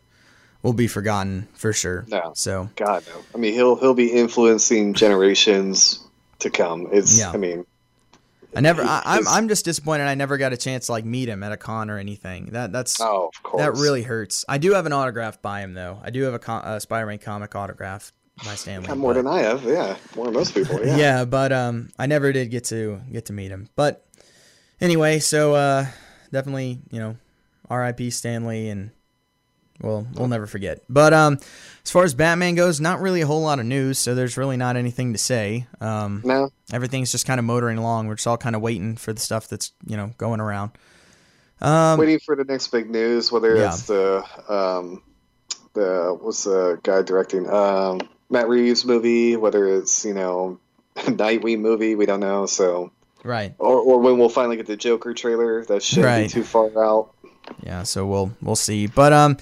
will 0.62 0.74
be 0.74 0.88
forgotten 0.88 1.48
for 1.54 1.74
sure. 1.74 2.06
No. 2.08 2.34
So 2.36 2.70
God 2.76 3.04
no. 3.08 3.24
I 3.34 3.38
mean, 3.38 3.54
he'll 3.54 3.76
he'll 3.76 3.94
be 3.94 4.12
influencing 4.12 4.94
generations 4.94 6.06
to 6.40 6.50
come. 6.50 6.88
It's. 6.92 7.18
Yeah. 7.20 7.32
I 7.32 7.38
mean, 7.38 7.66
I 8.56 8.62
never. 8.62 8.82
I, 8.82 9.02
I'm 9.06 9.28
I'm 9.28 9.48
just 9.48 9.66
disappointed. 9.66 10.06
I 10.06 10.16
never 10.16 10.38
got 10.38 10.54
a 10.54 10.58
chance 10.58 10.88
to 10.88 10.94
like 10.94 11.06
meet 11.06 11.30
him 11.30 11.44
at 11.44 11.52
a 11.52 11.58
con 11.58 11.90
or 11.90 11.98
anything. 11.98 12.48
That 12.48 12.72
that's 12.72 13.00
oh, 13.00 13.30
of 13.36 13.44
course. 13.44 13.62
that 13.62 13.74
really 13.74 14.04
hurts. 14.04 14.46
I 14.50 14.58
do 14.58 14.74
have 14.74 14.86
an 14.86 14.94
autograph 14.94 15.42
by 15.42 15.62
him 15.62 15.74
though. 15.74 16.00
I 16.04 16.10
do 16.10 16.24
have 16.24 16.34
a, 16.34 16.40
con- 16.40 16.66
a 16.66 16.80
Spider-Man 16.80 17.20
comic 17.20 17.56
autograph 17.56 18.12
by 18.44 18.56
Stan 18.56 18.82
Lee. 18.82 18.88
Got 18.88 18.98
more 18.98 19.14
but- 19.14 19.24
than 19.24 19.28
I 19.28 19.40
have. 19.40 19.64
Yeah, 19.64 19.96
more 20.16 20.26
than 20.26 20.34
most 20.34 20.54
people. 20.54 20.84
Yeah. 20.84 20.98
yeah. 20.98 21.26
but 21.26 21.52
um, 21.52 21.90
I 22.00 22.08
never 22.08 22.32
did 22.32 22.50
get 22.50 22.66
to 22.66 23.02
get 23.12 23.26
to 23.26 23.34
meet 23.34 23.52
him. 23.52 23.70
But 23.76 24.06
anyway, 24.82 25.20
so 25.20 25.54
uh, 25.54 25.86
definitely, 26.32 26.80
you 26.92 27.00
know, 27.00 27.18
R.I.P. 27.70 28.10
Stan 28.10 28.48
Lee, 28.48 28.70
and 28.70 28.90
well, 29.82 30.06
we'll 30.16 30.28
never 30.28 30.46
forget. 30.48 30.84
But 30.90 31.14
um, 31.14 31.38
as 31.84 31.92
far 31.92 32.04
as 32.04 32.14
Batman 32.14 32.56
goes, 32.56 32.80
not 32.82 33.00
really 33.02 33.22
a 33.22 33.28
whole 33.28 33.42
lot 33.42 33.60
of 33.60 33.66
news, 33.66 33.98
so 34.00 34.14
there's 34.16 34.38
really 34.38 34.58
not 34.58 34.76
anything 34.76 35.14
to 35.14 35.20
say. 35.20 35.68
Um, 35.82 36.22
No. 36.26 36.50
everything's 36.74 37.12
just 37.12 37.26
kind 37.26 37.40
of 37.40 37.46
motoring 37.46 37.78
along. 37.78 38.08
We're 38.08 38.16
just 38.16 38.28
all 38.28 38.38
kind 38.38 38.56
of 38.56 38.62
waiting 38.62 38.96
for 38.98 39.14
the 39.14 39.20
stuff 39.20 39.48
that's 39.48 39.72
you 39.86 39.96
know 39.98 40.12
going 40.18 40.40
around. 40.40 40.72
Um, 41.62 42.00
waiting 42.00 42.20
for 42.20 42.36
the 42.36 42.46
next 42.46 42.68
big 42.68 42.90
news, 42.90 43.32
whether 43.32 43.56
Yeah. 43.56 43.68
it's 43.74 43.84
the 43.84 44.24
um, 44.48 45.02
the 45.74 46.18
what's 46.20 46.44
the 46.46 46.80
guy 46.84 47.02
directing 47.02 47.50
um, 47.50 48.00
Matt 48.30 48.48
Reeves 48.48 48.86
movie, 48.86 49.36
whether 49.36 49.66
it's 49.78 50.06
you 50.06 50.14
know 50.14 50.60
Nightwing 50.98 51.60
movie, 51.60 51.96
we 51.96 52.06
don't 52.06 52.20
know. 52.22 52.46
So 52.46 52.92
right. 53.24 53.54
or, 53.60 53.78
or 53.80 54.00
when 54.00 54.18
we'll 54.18 54.30
finally 54.30 54.56
get 54.58 54.68
the 54.68 54.78
Joker 54.78 55.14
trailer, 55.14 55.66
that 55.66 55.84
shouldn't 55.84 56.06
Right. 56.06 56.24
be 56.24 56.30
too 56.30 56.44
far 56.44 56.70
out. 56.84 57.12
Yeah, 57.64 57.84
so 57.84 58.06
we'll 58.06 58.32
we'll 58.42 58.56
see. 58.56 58.88
But 58.88 59.12
um 59.12 59.38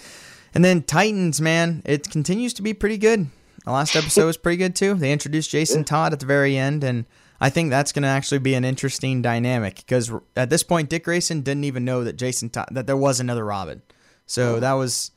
and 0.53 0.63
then 0.63 0.83
Titans, 0.83 1.39
man, 1.41 1.81
it 1.85 2.09
continues 2.09 2.53
to 2.55 2.61
be 2.61 2.73
pretty 2.73 2.97
good. 2.97 3.27
The 3.65 3.71
last 3.71 3.95
episode 3.95 4.25
was 4.27 4.37
pretty 4.37 4.57
good 4.57 4.75
too. 4.75 4.93
They 4.93 5.11
introduced 5.11 5.49
Jason 5.49 5.83
Todd 5.83 6.13
at 6.13 6.19
the 6.19 6.25
very 6.25 6.57
end 6.57 6.83
and 6.83 7.05
I 7.39 7.49
think 7.49 7.69
that's 7.69 7.91
going 7.91 8.03
to 8.03 8.07
actually 8.09 8.39
be 8.39 8.55
an 8.55 8.63
interesting 8.65 9.21
dynamic 9.21 9.75
because 9.75 10.11
at 10.35 10.49
this 10.49 10.63
point 10.63 10.89
Dick 10.89 11.03
Grayson 11.03 11.41
didn't 11.41 11.65
even 11.65 11.83
know 11.85 12.03
that 12.05 12.13
Jason 12.17 12.49
Todd 12.49 12.69
that 12.71 12.87
there 12.87 12.97
was 12.97 13.19
another 13.19 13.43
Robin. 13.45 13.81
So 14.25 14.55
Oh. 14.55 14.59
that 14.61 14.73
was 14.73 15.11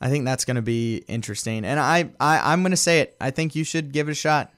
I 0.00 0.10
think 0.10 0.26
that's 0.26 0.44
going 0.44 0.56
to 0.56 0.62
be 0.62 0.98
interesting. 1.08 1.64
And 1.64 1.80
I, 1.80 2.10
I 2.20 2.52
I'm 2.52 2.60
going 2.62 2.70
to 2.72 2.76
say 2.76 3.00
it. 3.00 3.16
I 3.20 3.30
think 3.30 3.54
you 3.54 3.64
should 3.64 3.92
give 3.92 4.08
it 4.08 4.12
a 4.12 4.14
shot. 4.14 4.52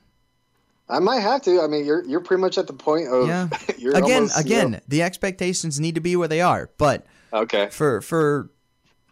I 0.89 0.99
might 1.01 1.21
have 1.21 1.43
to. 1.43 1.61
I 1.63 1.67
mean, 1.69 1.85
you're 1.85 2.05
you're 2.07 2.21
pretty 2.21 2.41
much 2.41 2.59
at 2.59 2.67
the 2.67 2.73
point 2.73 3.07
of 3.09 3.29
Yeah. 3.29 3.49
you're 3.79 3.97
again, 3.97 4.23
almost, 4.23 4.37
you 4.37 4.41
again, 4.57 4.71
know- 4.73 4.81
the 4.89 5.03
expectations 5.03 5.79
need 5.79 5.95
to 5.95 6.01
be 6.01 6.17
where 6.17 6.29
they 6.29 6.41
are, 6.41 6.71
but 6.77 7.07
okay. 7.33 7.69
for 7.71 8.01
for 8.01 8.51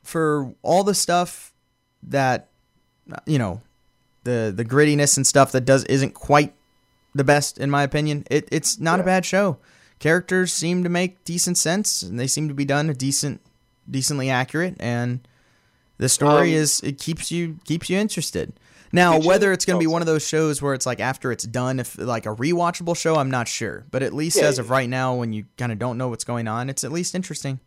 for 0.06 0.54
all 0.62 0.84
the 0.84 0.94
stuff 0.94 1.52
that 2.02 2.48
you 3.26 3.38
know 3.38 3.60
the 4.24 4.52
the 4.54 4.64
grittiness 4.64 5.16
and 5.16 5.26
stuff 5.26 5.52
that 5.52 5.64
does 5.64 5.84
isn't 5.84 6.14
quite 6.14 6.52
the 7.14 7.24
best 7.24 7.58
in 7.58 7.70
my 7.70 7.82
opinion. 7.82 8.24
It, 8.30 8.48
it's 8.52 8.78
not 8.78 9.00
a 9.00 9.02
bad 9.02 9.24
show. 9.24 9.58
Characters 9.98 10.52
seem 10.52 10.82
to 10.82 10.90
make 10.90 11.24
decent 11.24 11.56
sense 11.56 12.02
and 12.02 12.20
they 12.20 12.26
seem 12.26 12.48
to 12.48 12.54
be 12.54 12.64
done 12.64 12.90
a 12.90 12.94
decent 12.94 13.40
decently 13.90 14.28
accurate 14.28 14.74
and 14.80 15.26
the 15.98 16.08
story 16.08 16.50
Um, 16.50 16.60
is 16.62 16.80
it 16.80 16.98
keeps 16.98 17.30
you 17.30 17.58
keeps 17.64 17.88
you 17.88 17.96
interested. 17.98 18.52
Now 18.92 19.18
whether 19.18 19.52
it's 19.52 19.64
going 19.64 19.76
to 19.76 19.80
be 19.80 19.86
one 19.86 20.02
of 20.02 20.06
those 20.06 20.26
shows 20.26 20.60
where 20.60 20.74
it's 20.74 20.86
like 20.86 21.00
after 21.00 21.32
it's 21.32 21.44
done 21.44 21.80
if 21.80 21.96
like 21.98 22.26
a 22.26 22.34
rewatchable 22.34 22.96
show 22.96 23.16
i'm 23.16 23.30
not 23.30 23.48
sure. 23.48 23.86
But 23.90 24.02
at 24.02 24.12
least 24.12 24.36
Yeah, 24.36 24.44
as 24.48 24.58
of 24.58 24.70
right 24.70 24.88
now 24.88 25.14
when 25.14 25.32
you 25.32 25.46
kind 25.56 25.72
of 25.72 25.78
don't 25.78 25.96
know 25.96 26.08
what's 26.08 26.24
going 26.24 26.48
on 26.48 26.68
it's 26.68 26.84
at 26.84 26.92
least 26.92 27.14
interesting. 27.14 27.60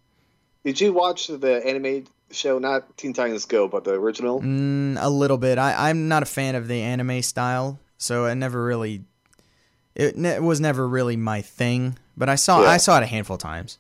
Did 0.64 0.80
you 0.82 0.94
watch 0.94 1.28
the 1.28 1.66
anime 1.66 2.06
show, 2.32 2.60
not 2.60 2.98
Teen 2.98 3.14
Titans 3.14 3.46
Go, 3.46 3.68
but 3.68 3.84
the 3.84 3.92
original? 3.94 4.42
Mm, 4.42 4.98
a 5.00 5.10
little 5.10 5.38
bit. 5.38 5.58
I, 5.58 5.90
I'm 5.90 6.08
not 6.08 6.24
a 6.24 6.26
fan 6.28 6.56
of 6.56 6.68
the 6.68 6.82
anime 6.82 7.22
style, 7.22 7.80
so 7.98 8.26
it 8.26 8.36
never 8.36 8.64
really. 8.64 9.04
It, 9.96 10.18
ne- 10.18 10.36
it 10.36 10.44
was 10.44 10.60
never 10.62 10.88
really 10.88 11.18
my 11.18 11.42
thing, 11.42 11.98
but 12.16 12.30
I 12.30 12.36
saw 12.36 12.62
Yeah. 12.64 12.70
I 12.70 12.78
saw 12.78 12.98
it 12.98 13.04
a 13.04 13.08
handful 13.08 13.36
of 13.36 13.42
times. 13.42 13.78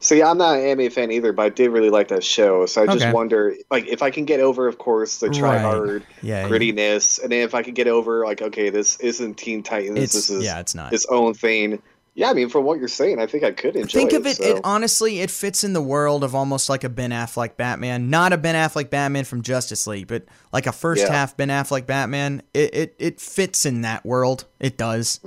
See, 0.00 0.20
I'm 0.20 0.36
not 0.36 0.58
an 0.58 0.64
anime 0.64 0.90
fan 0.90 1.12
either, 1.12 1.32
but 1.32 1.42
I 1.42 1.48
did 1.48 1.70
really 1.70 1.88
like 1.88 2.08
that 2.08 2.24
show. 2.24 2.66
So 2.66 2.82
I 2.82 2.86
just 2.86 3.14
wonder, 3.14 3.54
like, 3.70 3.86
if 3.86 4.02
I 4.02 4.10
can 4.10 4.24
get 4.24 4.40
over, 4.40 4.66
of 4.66 4.76
course, 4.76 5.18
the 5.18 5.30
try 5.30 5.54
Right. 5.54 5.60
hard 5.60 6.04
Yeah, 6.22 6.48
grittiness, 6.48 7.22
and 7.22 7.30
then 7.30 7.42
if 7.42 7.54
I 7.54 7.62
can 7.62 7.72
get 7.72 7.86
over, 7.86 8.24
like, 8.24 8.42
okay, 8.42 8.68
this 8.68 8.98
isn't 8.98 9.36
Teen 9.36 9.62
Titans, 9.62 10.00
it's 10.00 10.12
this 10.14 10.28
is 10.30 10.44
yeah, 10.44 10.58
it's 10.58 10.74
not. 10.74 10.92
its 10.92 11.06
own 11.08 11.34
thing. 11.34 11.80
Yeah, 12.14 12.28
I 12.28 12.34
mean, 12.34 12.50
from 12.50 12.64
what 12.64 12.78
you're 12.78 12.88
saying, 12.88 13.20
I 13.20 13.26
think 13.26 13.42
I 13.42 13.52
could 13.52 13.74
enjoy 13.74 13.86
it. 13.86 13.90
Think 14.10 14.12
of 14.12 14.26
it, 14.26 14.36
so- 14.36 14.44
it 14.56 14.60
honestly, 14.64 15.20
it 15.20 15.30
fits 15.30 15.64
in 15.64 15.72
the 15.72 15.80
world 15.80 16.22
of 16.24 16.34
almost 16.34 16.68
like 16.68 16.84
a 16.84 16.90
Ben 16.90 17.10
Affleck 17.10 17.56
Batman, 17.56 18.10
not 18.10 18.34
a 18.34 18.36
Ben 18.36 18.54
Affleck 18.54 18.90
Batman 18.90 19.24
from 19.24 19.40
Justice 19.40 19.86
League, 19.86 20.08
but 20.08 20.24
like 20.52 20.66
a 20.66 20.72
first 20.72 21.04
Yeah. 21.06 21.12
half 21.12 21.38
Ben 21.38 21.48
Affleck 21.48 21.86
Batman. 21.86 22.42
It, 22.52 22.74
it 22.74 22.94
it 22.98 23.20
fits 23.20 23.64
in 23.64 23.80
that 23.82 24.04
world. 24.04 24.44
It 24.60 24.76
does. 24.76 25.20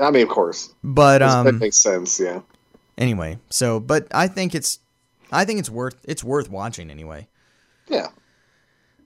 I 0.00 0.12
mean, 0.12 0.22
of 0.22 0.28
course, 0.28 0.72
But 0.84 1.18
that 1.18 1.28
um, 1.48 1.58
makes 1.58 1.76
sense. 1.76 2.20
Yeah, 2.20 2.42
anyway, 2.96 3.38
so 3.50 3.80
but 3.80 4.06
I 4.12 4.28
think 4.28 4.54
it's, 4.54 4.78
I 5.32 5.44
think 5.44 5.58
it's 5.58 5.70
worth 5.70 5.96
it's 6.04 6.22
worth 6.22 6.48
watching 6.48 6.88
anyway. 6.88 7.26
yeah. 7.88 8.10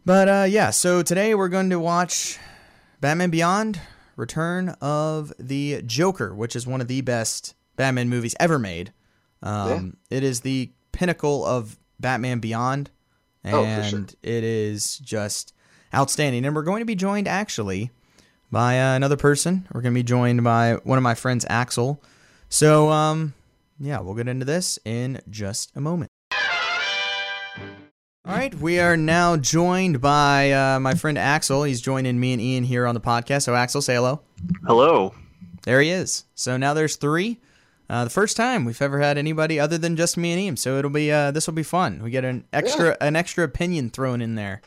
But 0.05 0.29
uh, 0.29 0.47
yeah, 0.51 0.69
so 0.71 1.01
today 1.03 1.35
we're 1.35 1.49
going 1.49 1.71
to 1.71 1.79
watch 1.81 2.39
Batman 3.01 3.31
Beyond: 3.31 3.81
Return 4.17 4.71
of 4.81 5.33
the 5.39 5.83
Joker, 5.83 6.35
which 6.35 6.55
is 6.57 6.67
one 6.67 6.81
of 6.81 6.89
the 6.89 7.01
best 7.01 7.55
Batman 7.77 8.09
movies 8.09 8.35
ever 8.39 8.59
made. 8.59 8.93
Um, 9.43 9.97
It 10.11 10.23
is 10.23 10.41
the 10.41 10.71
pinnacle 10.93 11.45
of 11.45 11.79
Batman 11.99 12.39
Beyond, 12.39 12.91
and 13.43 13.55
Oh, 13.57 13.83
sure. 13.83 14.01
it 14.23 14.45
is 14.45 14.99
just 14.99 15.55
outstanding. 15.95 16.45
And 16.45 16.55
we're 16.55 16.63
going 16.63 16.81
to 16.81 16.87
be 16.87 16.95
joined 16.95 17.27
actually 17.29 17.91
by 18.51 18.79
uh, 18.81 18.95
another 18.95 19.17
person. 19.17 19.67
We're 19.73 19.81
going 19.81 19.95
to 19.95 19.99
be 19.99 20.03
joined 20.05 20.45
by 20.45 20.75
one 20.85 20.99
of 20.99 21.03
my 21.03 21.15
friends, 21.15 21.45
Axel. 21.49 22.03
So 22.49 22.91
um, 22.91 23.35
yeah, 23.81 24.01
we'll 24.01 24.15
get 24.15 24.29
into 24.29 24.45
this 24.45 24.79
in 24.85 25.21
just 25.31 25.73
a 25.75 25.81
moment. 25.81 26.11
All 28.25 28.37
right, 28.37 28.55
we 28.55 28.79
are 28.79 28.97
now 28.97 29.37
joined 29.37 30.01
by 30.01 30.53
uh, 30.53 30.79
my 30.79 30.95
friend 30.95 31.19
Axel. 31.19 31.65
He's 31.65 31.81
joining 31.81 32.21
me 32.21 32.33
and 32.33 32.41
Ian 32.41 32.63
here 32.63 32.87
on 32.87 32.95
the 32.95 33.01
podcast. 33.01 33.43
So, 33.43 33.57
Axel, 33.57 33.83
say 33.83 33.97
hello. 33.97 34.21
Hello. 34.65 35.13
There 35.65 35.81
he 35.81 35.91
is. 35.91 36.25
So 36.37 36.57
now 36.57 36.73
there's 36.73 36.95
three. 36.95 37.41
Uh, 37.91 38.05
the 38.05 38.11
first 38.11 38.37
time 38.37 38.65
we've 38.65 38.81
ever 38.81 39.01
had 39.01 39.19
anybody 39.19 39.59
other 39.59 39.77
than 39.77 39.97
just 39.97 40.17
me 40.17 40.31
and 40.31 40.41
Ian. 40.41 40.57
So 40.57 40.79
it'll 40.79 40.93
be 40.93 41.11
uh, 41.11 41.33
this 41.33 41.49
will 41.49 41.55
be 41.55 41.65
fun. 41.65 42.01
We 42.01 42.13
get 42.13 42.25
an 42.25 42.45
extra 42.53 42.97
an 43.01 43.17
extra 43.17 43.43
opinion 43.43 43.91
thrown 43.91 44.23
in 44.23 44.37
there 44.37 44.63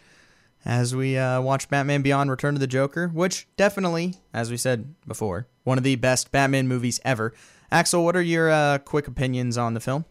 as 0.66 0.94
we 0.94 1.18
uh, 1.18 1.40
watch 1.40 1.70
Batman 1.70 2.02
Beyond: 2.02 2.30
Return 2.30 2.56
to 2.56 2.60
the 2.60 2.68
Joker, 2.68 3.08
which 3.08 3.48
definitely, 3.56 4.16
as 4.34 4.52
we 4.52 4.58
said 4.58 4.96
before, 5.08 5.48
one 5.64 5.78
of 5.78 5.86
the 5.86 5.96
best 5.96 6.34
Batman 6.34 6.68
movies 6.68 7.00
ever. 7.06 7.34
Axel, 7.72 8.04
what 8.04 8.18
are 8.18 8.22
your 8.22 8.52
uh, 8.52 8.80
quick 8.80 9.08
opinions 9.08 9.58
on 9.58 9.76
the 9.76 9.80
film? 9.80 10.04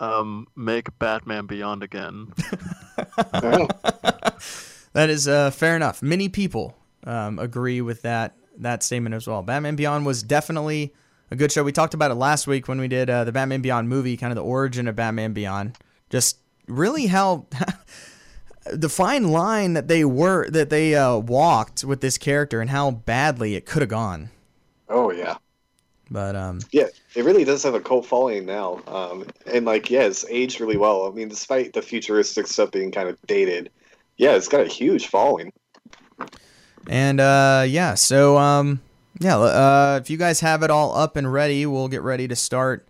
Um, 0.00 0.46
make 0.56 0.98
Batman 0.98 1.46
Beyond 1.46 1.82
again. 1.82 2.32
All 3.32 3.40
right. 3.42 3.70
That 4.92 5.08
is 5.08 5.28
uh, 5.28 5.50
fair 5.52 5.76
enough. 5.76 6.02
Many 6.02 6.28
people 6.28 6.76
um, 7.04 7.38
agree 7.38 7.80
with 7.80 8.02
that 8.02 8.36
that 8.58 8.82
statement 8.82 9.14
as 9.14 9.26
well. 9.26 9.42
Batman 9.42 9.76
Beyond 9.76 10.04
was 10.04 10.22
definitely 10.22 10.92
a 11.30 11.36
good 11.36 11.52
show. 11.52 11.62
We 11.62 11.72
talked 11.72 11.94
about 11.94 12.10
it 12.10 12.16
last 12.16 12.46
week 12.46 12.68
when 12.68 12.80
we 12.80 12.88
did 12.88 13.08
uh, 13.08 13.24
the 13.24 13.32
Batman 13.32 13.62
Beyond 13.62 13.88
movie, 13.88 14.16
kind 14.16 14.32
of 14.32 14.36
the 14.36 14.42
origin 14.42 14.88
of 14.88 14.96
Batman 14.96 15.32
Beyond. 15.32 15.78
Just 16.10 16.38
really 16.66 17.06
how 17.06 17.46
the 18.66 18.88
fine 18.88 19.28
line 19.30 19.74
that 19.74 19.88
they 19.88 20.04
were 20.04 20.50
that 20.50 20.70
they 20.70 20.94
uh, 20.94 21.16
walked 21.18 21.84
with 21.84 22.00
this 22.00 22.18
character 22.18 22.60
and 22.60 22.70
how 22.70 22.90
badly 22.90 23.54
it 23.54 23.66
could 23.66 23.82
have 23.82 23.88
gone. 23.88 24.30
Oh 24.88 25.12
yeah, 25.12 25.36
But 26.10 26.34
um, 26.36 26.60
yeah. 26.72 26.86
It 27.14 27.24
really 27.24 27.44
does 27.44 27.62
have 27.64 27.74
a 27.74 27.80
cult 27.80 28.06
following 28.06 28.46
now, 28.46 28.80
um, 28.86 29.26
and 29.46 29.64
like, 29.64 29.90
yeah, 29.90 30.02
it's 30.02 30.24
aged 30.28 30.60
really 30.60 30.76
well. 30.76 31.06
I 31.06 31.10
mean, 31.10 31.28
despite 31.28 31.72
the 31.72 31.82
futuristic 31.82 32.46
stuff 32.46 32.70
being 32.70 32.92
kind 32.92 33.08
of 33.08 33.18
dated, 33.26 33.70
yeah, 34.16 34.36
it's 34.36 34.46
got 34.46 34.60
a 34.60 34.68
huge 34.68 35.08
following. 35.08 35.52
And 36.88 37.20
uh, 37.20 37.64
yeah, 37.66 37.94
so 37.94 38.38
um, 38.38 38.80
yeah, 39.18 39.38
uh, 39.38 39.98
if 40.00 40.08
you 40.08 40.16
guys 40.16 40.40
have 40.40 40.62
it 40.62 40.70
all 40.70 40.96
up 40.96 41.16
and 41.16 41.32
ready, 41.32 41.66
we'll 41.66 41.88
get 41.88 42.02
ready 42.02 42.28
to 42.28 42.36
start 42.36 42.86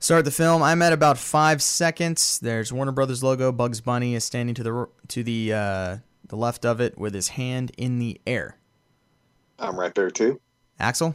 start 0.00 0.24
the 0.24 0.32
film. 0.32 0.62
I'm 0.62 0.82
at 0.82 0.92
about 0.92 1.18
five 1.18 1.62
seconds. 1.62 2.40
There's 2.40 2.72
Warner 2.72 2.92
Brothers 2.92 3.22
logo. 3.22 3.52
Bugs 3.52 3.80
Bunny 3.80 4.14
is 4.14 4.24
standing 4.24 4.56
to 4.56 4.62
the 4.62 4.88
to 5.08 5.22
the 5.22 5.52
uh, 5.52 5.96
the 6.26 6.36
left 6.36 6.64
of 6.64 6.80
it 6.80 6.98
with 6.98 7.14
his 7.14 7.28
hand 7.28 7.70
in 7.78 8.00
the 8.00 8.20
air. 8.26 8.56
I'm 9.58 9.78
right 9.78 9.94
there 9.94 10.10
too. 10.10 10.40
Axel, 10.80 11.14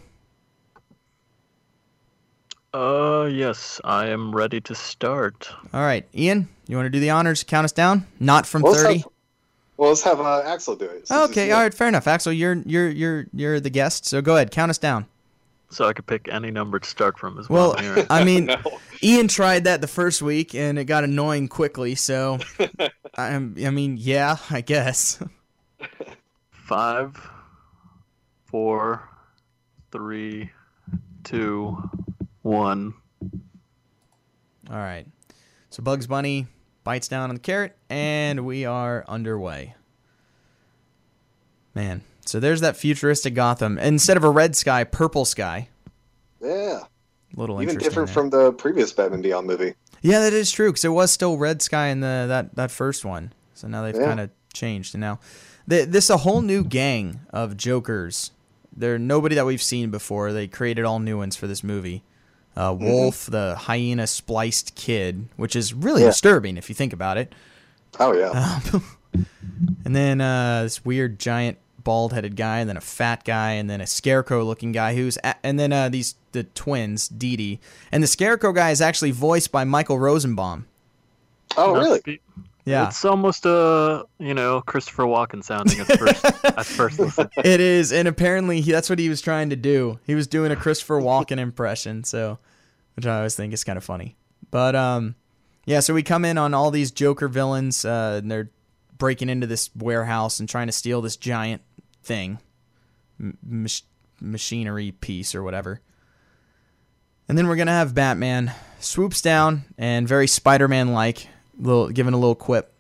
Uh, 2.78 3.26
yes, 3.26 3.82
I 3.84 4.06
am 4.10 4.36
ready 4.36 4.62
to 4.62 4.76
start. 4.76 5.50
all 5.74 5.82
right, 5.82 6.06
Ian, 6.14 6.48
you 6.68 6.76
want 6.76 6.86
to 6.86 6.92
do 6.92 7.00
the 7.00 7.10
honors? 7.10 7.44
Count 7.44 7.66
us 7.66 7.72
down. 7.72 8.06
Not 8.20 8.46
from 8.46 8.62
Well, 8.62 8.74
let's 8.74 8.84
thirty. 8.84 8.98
have, 9.00 9.08
well, 9.78 9.90
let's 9.90 10.04
have 10.04 10.20
uh, 10.22 10.44
Axel 10.46 10.76
do 10.76 10.86
it. 10.86 11.08
since 11.08 11.32
Okay, 11.32 11.46
he's 11.46 11.54
all 11.54 11.58
here. 11.60 11.66
right, 11.66 11.74
fair 11.74 11.88
enough. 11.88 12.06
Axel, 12.08 12.32
you're 12.32 12.54
you're 12.68 12.90
you're 12.90 13.26
you're 13.34 13.60
the 13.60 13.72
guest, 13.72 14.06
so 14.06 14.22
go 14.22 14.36
ahead, 14.36 14.52
count 14.52 14.70
us 14.70 14.78
down. 14.78 15.08
So 15.72 15.86
I 15.88 15.94
could 15.94 16.06
pick 16.06 16.30
any 16.32 16.52
number 16.52 16.78
to 16.78 16.88
start 16.88 17.18
from 17.18 17.40
as 17.40 17.50
Well, 17.50 17.76
well. 17.80 18.06
I 18.12 18.24
mean, 18.24 18.46
No. 18.46 18.58
Ian 19.02 19.28
tried 19.28 19.64
that 19.64 19.82
the 19.82 19.88
first 19.88 20.22
week 20.22 20.54
and 20.54 20.78
it 20.78 20.86
got 20.86 21.04
annoying 21.04 21.48
quickly. 21.48 21.96
So, 21.96 22.38
I, 23.18 23.34
I 23.36 23.40
mean, 23.40 23.98
yeah, 23.98 24.38
I 24.52 24.62
guess. 24.62 25.20
Five, 26.52 27.18
four, 28.46 29.10
three, 29.92 30.52
two, 31.26 31.90
one. 32.48 32.94
All 34.70 34.78
right. 34.78 35.06
So 35.70 35.84
Bugs 35.84 36.08
Bunny 36.08 36.48
bites 36.84 37.08
down 37.08 37.30
on 37.30 37.36
the 37.36 37.42
carrot, 37.42 37.78
and 37.90 38.46
we 38.46 38.66
are 38.66 39.06
underway. 39.08 39.76
Man, 41.76 42.02
so 42.26 42.40
there's 42.40 42.62
that 42.62 42.76
futuristic 42.76 43.34
Gotham. 43.36 43.78
Instead 43.78 44.18
of 44.18 44.24
a 44.24 44.30
red 44.30 44.56
sky, 44.56 44.84
purple 44.84 45.26
sky. 45.26 45.70
Yeah, 46.42 46.82
little 47.36 47.62
even 47.62 47.76
interesting. 47.76 47.90
different 47.90 48.08
there. 48.08 48.14
from 48.14 48.30
the 48.30 48.52
previous 48.54 48.92
Batman 48.94 49.22
Beyond 49.22 49.48
movie. 49.48 49.74
Yeah, 50.02 50.20
that 50.20 50.34
is 50.34 50.52
true 50.52 50.70
because 50.70 50.86
it 50.86 50.90
was 50.90 51.12
still 51.12 51.38
red 51.38 51.62
sky 51.62 51.88
in 51.88 52.00
the 52.00 52.26
that 52.28 52.56
that 52.56 52.72
first 52.72 53.06
one. 53.06 53.34
So 53.54 53.68
now 53.68 53.84
they've 53.84 53.96
Yeah. 53.96 54.06
kind 54.06 54.20
of 54.20 54.30
changed, 54.54 54.96
and 54.96 55.02
now 55.02 55.20
th 55.70 55.90
this 55.90 56.10
a 56.10 56.18
whole 56.18 56.42
new 56.42 56.64
gang 56.64 57.20
of 57.32 57.58
Jokers. 57.58 58.32
They're 58.76 59.00
nobody 59.00 59.36
that 59.36 59.46
we've 59.46 59.62
seen 59.62 59.90
before. 59.92 60.32
They 60.34 60.48
created 60.48 60.86
all 60.86 61.00
new 61.00 61.18
ones 61.18 61.36
for 61.36 61.48
this 61.48 61.64
movie. 61.64 62.04
Uh, 62.58 62.74
Mm-hmm. 62.74 62.86
Woof, 62.86 63.26
the 63.28 63.56
hyena 63.56 64.08
spliced 64.08 64.74
kid, 64.76 65.28
which 65.38 65.56
is 65.56 65.74
really 65.74 66.02
Yeah. 66.02 66.08
disturbing 66.10 66.58
if 66.58 66.68
you 66.70 66.76
think 66.76 66.92
about 66.92 67.18
it. 67.18 67.34
Oh 68.00 68.14
yeah, 68.14 68.60
Um, 68.74 68.84
and 69.86 69.96
then 69.96 70.20
uh, 70.22 70.64
this 70.64 70.84
weird 70.84 71.20
giant 71.20 71.58
bald 71.84 72.12
headed 72.14 72.36
guy, 72.36 72.60
and 72.60 72.68
then 72.70 72.76
a 72.78 72.82
fat 72.82 73.24
guy, 73.24 73.52
and 73.52 73.70
then 73.70 73.80
a 73.80 73.88
scarecrow 73.88 74.44
looking 74.44 74.72
guy 74.72 74.96
who's 74.96 75.18
a- 75.24 75.36
and 75.46 75.60
then 75.60 75.72
uh, 75.72 75.88
these 75.88 76.16
the 76.34 76.44
twins, 76.44 77.08
Dee 77.08 77.38
Dee, 77.38 77.60
and 77.92 78.04
the 78.04 78.08
scarecrow 78.08 78.52
guy 78.52 78.72
is 78.72 78.82
actually 78.82 79.12
voiced 79.12 79.52
by 79.52 79.64
Michael 79.64 79.98
Rosenbaum. 80.00 80.66
oh 81.56 81.74
really? 81.74 82.20
Yeah, 82.68 82.88
It's 82.88 83.06
almost 83.06 83.46
uh, 83.46 84.04
you 84.20 84.34
know, 84.34 84.60
Christopher 84.62 85.04
Walken 85.04 85.42
sounding 85.42 85.80
at 85.80 85.88
first. 85.98 86.26
at 86.46 86.66
first 86.66 87.00
listen. 87.00 87.30
it 87.38 87.62
is, 87.62 87.94
and 87.94 88.10
apparently 88.10 88.60
he, 88.60 88.74
that's 88.74 88.90
what 88.90 89.00
he 89.00 89.08
was 89.08 89.22
trying 89.22 89.52
to 89.52 89.56
do. 89.56 90.00
He 90.06 90.16
was 90.16 90.28
doing 90.28 90.52
a 90.52 90.56
Christopher 90.58 91.00
Walken 91.00 91.38
impression, 91.38 92.04
so 92.04 92.40
which 92.96 93.06
I 93.06 93.18
always 93.18 93.36
think 93.36 93.54
is 93.54 93.64
kind 93.64 93.78
of 93.78 93.86
funny. 93.86 94.18
But 94.52 94.76
um, 94.76 95.16
yeah, 95.66 95.80
so 95.80 95.94
we 95.94 96.04
come 96.04 96.26
in 96.26 96.38
on 96.38 96.54
all 96.54 96.70
these 96.70 96.92
Joker 96.92 97.30
villains, 97.30 97.86
uh, 97.86 98.20
and 98.22 98.30
they're 98.30 98.50
breaking 98.98 99.30
into 99.30 99.48
this 99.48 99.70
warehouse 99.74 100.40
and 100.40 100.50
trying 100.50 100.68
to 100.68 100.74
steal 100.74 101.02
this 101.02 101.16
giant 101.16 101.62
thing, 102.04 102.40
m- 103.18 103.38
mach- 103.42 103.84
machinery 104.20 104.92
piece 104.92 105.34
or 105.34 105.42
whatever. 105.42 105.80
And 107.30 107.38
then 107.38 107.48
we're 107.48 107.56
gonna 107.56 107.72
have 107.72 107.94
Batman 107.96 108.52
swoops 108.80 109.22
down 109.22 109.64
and 109.78 110.08
very 110.08 110.28
Spider-Man 110.28 110.92
like, 110.94 111.28
little 111.60 111.90
giving 111.90 112.14
a 112.14 112.18
little 112.18 112.36
quip, 112.36 112.72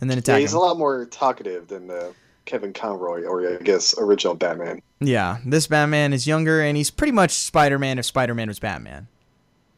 and 0.00 0.08
then 0.10 0.16
Yeah, 0.16 0.20
attack 0.20 0.40
he's 0.40 0.52
him. 0.52 0.58
a 0.58 0.60
lot 0.60 0.78
more 0.78 1.04
talkative 1.06 1.68
than 1.68 1.86
the 1.86 2.12
Kevin 2.46 2.72
Conroy, 2.72 3.24
or 3.24 3.46
I 3.46 3.56
guess 3.62 3.94
original 3.98 4.34
Batman, 4.34 4.80
Yeah, 5.00 5.38
this 5.44 5.66
Batman 5.66 6.12
is 6.12 6.26
younger 6.26 6.60
and 6.60 6.76
he's 6.76 6.90
pretty 6.90 7.12
much 7.12 7.30
Spider-Man 7.32 7.98
if 7.98 8.04
Spider-Man 8.06 8.48
was 8.48 8.58
Batman. 8.58 9.06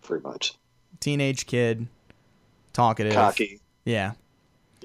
pretty 0.02 0.22
much. 0.26 0.55
Teenage 1.00 1.46
kid, 1.46 1.87
talkative. 2.72 3.12
Cocky. 3.14 3.61
Yeah. 3.85 4.12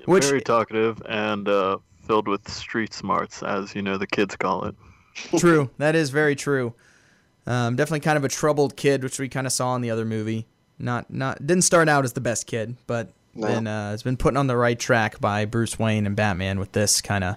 Which- 0.06 0.26
Very 0.26 0.41
talkative 0.41 1.02
and 1.08 1.48
uh, 1.48 1.78
filled 2.06 2.28
with 2.28 2.48
street 2.50 2.93
smarts, 2.93 3.41
as 3.43 3.74
you 3.76 3.82
know 3.82 3.98
the 3.98 4.08
kids 4.08 4.36
call 4.36 4.65
it. 4.65 4.76
True. 5.38 5.70
that 5.78 5.96
is 5.96 6.10
very 6.12 6.36
true. 6.36 6.74
Um, 7.48 7.76
definitely 7.76 8.02
kind 8.02 8.17
of 8.17 8.24
a 8.24 8.28
troubled 8.30 8.76
kid, 8.76 9.04
which 9.04 9.20
we 9.20 9.30
kind 9.30 9.48
of 9.48 9.54
saw 9.54 9.76
in 9.76 9.82
the 9.82 9.89
other 9.89 10.06
movie. 10.06 10.46
Not 10.80 11.10
not 11.12 11.46
didn't 11.46 11.63
start 11.63 11.90
out 11.90 12.04
as 12.06 12.13
the 12.13 12.22
best 12.22 12.46
kid, 12.48 12.76
but 12.86 13.10
No. 13.34 13.48
then 13.48 13.68
uh, 13.68 13.92
has 13.92 14.04
been 14.04 14.18
put 14.18 14.38
on 14.38 14.48
the 14.48 14.56
right 14.58 14.78
track 14.78 15.20
by 15.20 15.46
Bruce 15.46 15.80
Wayne 15.80 16.06
and 16.06 16.16
Batman 16.16 16.60
with 16.60 16.72
this 16.74 17.02
kind 17.02 17.24
of 17.24 17.36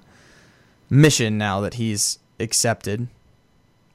mission 0.91 1.39
now 1.39 1.61
that 1.61 1.75
he's 1.75 2.19
accepted. 2.39 3.09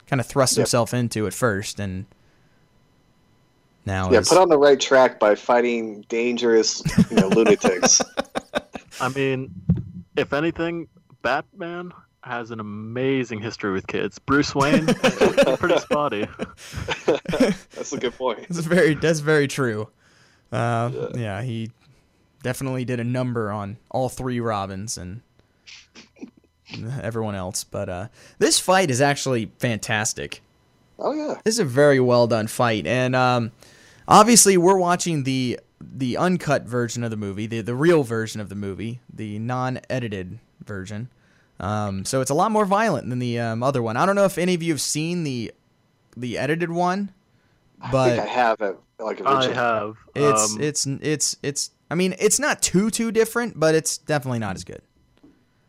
Kind 0.07 0.19
of 0.19 0.25
thrust 0.25 0.53
Yep. 0.53 0.63
himself 0.63 0.93
into 0.93 1.27
at 1.27 1.33
first, 1.33 1.79
and 1.79 2.05
now 3.85 4.11
Yeah, 4.11 4.19
is 4.19 4.29
put 4.29 4.37
on 4.39 4.49
the 4.49 4.57
right 4.57 4.79
track 4.79 5.19
by 5.19 5.35
fighting 5.35 6.05
dangerous, 6.09 6.81
you 7.11 7.17
know, 7.17 7.27
lunatics. 7.35 8.01
I 8.99 9.09
mean, 9.09 9.51
if 10.15 10.33
anything, 10.33 10.87
Batman 11.21 11.91
has 12.25 12.49
an 12.49 12.59
amazing 12.59 13.39
history 13.39 13.71
with 13.71 13.85
kids. 13.85 14.17
Bruce 14.17 14.55
Wayne, 14.55 14.85
pretty 15.57 15.77
spotty. 15.77 16.27
That's 17.05 17.93
a 17.93 17.99
good 17.99 18.15
point. 18.15 18.47
That's 18.49 18.65
very 18.65 18.95
that's 18.95 19.19
very 19.19 19.47
true. 19.47 19.89
Uh, 20.51 21.09
yeah. 21.15 21.41
he 21.41 21.71
definitely 22.41 22.85
did 22.85 22.99
a 22.99 23.03
number 23.03 23.51
on 23.51 23.77
all 23.91 24.09
three 24.09 24.39
Robins 24.39 24.97
and 24.97 25.21
everyone 27.01 27.35
else. 27.35 27.63
But 27.63 27.89
uh, 27.89 28.07
this 28.39 28.59
fight 28.59 28.89
is 28.89 29.01
actually 29.01 29.51
fantastic. 29.59 30.41
Oh 30.97 31.13
yeah. 31.13 31.39
This 31.43 31.55
is 31.55 31.59
a 31.59 31.65
very 31.65 31.99
well 31.99 32.25
done 32.25 32.47
fight, 32.47 32.87
and 32.87 33.15
um, 33.15 33.51
obviously 34.07 34.57
we're 34.57 34.77
watching 34.77 35.23
the 35.23 35.59
the 35.79 36.17
uncut 36.17 36.63
version 36.63 37.03
of 37.03 37.11
the 37.11 37.17
movie, 37.17 37.45
the 37.45 37.61
the 37.61 37.75
real 37.75 38.01
version 38.01 38.41
of 38.41 38.49
the 38.49 38.55
movie, 38.55 38.99
the 39.13 39.37
non 39.37 39.79
edited 39.91 40.39
version. 40.65 41.09
Um, 41.59 42.03
so 42.05 42.21
it's 42.21 42.31
a 42.31 42.33
lot 42.33 42.51
more 42.51 42.65
violent 42.65 43.09
than 43.09 43.19
the 43.19 43.39
um, 43.39 43.63
other 43.63 43.81
one. 43.81 43.95
I 43.97 44.05
don't 44.05 44.15
know 44.15 44.25
if 44.25 44.37
any 44.37 44.53
of 44.53 44.61
you 44.63 44.73
have 44.73 44.81
seen 44.81 45.23
the 45.23 45.53
the 46.17 46.37
edited 46.37 46.71
one, 46.71 47.11
I 47.81 47.91
but 47.91 48.09
think 48.09 48.21
I 48.23 48.25
have 48.27 48.61
it. 48.61 48.77
Like 48.99 49.21
I 49.25 49.53
have. 49.53 49.95
it's 50.15 50.53
um, 50.55 50.61
it's 50.61 50.85
it's 50.85 51.37
it's. 51.43 51.71
I 51.91 51.95
mean, 51.95 52.15
it's 52.19 52.39
not 52.39 52.61
too 52.61 52.89
too 52.89 53.11
different, 53.11 53.59
but 53.59 53.75
it's 53.75 53.97
definitely 53.97 54.39
not 54.39 54.55
as 54.55 54.63
good. 54.63 54.81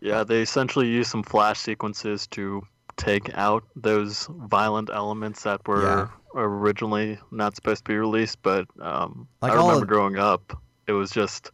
Yeah, 0.01 0.25
they 0.25 0.41
essentially 0.43 0.87
use 0.89 1.09
some 1.09 1.23
flash 1.23 1.59
sequences 1.59 2.27
to 2.29 2.63
take 2.97 3.31
out 3.35 3.65
those 3.77 4.27
violent 4.31 4.91
elements 4.93 5.43
that 5.43 5.67
were 5.69 5.83
Yeah. 5.83 6.09
originally 6.35 7.19
not 7.31 7.55
supposed 7.57 7.85
to 7.85 7.89
be 7.93 7.97
released. 7.97 8.43
But 8.43 8.67
um, 8.81 9.27
Like 9.43 9.53
I 9.53 9.57
remember 9.57 9.83
of- 9.83 9.89
growing 9.89 10.19
up, 10.19 10.57
it 10.87 10.93
was 10.93 11.11
just 11.11 11.51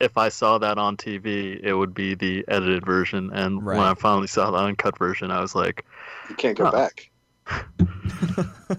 if 0.00 0.16
I 0.18 0.28
saw 0.28 0.58
that 0.58 0.78
on 0.78 0.96
TV, 0.96 1.58
it 1.62 1.74
would 1.74 1.94
be 1.94 2.14
the 2.14 2.44
edited 2.48 2.84
version. 2.84 3.30
And 3.32 3.64
when 3.64 3.78
I 3.78 3.94
finally 3.94 4.26
saw 4.26 4.50
the 4.50 4.58
uncut 4.58 4.98
version, 4.98 5.30
I 5.30 5.40
was 5.40 5.54
like, 5.54 5.84
You 6.28 6.34
can't 6.36 6.56
go 6.58 6.64
Huh. 6.66 6.70
back. 6.72 7.10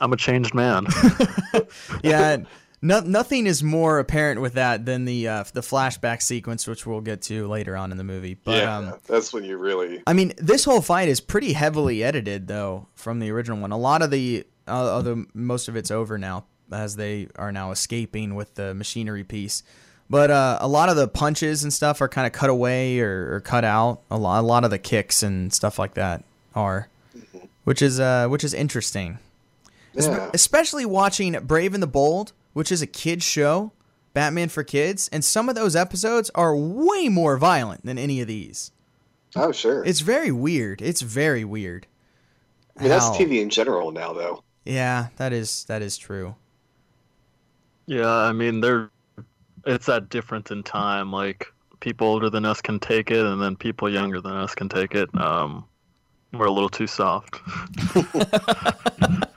I'm 0.00 0.12
a 0.12 0.16
changed 0.16 0.54
man. 0.54 0.86
yeah, 2.02 2.38
no, 2.82 3.00
nothing 3.00 3.46
is 3.46 3.62
more 3.62 3.98
apparent 3.98 4.40
with 4.40 4.54
that 4.54 4.84
than 4.84 5.04
the 5.04 5.28
uh, 5.28 5.44
the 5.52 5.60
flashback 5.60 6.20
sequence, 6.22 6.66
which 6.66 6.86
we'll 6.86 7.00
get 7.00 7.22
to 7.22 7.46
later 7.48 7.76
on 7.76 7.90
in 7.92 7.98
the 7.98 8.04
movie. 8.04 8.34
But 8.34 8.62
yeah, 8.62 8.76
um, 8.76 8.94
that's 9.06 9.32
when 9.32 9.44
you 9.44 9.56
really. 9.56 10.02
I 10.06 10.12
mean, 10.12 10.32
this 10.38 10.64
whole 10.64 10.82
fight 10.82 11.08
is 11.08 11.20
pretty 11.20 11.52
heavily 11.54 12.02
edited 12.04 12.46
though 12.48 12.88
from 12.94 13.18
the 13.20 13.30
original 13.30 13.58
one. 13.60 13.72
A 13.72 13.78
lot 13.78 14.02
of 14.02 14.10
the 14.10 14.46
uh, 14.68 14.96
other 14.96 15.24
most 15.34 15.68
of 15.68 15.76
it's 15.76 15.90
over 15.90 16.18
now 16.18 16.46
as 16.70 16.96
they 16.96 17.28
are 17.36 17.52
now 17.52 17.70
escaping 17.70 18.34
with 18.34 18.54
the 18.54 18.74
machinery 18.74 19.24
piece. 19.24 19.62
But 20.08 20.30
uh, 20.30 20.58
a 20.60 20.68
lot 20.68 20.88
of 20.88 20.96
the 20.96 21.08
punches 21.08 21.64
and 21.64 21.72
stuff 21.72 22.00
are 22.00 22.08
kind 22.08 22.26
of 22.26 22.32
cut 22.32 22.48
away 22.48 23.00
or, 23.00 23.34
or 23.34 23.40
cut 23.40 23.64
out. 23.64 24.02
A 24.10 24.16
lot, 24.16 24.40
a 24.40 24.46
lot 24.46 24.64
of 24.64 24.70
the 24.70 24.78
kicks 24.78 25.22
and 25.22 25.52
stuff 25.52 25.78
like 25.78 25.94
that 25.94 26.24
are, 26.54 26.88
which 27.64 27.82
is 27.82 27.98
uh, 27.98 28.28
which 28.28 28.44
is 28.44 28.54
interesting. 28.54 29.18
Yeah. 29.94 30.30
Especially 30.34 30.84
watching 30.84 31.32
Brave 31.44 31.74
and 31.74 31.82
the 31.82 31.88
Bold, 31.88 32.32
which 32.52 32.70
is 32.70 32.82
a 32.82 32.86
kids 32.86 33.24
show, 33.24 33.72
Batman 34.14 34.48
for 34.48 34.62
kids, 34.62 35.08
and 35.12 35.24
some 35.24 35.48
of 35.48 35.54
those 35.54 35.74
episodes 35.74 36.30
are 36.34 36.54
way 36.54 37.08
more 37.08 37.36
violent 37.36 37.84
than 37.84 37.98
any 37.98 38.20
of 38.20 38.28
these. 38.28 38.70
Oh 39.34 39.52
sure. 39.52 39.84
It's 39.84 40.00
very 40.00 40.30
weird. 40.30 40.80
It's 40.80 41.02
very 41.02 41.44
weird. 41.44 41.86
I 42.76 42.82
mean, 42.82 42.90
that's 42.90 43.08
TV 43.08 43.40
in 43.40 43.50
general 43.50 43.90
now, 43.90 44.12
though. 44.12 44.42
Yeah, 44.64 45.08
that 45.16 45.32
is 45.32 45.64
that 45.64 45.82
is 45.82 45.96
true. 45.96 46.36
Yeah, 47.86 48.08
I 48.08 48.32
mean, 48.32 48.60
they're 48.60 48.90
it's 49.66 49.86
that 49.86 50.08
difference 50.08 50.50
in 50.50 50.62
time. 50.62 51.12
Like 51.12 51.46
people 51.80 52.06
older 52.06 52.30
than 52.30 52.44
us 52.44 52.60
can 52.60 52.78
take 52.80 53.10
it, 53.10 53.24
and 53.24 53.40
then 53.40 53.56
people 53.56 53.88
younger 53.88 54.20
than 54.20 54.32
us 54.32 54.54
can 54.54 54.68
take 54.68 54.94
it. 54.94 55.08
Um, 55.20 55.64
we're 56.32 56.46
a 56.46 56.52
little 56.52 56.68
too 56.68 56.86
soft. 56.86 57.40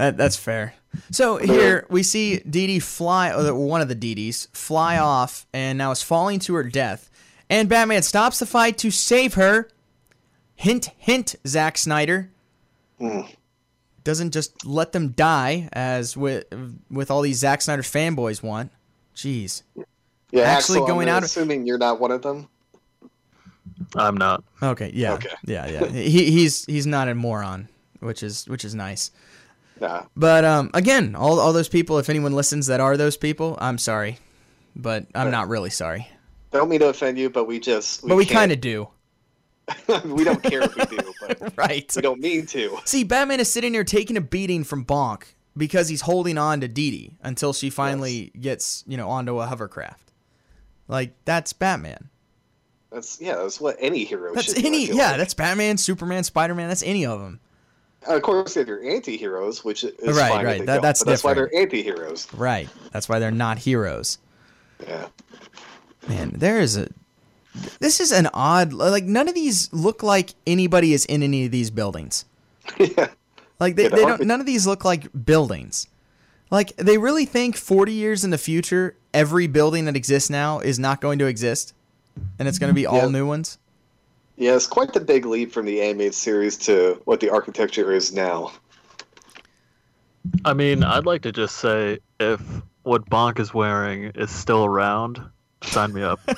That 0.00 0.16
that's 0.16 0.36
fair. 0.36 0.74
So 1.10 1.36
here 1.36 1.86
we 1.90 2.02
see 2.02 2.38
Dee 2.38 2.66
Dee 2.66 2.78
fly, 2.78 3.32
or 3.32 3.54
one 3.54 3.82
of 3.82 3.88
the 3.88 3.94
Dee 3.94 4.14
Dees 4.14 4.48
fly 4.52 4.96
off, 4.96 5.46
and 5.52 5.76
now 5.76 5.90
is 5.90 6.02
falling 6.02 6.38
to 6.40 6.54
her 6.54 6.64
death. 6.64 7.10
And 7.50 7.68
Batman 7.68 8.02
stops 8.02 8.38
the 8.38 8.46
fight 8.46 8.78
to 8.78 8.90
save 8.90 9.34
her. 9.34 9.68
Hint, 10.54 10.90
hint, 10.96 11.34
Zack 11.46 11.76
Snyder. 11.76 12.30
Hmm. 12.98 13.22
Doesn't 14.04 14.32
just 14.32 14.64
let 14.64 14.92
them 14.92 15.08
die 15.10 15.68
as 15.72 16.16
with 16.16 16.46
with 16.90 17.10
all 17.10 17.20
these 17.20 17.38
Zack 17.38 17.60
Snyder 17.60 17.82
fanboys 17.82 18.42
want. 18.42 18.72
Jeez. 19.16 19.62
Yeah, 20.32 20.42
Actually 20.42 20.78
Axel, 20.80 20.86
going 20.86 21.08
I'm 21.08 21.16
out- 21.16 21.24
Assuming 21.24 21.66
you're 21.66 21.78
not 21.78 22.00
one 22.00 22.10
of 22.10 22.22
them. 22.22 22.48
I'm 23.96 24.16
not. 24.16 24.44
Okay, 24.62 24.90
yeah, 24.94 25.14
Okay. 25.14 25.30
yeah, 25.44 25.66
yeah. 25.66 25.86
He, 25.88 26.30
he's 26.30 26.64
he's 26.66 26.86
not 26.86 27.08
a 27.08 27.14
moron, 27.14 27.68
which 28.00 28.22
is 28.22 28.46
which 28.48 28.64
is 28.64 28.74
nice. 28.74 29.10
Nah. 29.80 30.04
But 30.16 30.44
um, 30.44 30.70
again, 30.74 31.14
all 31.16 31.40
all 31.40 31.52
those 31.52 31.68
people, 31.68 31.98
if 31.98 32.08
anyone 32.08 32.32
listens 32.32 32.66
that 32.68 32.80
are 32.80 32.96
those 32.96 33.16
people, 33.16 33.56
I'm 33.60 33.78
sorry, 33.78 34.18
but 34.76 35.06
I'm 35.14 35.30
not 35.30 35.48
really 35.48 35.70
sorry. 35.70 36.06
Don't 36.52 36.68
mean 36.68 36.80
to 36.80 36.88
offend 36.88 37.18
you, 37.18 37.30
but 37.30 37.46
we 37.46 37.58
just. 37.58 38.06
but 38.06 38.16
we 38.16 38.26
kind 38.26 38.52
of 38.52 38.60
do, 38.60 38.88
we 40.04 40.24
don't 40.24 40.42
care 40.42 40.62
if 40.62 40.76
we 40.76 40.84
do, 40.84 41.12
but 41.26 41.52
right? 41.56 41.90
we 41.96 42.02
don't 42.02 42.20
mean 42.20 42.46
to. 42.46 42.76
See, 42.84 43.02
Batman 43.04 43.40
is 43.40 43.50
sitting 43.50 43.72
here 43.72 43.84
taking 43.84 44.16
a 44.16 44.20
beating 44.20 44.62
from 44.64 44.84
Bonk 44.84 45.22
because 45.56 45.88
he's 45.88 46.02
holding 46.02 46.38
on 46.38 46.60
to 46.60 46.68
Dee 46.68 46.90
Dee 46.90 47.16
until 47.22 47.52
she 47.52 47.70
finally 47.70 48.32
gets, 48.40 48.84
you 48.86 48.96
know, 48.96 49.08
onto 49.08 49.40
a 49.40 49.46
hovercraft. 49.46 50.12
Like 50.88 51.14
that's 51.24 51.52
Batman. 51.52 52.08
That's 52.90 53.20
yeah. 53.20 53.36
That's 53.36 53.60
what 53.60 53.76
any 53.78 54.04
hero. 54.04 54.34
That's 54.34 54.48
should 54.48 54.62
do, 54.62 54.66
any 54.66 54.86
feel 54.86 54.96
yeah. 54.96 55.08
like. 55.08 55.18
That's 55.18 55.34
Batman, 55.34 55.76
Superman, 55.76 56.24
Spider 56.24 56.54
Man. 56.54 56.68
That's 56.68 56.82
any 56.82 57.06
of 57.06 57.20
them. 57.20 57.40
And 58.02 58.12
uh, 58.14 58.16
of 58.16 58.22
course, 58.22 58.54
they 58.54 58.62
are 58.62 58.82
anti-heroes, 58.82 59.64
which 59.64 59.84
is 59.84 59.92
Right, 60.16 60.30
fine. 60.30 60.44
right, 60.44 60.66
that- 60.66 60.82
that's 60.82 61.04
that's 61.04 61.22
why 61.22 61.34
they're 61.34 61.54
anti-heroes. 61.54 62.32
Right. 62.32 62.68
That's 62.92 63.08
why 63.08 63.18
they're 63.18 63.30
not 63.30 63.58
heroes. 63.58 64.18
Yeah. 64.86 65.06
Man, 66.08 66.32
there 66.34 66.60
is 66.60 66.76
a. 66.76 66.88
This 67.78 68.00
is 68.00 68.10
an 68.10 68.28
odd. 68.32 68.72
Like 68.72 69.04
none 69.04 69.28
of 69.28 69.34
these 69.34 69.72
look 69.72 70.02
like 70.02 70.30
anybody 70.46 70.94
is 70.94 71.04
in 71.04 71.22
any 71.22 71.44
of 71.44 71.52
these 71.52 71.70
buildings. 71.70 72.24
yeah. 72.78 73.08
Like 73.60 73.76
they, 73.76 73.88
they 73.88 73.96
don't. 73.98 74.22
None 74.22 74.40
of 74.40 74.46
these 74.46 74.66
look 74.66 74.84
like 74.84 75.08
buildings. 75.24 75.86
Like 76.50 76.74
they 76.76 76.98
really 76.98 77.26
think 77.26 77.56
forty 77.56 77.92
years 77.92 78.24
in 78.24 78.30
the 78.30 78.38
future, 78.38 78.96
every 79.14 79.46
building 79.46 79.84
that 79.84 79.94
exists 79.94 80.30
now 80.30 80.58
is 80.58 80.78
not 80.78 81.00
going 81.00 81.18
to 81.20 81.26
exist, 81.26 81.74
and 82.38 82.48
it's 82.48 82.58
going 82.58 82.70
to 82.70 82.74
be 82.74 82.86
all 82.86 82.96
Yeah. 82.96 83.08
new 83.08 83.26
ones. 83.26 83.58
Yeah, 84.36 84.56
it's 84.56 84.66
quite 84.66 84.94
the 84.94 85.00
big 85.00 85.26
leap 85.26 85.52
from 85.52 85.66
the 85.66 85.82
animated 85.82 86.14
series 86.14 86.56
to 86.58 87.00
what 87.04 87.20
the 87.20 87.28
architecture 87.28 87.92
is 87.92 88.12
now. 88.12 88.52
I 90.44 90.54
mean, 90.54 90.82
I'd 90.82 91.04
like 91.04 91.22
to 91.22 91.32
just 91.32 91.56
say 91.58 91.98
if 92.18 92.40
what 92.82 93.08
Bonk 93.10 93.38
is 93.38 93.52
wearing 93.52 94.04
is 94.14 94.30
still 94.30 94.64
around, 94.64 95.20
sign 95.62 95.92
me 95.92 96.02
up. 96.02 96.20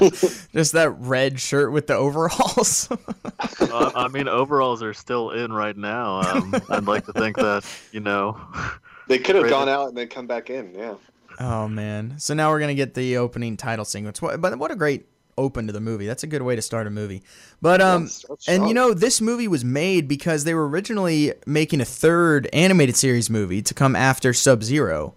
Just 0.52 0.72
that 0.72 0.90
red 0.98 1.40
shirt 1.40 1.72
with 1.72 1.86
the 1.86 1.94
overalls. 1.94 2.88
uh, 3.60 3.92
I 3.94 4.08
mean, 4.08 4.28
overalls 4.28 4.82
are 4.82 4.94
still 4.94 5.30
in 5.30 5.52
right 5.52 5.76
now. 5.76 6.20
Um, 6.20 6.54
I'd 6.68 6.84
like 6.84 7.06
to 7.06 7.12
think 7.12 7.36
that 7.36 7.64
you 7.92 8.00
know. 8.00 8.40
They 9.08 9.20
could 9.20 9.36
have 9.36 9.48
gone 9.48 9.68
out 9.68 9.86
and 9.86 9.96
then 9.96 10.08
come 10.08 10.26
back 10.26 10.50
in. 10.50 10.74
Yeah. 10.74 10.96
oh 11.38 11.68
man! 11.68 12.18
So 12.18 12.34
now 12.34 12.50
we're 12.50 12.58
gonna 12.58 12.74
get 12.74 12.94
the 12.94 13.18
opening 13.18 13.56
title 13.56 13.84
sequence. 13.84 14.20
What, 14.20 14.40
but 14.40 14.58
what 14.58 14.72
a 14.72 14.74
great 14.74 15.06
open 15.38 15.68
to 15.68 15.72
the 15.72 15.80
movie. 15.80 16.06
That's 16.06 16.22
a 16.22 16.26
good 16.26 16.42
way 16.42 16.56
to 16.56 16.62
start 16.62 16.86
a 16.86 16.90
movie. 16.90 17.22
But 17.62 17.80
um, 17.80 18.02
That's- 18.02 18.24
that's 18.28 18.48
and 18.48 18.66
you 18.66 18.74
know, 18.74 18.94
this 18.94 19.20
movie 19.20 19.46
was 19.46 19.64
made 19.64 20.08
because 20.08 20.42
they 20.42 20.54
were 20.54 20.68
originally 20.68 21.34
making 21.46 21.80
a 21.80 21.84
third 21.84 22.48
animated 22.52 22.96
series 22.96 23.30
movie 23.30 23.62
to 23.62 23.74
come 23.74 23.94
after 23.94 24.32
Sub 24.32 24.64
Zero, 24.64 25.14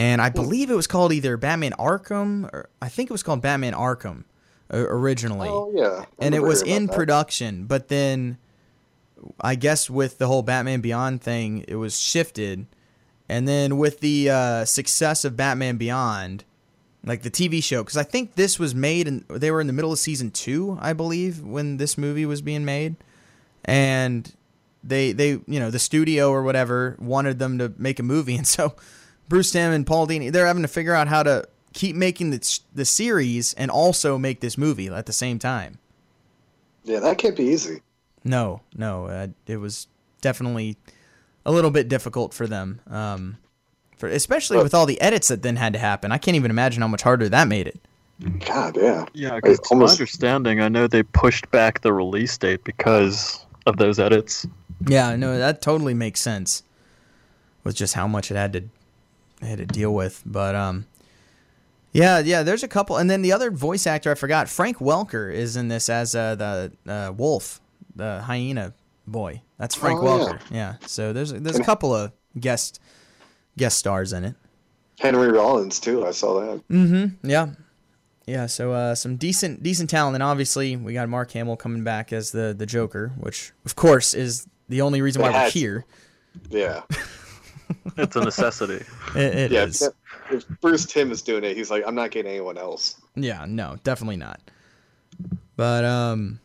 and 0.00 0.22
I 0.22 0.30
believe 0.30 0.70
it 0.70 0.74
was 0.74 0.86
called 0.86 1.12
either 1.12 1.36
Batman 1.36 1.72
Arkham 1.72 2.44
or 2.54 2.70
I 2.80 2.88
think 2.88 3.10
it 3.10 3.12
was 3.12 3.22
called 3.22 3.42
Batman 3.42 3.74
Arkham 3.74 4.24
uh, 4.72 4.78
originally. 4.78 5.48
Oh 5.50 5.70
yeah. 5.74 6.06
And 6.18 6.34
it 6.34 6.42
was 6.42 6.62
in 6.62 6.86
that. 6.86 6.96
production, 6.96 7.66
but 7.66 7.88
then 7.88 8.38
I 9.42 9.56
guess 9.56 9.90
with 9.90 10.16
the 10.16 10.26
whole 10.26 10.40
Batman 10.40 10.80
Beyond 10.80 11.20
thing, 11.20 11.66
it 11.68 11.74
was 11.74 12.00
shifted. 12.00 12.66
And 13.28 13.46
then 13.46 13.76
with 13.76 14.00
the 14.00 14.30
uh, 14.30 14.64
success 14.64 15.26
of 15.26 15.36
Batman 15.36 15.76
Beyond, 15.76 16.44
like 17.04 17.20
the 17.20 17.30
TV 17.30 17.62
show, 17.62 17.82
because 17.82 17.98
I 17.98 18.02
think 18.02 18.36
this 18.36 18.58
was 18.58 18.74
made 18.74 19.06
and 19.06 19.26
they 19.28 19.50
were 19.50 19.60
in 19.60 19.66
the 19.66 19.74
middle 19.74 19.92
of 19.92 19.98
season 19.98 20.30
two, 20.30 20.78
I 20.80 20.94
believe, 20.94 21.42
when 21.42 21.76
this 21.76 21.98
movie 21.98 22.24
was 22.24 22.40
being 22.40 22.64
made, 22.64 22.96
and 23.66 24.34
they 24.82 25.12
they 25.12 25.28
you 25.46 25.60
know 25.60 25.70
the 25.70 25.78
studio 25.78 26.30
or 26.30 26.42
whatever 26.42 26.96
wanted 26.98 27.38
them 27.38 27.58
to 27.58 27.74
make 27.76 27.98
a 27.98 28.02
movie, 28.02 28.36
and 28.38 28.46
so 28.46 28.74
Bruce 29.30 29.52
Timm 29.52 29.72
and 29.72 29.86
Paul 29.86 30.06
Dini 30.06 30.30
they're 30.30 30.46
having 30.46 30.62
to 30.62 30.68
figure 30.68 30.92
out 30.92 31.08
how 31.08 31.22
to 31.22 31.48
keep 31.72 31.96
making 31.96 32.30
the 32.30 32.60
the 32.74 32.84
series 32.84 33.54
and 33.54 33.70
also 33.70 34.18
make 34.18 34.40
this 34.40 34.58
movie 34.58 34.88
at 34.88 35.06
the 35.06 35.12
same 35.12 35.38
time. 35.38 35.78
Yeah, 36.84 36.98
that 37.00 37.16
can't 37.16 37.36
be 37.36 37.44
easy. 37.44 37.80
No, 38.24 38.60
no, 38.76 39.06
uh, 39.06 39.28
it 39.46 39.56
was 39.56 39.86
definitely 40.20 40.76
a 41.46 41.52
little 41.52 41.70
bit 41.70 41.88
difficult 41.88 42.34
for 42.34 42.46
them. 42.46 42.80
Um, 42.88 43.38
for 43.96 44.08
especially 44.08 44.58
with 44.58 44.74
all 44.74 44.84
the 44.84 45.00
edits 45.00 45.28
that 45.28 45.42
then 45.42 45.56
had 45.56 45.72
to 45.74 45.78
happen. 45.78 46.10
I 46.10 46.18
can't 46.18 46.34
even 46.34 46.50
imagine 46.50 46.82
how 46.82 46.88
much 46.88 47.02
harder 47.02 47.28
that 47.28 47.48
made 47.48 47.68
it. 47.68 47.80
God, 48.44 48.76
yeah. 48.76 49.06
Yeah, 49.14 49.32
Like, 49.32 49.44
because 49.44 49.60
to 49.60 49.76
my 49.76 49.86
understanding, 49.86 50.60
I 50.60 50.68
know 50.68 50.86
they 50.86 51.02
pushed 51.02 51.50
back 51.50 51.80
the 51.82 51.92
release 51.92 52.36
date 52.36 52.64
because 52.64 53.46
of 53.66 53.76
those 53.76 53.98
edits. 53.98 54.46
Yeah, 54.86 55.16
no, 55.16 55.38
that 55.38 55.62
totally 55.62 55.94
makes 55.94 56.20
sense. 56.20 56.62
With 57.62 57.76
just 57.76 57.94
how 57.94 58.06
much 58.06 58.30
it 58.30 58.36
had 58.36 58.52
to 58.54 58.64
had 59.42 59.58
to 59.58 59.66
deal 59.66 59.92
with, 59.94 60.22
but 60.26 60.54
um, 60.54 60.86
yeah, 61.92 62.18
yeah. 62.20 62.42
There's 62.42 62.62
a 62.62 62.68
couple, 62.68 62.96
and 62.96 63.10
then 63.10 63.22
the 63.22 63.32
other 63.32 63.50
voice 63.50 63.86
actor 63.86 64.10
I 64.10 64.14
forgot, 64.14 64.48
Frank 64.48 64.78
Welker, 64.78 65.32
is 65.32 65.56
in 65.56 65.68
this 65.68 65.88
as 65.88 66.14
uh, 66.14 66.34
the 66.36 66.72
uh, 66.86 67.12
Woof, 67.16 67.60
the 67.96 68.22
hyena 68.22 68.74
boy. 69.06 69.42
That's 69.58 69.74
Frank 69.74 70.00
Oh. 70.00 70.04
Welker. 70.04 70.40
Yeah. 70.50 70.76
So 70.86 71.12
there's 71.12 71.32
there's 71.32 71.58
a 71.58 71.64
couple 71.64 71.94
of 71.94 72.12
guest 72.38 72.80
guest 73.58 73.78
stars 73.78 74.12
in 74.12 74.24
it. 74.24 74.34
Henry 74.98 75.30
Rollins 75.32 75.80
too. 75.80 76.06
I 76.06 76.10
saw 76.12 76.40
that. 76.40 76.68
Mm-hmm. 76.68 77.28
Yeah. 77.28 77.48
Yeah, 78.26 78.46
so 78.46 78.72
uh, 78.72 78.94
some 78.94 79.16
decent 79.16 79.62
decent 79.64 79.90
talent, 79.90 80.14
and 80.14 80.22
obviously 80.22 80.76
we 80.76 80.92
got 80.92 81.08
Mark 81.08 81.32
Hamill 81.32 81.56
coming 81.56 81.82
back 81.82 82.12
as 82.12 82.30
the 82.30 82.54
the 82.56 82.66
Joker, 82.66 83.12
which 83.18 83.50
of 83.64 83.74
course 83.74 84.14
is 84.14 84.46
the 84.68 84.82
only 84.82 85.02
reason 85.02 85.20
why 85.22 85.30
we're 85.32 85.50
here. 85.50 85.84
Yeah, 86.48 86.82
It's 88.00 88.16
a 88.16 88.24
necessity. 88.24 88.84
It, 89.14 89.34
it 89.34 89.52
yeah. 89.52 89.64
is. 89.64 89.82
If, 89.82 89.92
if 90.30 90.60
Bruce 90.60 90.86
Timm 90.86 91.10
is 91.10 91.22
doing 91.22 91.44
it, 91.44 91.56
he's 91.56 91.70
like, 91.70 91.84
I'm 91.86 91.94
not 91.94 92.10
getting 92.10 92.30
anyone 92.30 92.58
else. 92.58 93.00
Yeah, 93.14 93.44
no, 93.48 93.76
definitely 93.82 94.16
not. 94.16 94.40
But 95.56 95.84
um, 95.84 96.40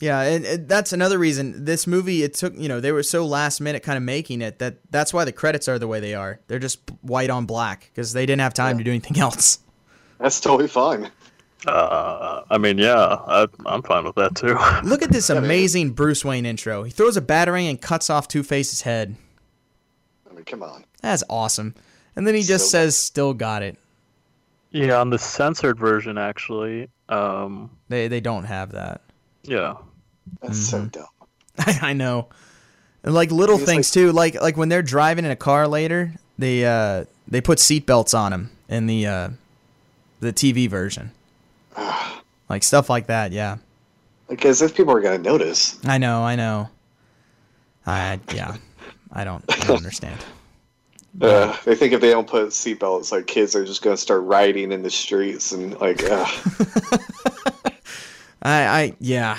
yeah, 0.00 0.20
and, 0.20 0.44
and 0.44 0.68
that's 0.68 0.92
another 0.92 1.18
reason 1.18 1.64
this 1.64 1.86
movie. 1.86 2.22
It 2.22 2.34
took 2.34 2.54
you 2.56 2.68
know 2.68 2.80
they 2.80 2.92
were 2.92 3.02
so 3.02 3.26
last 3.26 3.60
minute 3.60 3.82
kind 3.82 3.96
of 3.96 4.02
making 4.02 4.42
it 4.42 4.58
that 4.58 4.78
that's 4.90 5.12
why 5.12 5.24
the 5.24 5.32
credits 5.32 5.68
are 5.68 5.78
the 5.78 5.88
way 5.88 5.98
they 5.98 6.14
are. 6.14 6.40
They're 6.46 6.58
just 6.58 6.80
white 7.02 7.30
on 7.30 7.46
black 7.46 7.90
because 7.92 8.12
they 8.12 8.26
didn't 8.26 8.42
have 8.42 8.54
time 8.54 8.78
to 8.78 8.84
do 8.84 8.90
anything 8.90 9.18
else. 9.20 9.60
That's 10.18 10.40
totally 10.40 10.68
fine. 10.68 11.10
Uh, 11.66 12.42
I 12.50 12.58
mean, 12.58 12.78
yeah, 12.78 12.94
I, 13.26 13.46
I'm 13.66 13.82
fine 13.82 14.04
with 14.04 14.14
that 14.14 14.36
too. 14.36 14.56
Look 14.88 15.02
at 15.02 15.10
this 15.10 15.30
amazing 15.30 15.90
Bruce 15.90 16.24
Wayne 16.24 16.46
intro. 16.46 16.84
He 16.84 16.90
throws 16.90 17.16
a 17.16 17.20
batarang 17.20 17.68
and 17.68 17.80
cuts 17.80 18.10
off 18.10 18.28
Two 18.28 18.44
Face's 18.44 18.82
head. 18.82 19.16
I 20.52 20.54
mean, 20.56 20.60
come 20.60 20.62
on. 20.62 20.84
That's 21.02 21.24
awesome. 21.28 21.74
And 22.16 22.26
then 22.26 22.34
he 22.34 22.42
just 22.42 22.66
So- 22.66 22.70
says, 22.70 22.96
"Still 22.96 23.34
got 23.34 23.62
it." 23.62 23.76
yeah, 24.70 25.00
on 25.00 25.10
the 25.10 25.18
censored 25.18 25.78
version, 25.78 26.18
actually, 26.18 26.88
um, 27.08 27.70
They 27.88 28.08
they 28.08 28.20
don't 28.20 28.44
have 28.44 28.72
that. 28.72 29.00
yeah, 29.44 29.74
That's 30.42 30.58
so 30.58 30.84
dumb. 30.86 31.06
I 31.82 31.92
know. 31.94 32.28
And 33.02 33.14
like 33.14 33.30
little 33.30 33.56
He's 33.58 33.66
things 33.66 33.90
too, 33.90 34.12
like 34.12 34.40
like 34.40 34.56
when 34.56 34.68
they're 34.68 34.82
driving 34.82 35.24
in 35.24 35.30
a 35.30 35.36
car 35.36 35.66
later, 35.68 36.12
they 36.38 36.64
uh 36.66 37.04
they 37.28 37.40
put 37.40 37.58
seatbelts 37.58 38.16
on 38.18 38.32
them 38.32 38.50
in 38.68 38.86
the 38.86 39.06
uh 39.06 39.28
the 40.20 40.32
TV 40.32 40.68
version. 40.68 41.12
like 42.50 42.62
stuff 42.64 42.90
like 42.90 43.06
that, 43.06 43.32
yeah. 43.32 43.58
because 44.28 44.60
if 44.60 44.74
people 44.74 44.92
are 44.92 45.00
gonna 45.00 45.18
notice. 45.18 45.78
I 45.86 45.98
know, 45.98 46.22
I 46.24 46.34
know. 46.36 46.68
I 47.86 48.20
yeah. 48.34 48.56
I 49.12 49.24
don't, 49.24 49.42
I 49.48 49.56
don't 49.66 49.76
understand. 49.78 50.18
Uh, 51.20 51.56
they 51.64 51.74
think 51.74 51.92
if 51.92 52.00
they 52.00 52.10
don't 52.10 52.28
put 52.28 52.48
seatbelts, 52.48 53.10
like 53.12 53.26
kids 53.26 53.56
are 53.56 53.64
just 53.64 53.82
gonna 53.82 53.96
start 53.96 54.22
riding 54.22 54.70
in 54.72 54.82
the 54.82 54.90
streets 54.90 55.52
and 55.52 55.78
like, 55.80 56.02
uh, 56.04 56.24
I 58.42 58.66
I 58.66 58.92
yeah. 59.00 59.38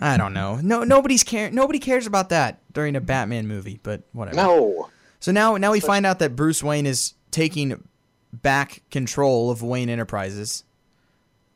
I 0.00 0.16
don't 0.16 0.32
know. 0.32 0.56
No 0.62 0.84
nobody's 0.84 1.24
care 1.24 1.50
nobody 1.50 1.78
cares 1.78 2.06
about 2.06 2.28
that 2.30 2.60
during 2.72 2.96
a 2.96 3.00
Batman 3.00 3.46
movie, 3.48 3.80
but 3.82 4.02
whatever. 4.12 4.36
no. 4.36 4.88
So 5.22 5.32
now, 5.32 5.58
now 5.58 5.72
we 5.72 5.80
find 5.80 6.06
out 6.06 6.18
that 6.20 6.34
Bruce 6.34 6.62
Wayne 6.62 6.86
is 6.86 7.12
taking 7.30 7.86
back 8.32 8.80
control 8.90 9.50
of 9.50 9.62
Wayne 9.62 9.90
Enterprises, 9.90 10.64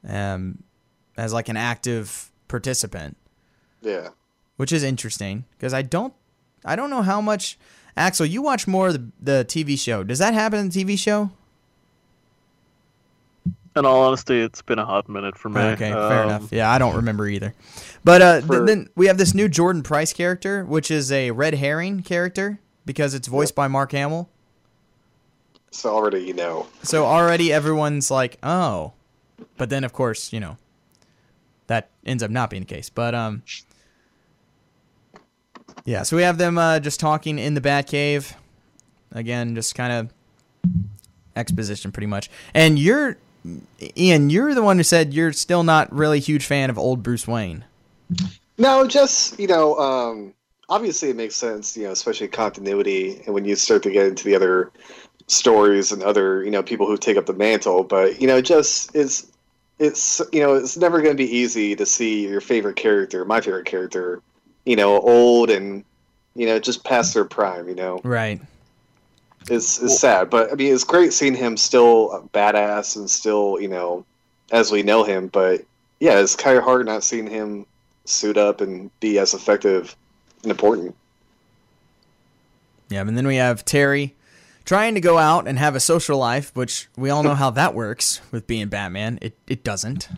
um, 0.07 0.63
as 1.17 1.33
like 1.33 1.49
an 1.49 1.57
active 1.57 2.31
participant, 2.47 3.17
Yeah. 3.81 4.11
which 4.57 4.71
is 4.71 4.83
interesting 4.83 5.47
because 5.53 5.73
I 5.73 5.81
don't, 5.81 6.13
I 6.63 6.77
don't 6.77 6.91
know 6.91 7.01
how 7.01 7.23
much. 7.23 7.59
Axel, 7.97 8.27
you 8.27 8.43
watch 8.43 8.67
more 8.67 8.89
of 8.89 8.95
the, 8.95 9.11
the 9.21 9.45
TV 9.47 9.79
show. 9.79 10.03
Does 10.03 10.19
that 10.19 10.35
happen 10.35 10.59
in 10.59 10.69
the 10.71 10.85
TV 10.85 10.99
show? 10.99 11.31
in 13.77 13.85
all 13.85 14.03
honesty, 14.05 14.41
it's 14.41 14.63
been 14.63 14.79
a 14.79 14.85
hot 14.85 15.09
minute 15.09 15.37
for 15.37 15.49
me. 15.49 15.61
Okay, 15.61 15.91
fair 15.91 16.23
Um, 16.23 16.29
enough. 16.29 16.53
Yeah, 16.53 16.71
I 16.71 16.79
don't 16.79 16.95
remember 16.95 17.27
either. 17.27 17.55
But 18.05 18.23
uh, 18.23 18.41
th- 18.41 18.67
then 18.67 18.89
we 18.95 19.07
have 19.07 19.19
this 19.19 19.35
new 19.35 19.49
Jordan 19.49 19.83
Price 19.83 20.13
character, 20.13 20.65
which 20.65 20.93
is 20.93 21.11
a 21.11 21.33
red 21.33 21.55
herring 21.55 22.03
character 22.05 22.61
because 22.87 23.15
it's 23.15 23.27
voiced 23.27 23.57
by 23.57 23.67
Mark 23.67 23.91
Hamill. 23.91 24.29
So 25.73 25.93
already 25.93 26.21
you 26.23 26.35
know. 26.35 26.69
So 26.85 27.05
already 27.05 27.53
everyone's 27.53 28.13
like, 28.13 28.39
oh. 28.45 28.93
But 29.57 29.71
then 29.71 29.83
of 29.83 29.93
course, 29.93 30.33
you 30.33 30.39
know, 30.39 30.57
that 31.67 31.91
ends 32.07 32.23
up 32.23 32.31
not 32.31 32.51
being 32.51 32.63
the 32.63 32.73
case. 32.73 32.91
But 32.91 33.13
um 33.17 33.43
Yeah, 35.85 36.03
so 36.03 36.17
we 36.17 36.23
have 36.23 36.39
them 36.39 36.57
uh, 36.57 36.81
just 36.81 36.99
talking 36.99 37.39
in 37.39 37.55
the 37.55 37.61
Batcave. 37.61 38.35
Again, 39.13 39.55
just 39.55 39.75
kind 39.75 39.93
of 39.93 40.73
exposition 41.37 41.93
pretty 41.93 42.07
much. 42.07 42.31
And 42.55 42.79
you're 42.79 43.19
Ian, 43.97 44.31
you're 44.31 44.55
the 44.55 44.63
one 44.63 44.79
who 44.79 44.83
said 44.83 45.13
you're 45.13 45.33
still 45.33 45.63
not 45.63 45.93
really 45.93 46.19
a 46.19 46.21
huge 46.21 46.47
fan 46.47 46.71
of 46.71 46.79
old 46.79 47.03
Bruce 47.03 47.29
Wayne. 47.29 47.65
No, 48.57 48.87
just 48.87 49.39
you 49.39 49.47
know, 49.47 49.77
um, 49.79 50.35
obviously 50.69 51.11
it 51.11 51.17
makes 51.17 51.37
sense, 51.37 51.77
you 51.77 51.85
know, 51.85 51.93
especially 51.93 52.29
continuity, 52.29 53.23
and 53.27 53.35
when 53.35 53.45
you 53.45 53.55
start 53.57 53.83
to 53.83 53.91
get 53.91 54.07
into 54.07 54.25
the 54.25 54.35
other 54.35 54.73
stories 55.27 55.93
and 55.93 56.03
other, 56.03 56.43
you 56.45 56.51
know, 56.51 56.63
people 56.63 56.87
who 56.87 56.97
take 56.97 57.17
up 57.17 57.27
the 57.27 57.35
mantle. 57.35 57.85
But 57.85 58.21
you 58.21 58.27
know, 58.27 58.41
just 58.41 58.95
it's 58.97 59.31
it's 59.79 60.23
you 60.33 60.41
know, 60.41 60.55
it's 60.55 60.77
never 60.77 61.03
going 61.03 61.17
to 61.17 61.23
be 61.23 61.31
easy 61.31 61.77
to 61.77 61.85
see 61.85 62.27
your 62.27 62.41
favorite 62.41 62.77
character, 62.77 63.25
my 63.27 63.43
favorite 63.43 63.67
character, 63.67 64.23
you 64.65 64.77
know, 64.77 65.01
old 65.01 65.51
and 65.51 65.85
you 66.35 66.47
know, 66.47 66.59
just 66.59 66.85
past 66.85 67.15
their 67.15 67.25
prime. 67.25 67.69
You 67.69 67.75
know, 67.75 68.01
Right. 68.05 68.41
it's 69.49 69.81
it's 69.83 69.99
sad, 69.99 70.31
but 70.31 70.51
I 70.53 70.55
mean, 70.55 70.73
it's 70.73 70.85
great 70.85 71.13
seeing 71.13 71.35
him 71.35 71.57
still 71.57 72.29
badass 72.33 72.97
and 72.97 73.09
still, 73.11 73.59
you 73.61 73.69
know, 73.69 74.05
as 74.53 74.73
we 74.73 74.83
know 74.83 75.05
him. 75.05 75.29
But 75.29 75.63
yeah, 76.01 76.19
it's 76.19 76.37
kind 76.37 76.57
of 76.59 76.65
hard 76.65 76.87
not 76.87 77.05
seeing 77.05 77.27
him 77.29 77.67
suit 78.05 78.37
up 78.37 78.61
and 78.61 78.91
be 79.01 79.19
as 79.19 79.33
effective 79.35 79.97
and 80.43 80.51
important. 80.51 80.95
Yeah, 82.91 83.01
and 83.01 83.17
then 83.17 83.27
we 83.27 83.37
have 83.37 83.65
Terry 83.65 84.15
trying 84.65 84.95
to 84.95 85.01
go 85.01 85.19
out 85.19 85.47
and 85.47 85.59
have 85.59 85.75
a 85.75 85.81
social 85.81 86.19
life, 86.19 86.51
which 86.55 86.89
we 86.97 87.11
all 87.11 87.23
know 87.23 87.35
how 87.35 87.51
that 87.51 87.75
works 87.75 88.21
with 88.31 88.47
being 88.47 88.69
Batman. 88.69 89.19
It 89.23 89.39
it 89.47 89.65
doesn't. 89.65 90.09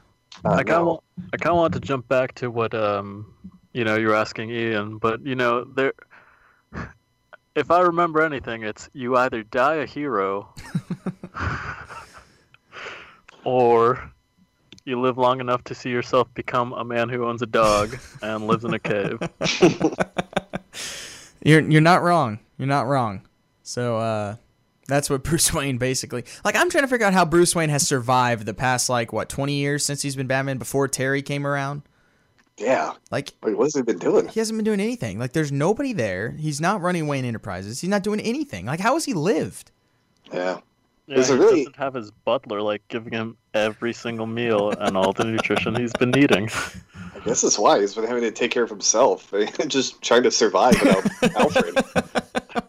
Uh, 0.45 0.51
I 0.51 0.63
kind 0.65 0.81
of 0.81 0.87
want, 0.87 1.01
I 1.33 1.37
kind 1.37 1.53
of 1.53 1.57
want 1.57 1.75
to 1.75 1.81
jump 1.81 2.09
back 2.09 2.35
to 2.37 2.51
what 2.51 2.75
um 2.75 3.33
you 3.77 3.85
know 3.85 3.97
you're 3.97 4.15
asking 4.15 4.51
Ian, 4.51 4.97
but 4.97 5.25
you 5.25 5.37
know 5.37 5.65
there. 5.65 5.93
If 7.55 7.71
I 7.71 7.81
remember 7.81 8.21
anything, 8.21 8.65
it's 8.65 8.91
you 8.93 9.17
either 9.17 9.43
die 9.43 9.77
a 9.77 9.87
hero, 9.87 10.53
or 13.45 14.13
you 14.85 15.01
live 15.01 15.17
long 15.17 15.41
enough 15.41 15.65
to 15.65 15.75
see 15.75 15.89
yourself 15.89 16.29
become 16.35 16.75
a 16.75 16.85
man 16.85 17.09
who 17.09 17.25
owns 17.25 17.41
a 17.41 17.47
dog 17.47 17.97
and 18.21 18.47
lives 18.47 18.67
in 18.67 18.75
a 18.75 18.79
cave. 18.79 19.19
You're 21.43 21.61
you're 21.61 21.81
not 21.81 22.03
wrong. 22.03 22.41
You're 22.59 22.69
not 22.69 22.89
wrong. 22.89 23.23
So 23.63 23.97
uh 23.97 24.37
that's 24.87 25.09
what 25.09 25.25
Bruce 25.25 25.55
Wayne 25.55 25.79
basically 25.79 26.25
like 26.45 26.57
I'm 26.57 26.69
trying 26.69 26.85
to 26.85 26.89
figure 26.89 27.07
out 27.07 27.15
how 27.15 27.25
Bruce 27.25 27.55
Wayne 27.55 27.71
has 27.71 27.87
survived 27.87 28.45
the 28.45 28.55
past 28.55 28.91
like 28.91 29.15
what 29.15 29.31
20 29.31 29.55
years 29.55 29.87
since 29.87 30.03
he's 30.03 30.17
been 30.17 30.27
Batman 30.27 30.59
before 30.59 30.89
Terry 30.89 31.23
came 31.23 31.47
around. 31.47 31.83
Yeah. 32.59 32.95
Like 33.11 33.33
Like, 33.43 33.57
what 33.57 33.65
has 33.65 33.75
he 33.75 33.83
been 33.83 33.99
doing? 33.99 34.29
he 34.29 34.41
hasn't 34.41 34.57
been 34.59 34.65
doing 34.65 34.81
anything. 34.81 35.19
Like 35.19 35.33
there's 35.33 35.53
nobody 35.53 35.93
there. 35.93 36.31
He's 36.31 36.61
not 36.61 36.81
running 36.81 37.07
Wayne 37.07 37.25
Enterprises. 37.25 37.81
He's 37.81 37.91
not 37.91 38.03
doing 38.03 38.21
anything. 38.21 38.67
Like 38.67 38.81
how 38.81 38.95
has 38.95 39.05
he 39.05 39.13
lived? 39.15 39.71
Yeah. 40.33 40.61
Yeah, 41.09 41.19
Is 41.19 41.29
he 41.29 41.35
it 41.35 41.39
really- 41.39 41.57
doesn't 41.65 41.77
have 41.77 41.95
his 41.95 42.11
butler 42.11 42.61
like 42.63 42.83
giving 42.89 43.13
him 43.13 43.37
every 43.55 43.93
single 43.93 44.27
meal 44.27 44.71
and 44.71 44.97
all 44.97 45.13
the 45.13 45.25
nutrition 45.25 45.77
he's 45.77 45.93
been 45.93 46.11
needing. 46.11 46.49
I 47.15 47.21
guess 47.25 47.43
that's 47.43 47.59
why 47.59 47.79
he's 47.81 47.95
been 47.95 48.07
having 48.07 48.23
to 48.23 48.31
take 48.33 48.51
care 48.51 48.65
of 48.65 48.71
himself, 48.71 49.33
just 49.69 50.03
trying 50.03 50.25
to 50.25 50.31
survive 50.33 50.75
without 50.83 51.07
Alfred. 51.37 52.65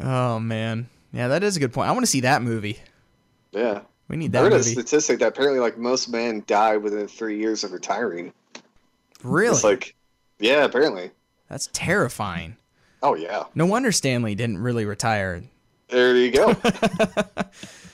Oh 0.00 0.38
man. 0.38 0.88
Yeah, 1.12 1.28
that 1.28 1.42
is 1.42 1.56
a 1.56 1.60
good 1.60 1.72
point. 1.72 1.88
I 1.88 1.92
want 1.92 2.04
to 2.04 2.10
see 2.10 2.20
that 2.20 2.42
movie. 2.42 2.78
Yeah. 3.52 3.80
We 4.08 4.16
need 4.16 4.32
that. 4.32 4.40
I 4.40 4.42
heard 4.44 4.52
read 4.52 4.60
a 4.60 4.64
statistic 4.64 5.18
that 5.20 5.28
apparently, 5.28 5.58
like, 5.60 5.76
most 5.78 6.08
men 6.08 6.42
die 6.46 6.76
within 6.76 7.08
three 7.08 7.38
years 7.38 7.64
of 7.64 7.72
retiring. 7.72 8.32
Really? 9.22 9.54
It's 9.54 9.64
like, 9.64 9.94
yeah, 10.38 10.64
apparently. 10.64 11.10
That's 11.48 11.68
terrifying. 11.72 12.56
Oh, 13.02 13.14
yeah. 13.14 13.44
No 13.54 13.66
wonder 13.66 13.92
Stan 13.92 14.22
Lee 14.22 14.34
didn't 14.34 14.58
really 14.58 14.84
retire. 14.84 15.42
There 15.88 16.16
you 16.16 16.30
go. 16.30 16.52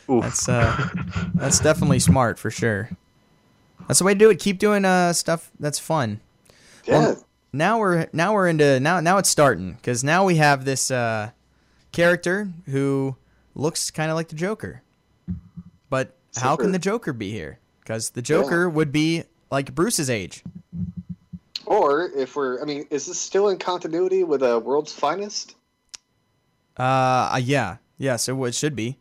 That's 0.09 0.49
uh 0.49 0.89
that's 1.35 1.61
definitely 1.61 1.99
smart 1.99 2.39
for 2.39 2.51
sure. 2.51 2.91
That's 3.87 4.01
the 4.01 4.05
way 4.05 4.13
to 4.13 4.19
do 4.19 4.31
it. 4.31 4.39
Keep 4.39 4.59
doing 4.59 4.85
uh 4.85 5.13
stuff 5.15 5.51
that's 5.59 5.79
fun. 5.79 6.21
Yeah. 6.85 6.99
Well, 6.99 7.27
now 7.55 7.79
we're 7.79 8.09
now 8.13 8.35
we're 8.35 8.49
into 8.49 8.81
now 8.81 9.01
now 9.01 9.19
it's 9.19 9.31
starting 9.31 9.75
because 9.75 10.05
now 10.05 10.25
we 10.25 10.37
have 10.37 10.65
this 10.65 10.91
uh, 10.91 11.31
character 11.93 12.49
who 12.67 13.17
looks 13.55 13.91
kind 13.91 14.11
of 14.11 14.17
like 14.17 14.29
the 14.29 14.35
Joker, 14.35 14.83
but 15.89 16.17
how 16.37 16.57
can 16.57 16.73
the 16.73 16.79
Joker 16.79 17.13
be 17.13 17.31
here? 17.31 17.61
Because 17.81 18.11
the 18.11 18.23
Joker 18.23 18.69
would 18.69 18.93
be 18.93 19.25
like 19.51 19.75
Bruce's 19.75 20.11
age. 20.11 20.43
Or 21.67 22.11
if 22.17 22.37
we're, 22.37 22.61
I 22.61 22.65
mean, 22.65 22.87
is 22.91 23.07
this 23.07 23.19
still 23.19 23.49
in 23.49 23.59
continuity 23.59 24.25
with 24.25 24.43
uh, 24.43 24.61
World's 24.63 24.93
Finest? 24.93 25.57
Uh, 26.79 26.83
uh, 27.33 27.41
yeah, 27.43 27.77
yeah. 27.99 28.17
So 28.17 28.45
it 28.45 28.55
should 28.55 28.75
be. 28.77 28.99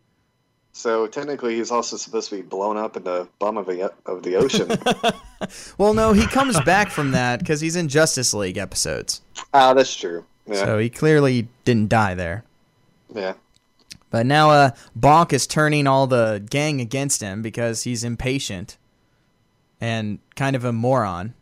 So 0.75 1.05
technically, 1.07 1.55
he's 1.57 1.69
also 1.71 1.97
supposed 1.97 2.29
to 2.31 2.37
be 2.37 2.41
blown 2.41 2.77
up 2.77 2.97
in 2.97 3.03
the 3.03 3.27
bum 3.39 3.57
of 3.57 3.65
the 3.67 3.91
of 4.05 4.23
the 4.23 4.35
ocean. 4.35 4.69
Well, 5.77 5.93
no, 5.93 6.13
he 6.13 6.25
comes 6.25 6.57
back 6.61 6.89
from 6.89 7.11
that 7.11 7.39
because 7.39 7.59
he's 7.59 7.75
in 7.75 7.89
Justice 7.89 8.33
League 8.33 8.57
episodes. 8.57 9.19
ah, 9.53 9.73
that's 9.73 9.93
true. 9.93 10.23
Yeah, 10.47 10.63
So 10.63 10.77
he 10.79 10.89
clearly 10.89 11.49
didn't 11.65 11.89
die 11.89 12.13
there. 12.15 12.45
yeah. 13.13 13.33
But 14.09 14.25
now 14.25 14.51
uh, 14.51 14.71
Bonk 14.97 15.33
is 15.33 15.45
turning 15.45 15.85
all 15.85 16.07
the 16.07 16.41
gang 16.49 16.79
against 16.79 17.19
him 17.19 17.41
because 17.41 17.83
he's 17.83 18.05
impatient 18.05 18.77
and 19.81 20.19
kind 20.37 20.55
of 20.55 20.63
a 20.63 20.71
moron, 20.71 21.33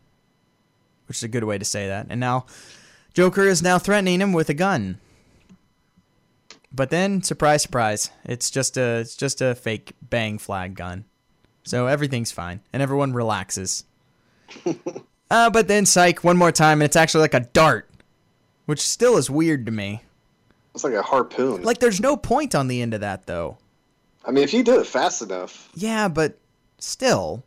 which 1.06 1.18
is 1.18 1.22
a 1.22 1.28
good 1.28 1.44
way 1.44 1.58
to 1.58 1.64
say 1.64 1.88
that. 1.88 2.06
And 2.10 2.20
now 2.20 2.46
Joker 3.14 3.42
is 3.42 3.62
now 3.62 3.78
threatening 3.78 4.20
him 4.20 4.32
with 4.32 4.48
a 4.48 4.54
gun. 4.54 4.98
But 6.74 6.90
then, 6.90 7.22
surprise, 7.22 7.62
surprise, 7.62 8.10
it's 8.24 8.50
just 8.50 8.76
a 8.76 9.00
it's 9.00 9.16
just 9.16 9.42
a 9.42 9.54
fake 9.54 9.92
bang 10.00 10.38
flag 10.38 10.74
gun. 10.74 11.04
So 11.64 11.86
everything's 11.86 12.32
fine, 12.32 12.60
and 12.72 12.82
everyone 12.82 13.12
relaxes. 13.12 13.84
uh, 15.30 15.50
but 15.50 15.68
then, 15.68 15.86
psych, 15.86 16.24
one 16.24 16.36
more 16.36 16.50
time, 16.50 16.80
and 16.80 16.86
it's 16.86 16.96
actually 16.96 17.20
like 17.20 17.34
a 17.34 17.40
dart, 17.40 17.88
which 18.66 18.80
still 18.80 19.16
is 19.16 19.30
weird 19.30 19.66
to 19.66 19.72
me. 19.72 20.02
It's 20.74 20.82
like 20.82 20.94
a 20.94 21.02
harpoon. 21.02 21.62
Like, 21.62 21.78
there's 21.78 22.00
no 22.00 22.16
point 22.16 22.54
on 22.54 22.68
the 22.68 22.80
end 22.80 22.94
of 22.94 23.00
that, 23.02 23.26
though. 23.26 23.58
I 24.24 24.30
mean, 24.30 24.42
if 24.42 24.54
you 24.54 24.62
do 24.62 24.80
it 24.80 24.86
fast 24.86 25.20
enough, 25.20 25.68
Yeah, 25.74 26.08
but 26.08 26.38
still 26.78 27.44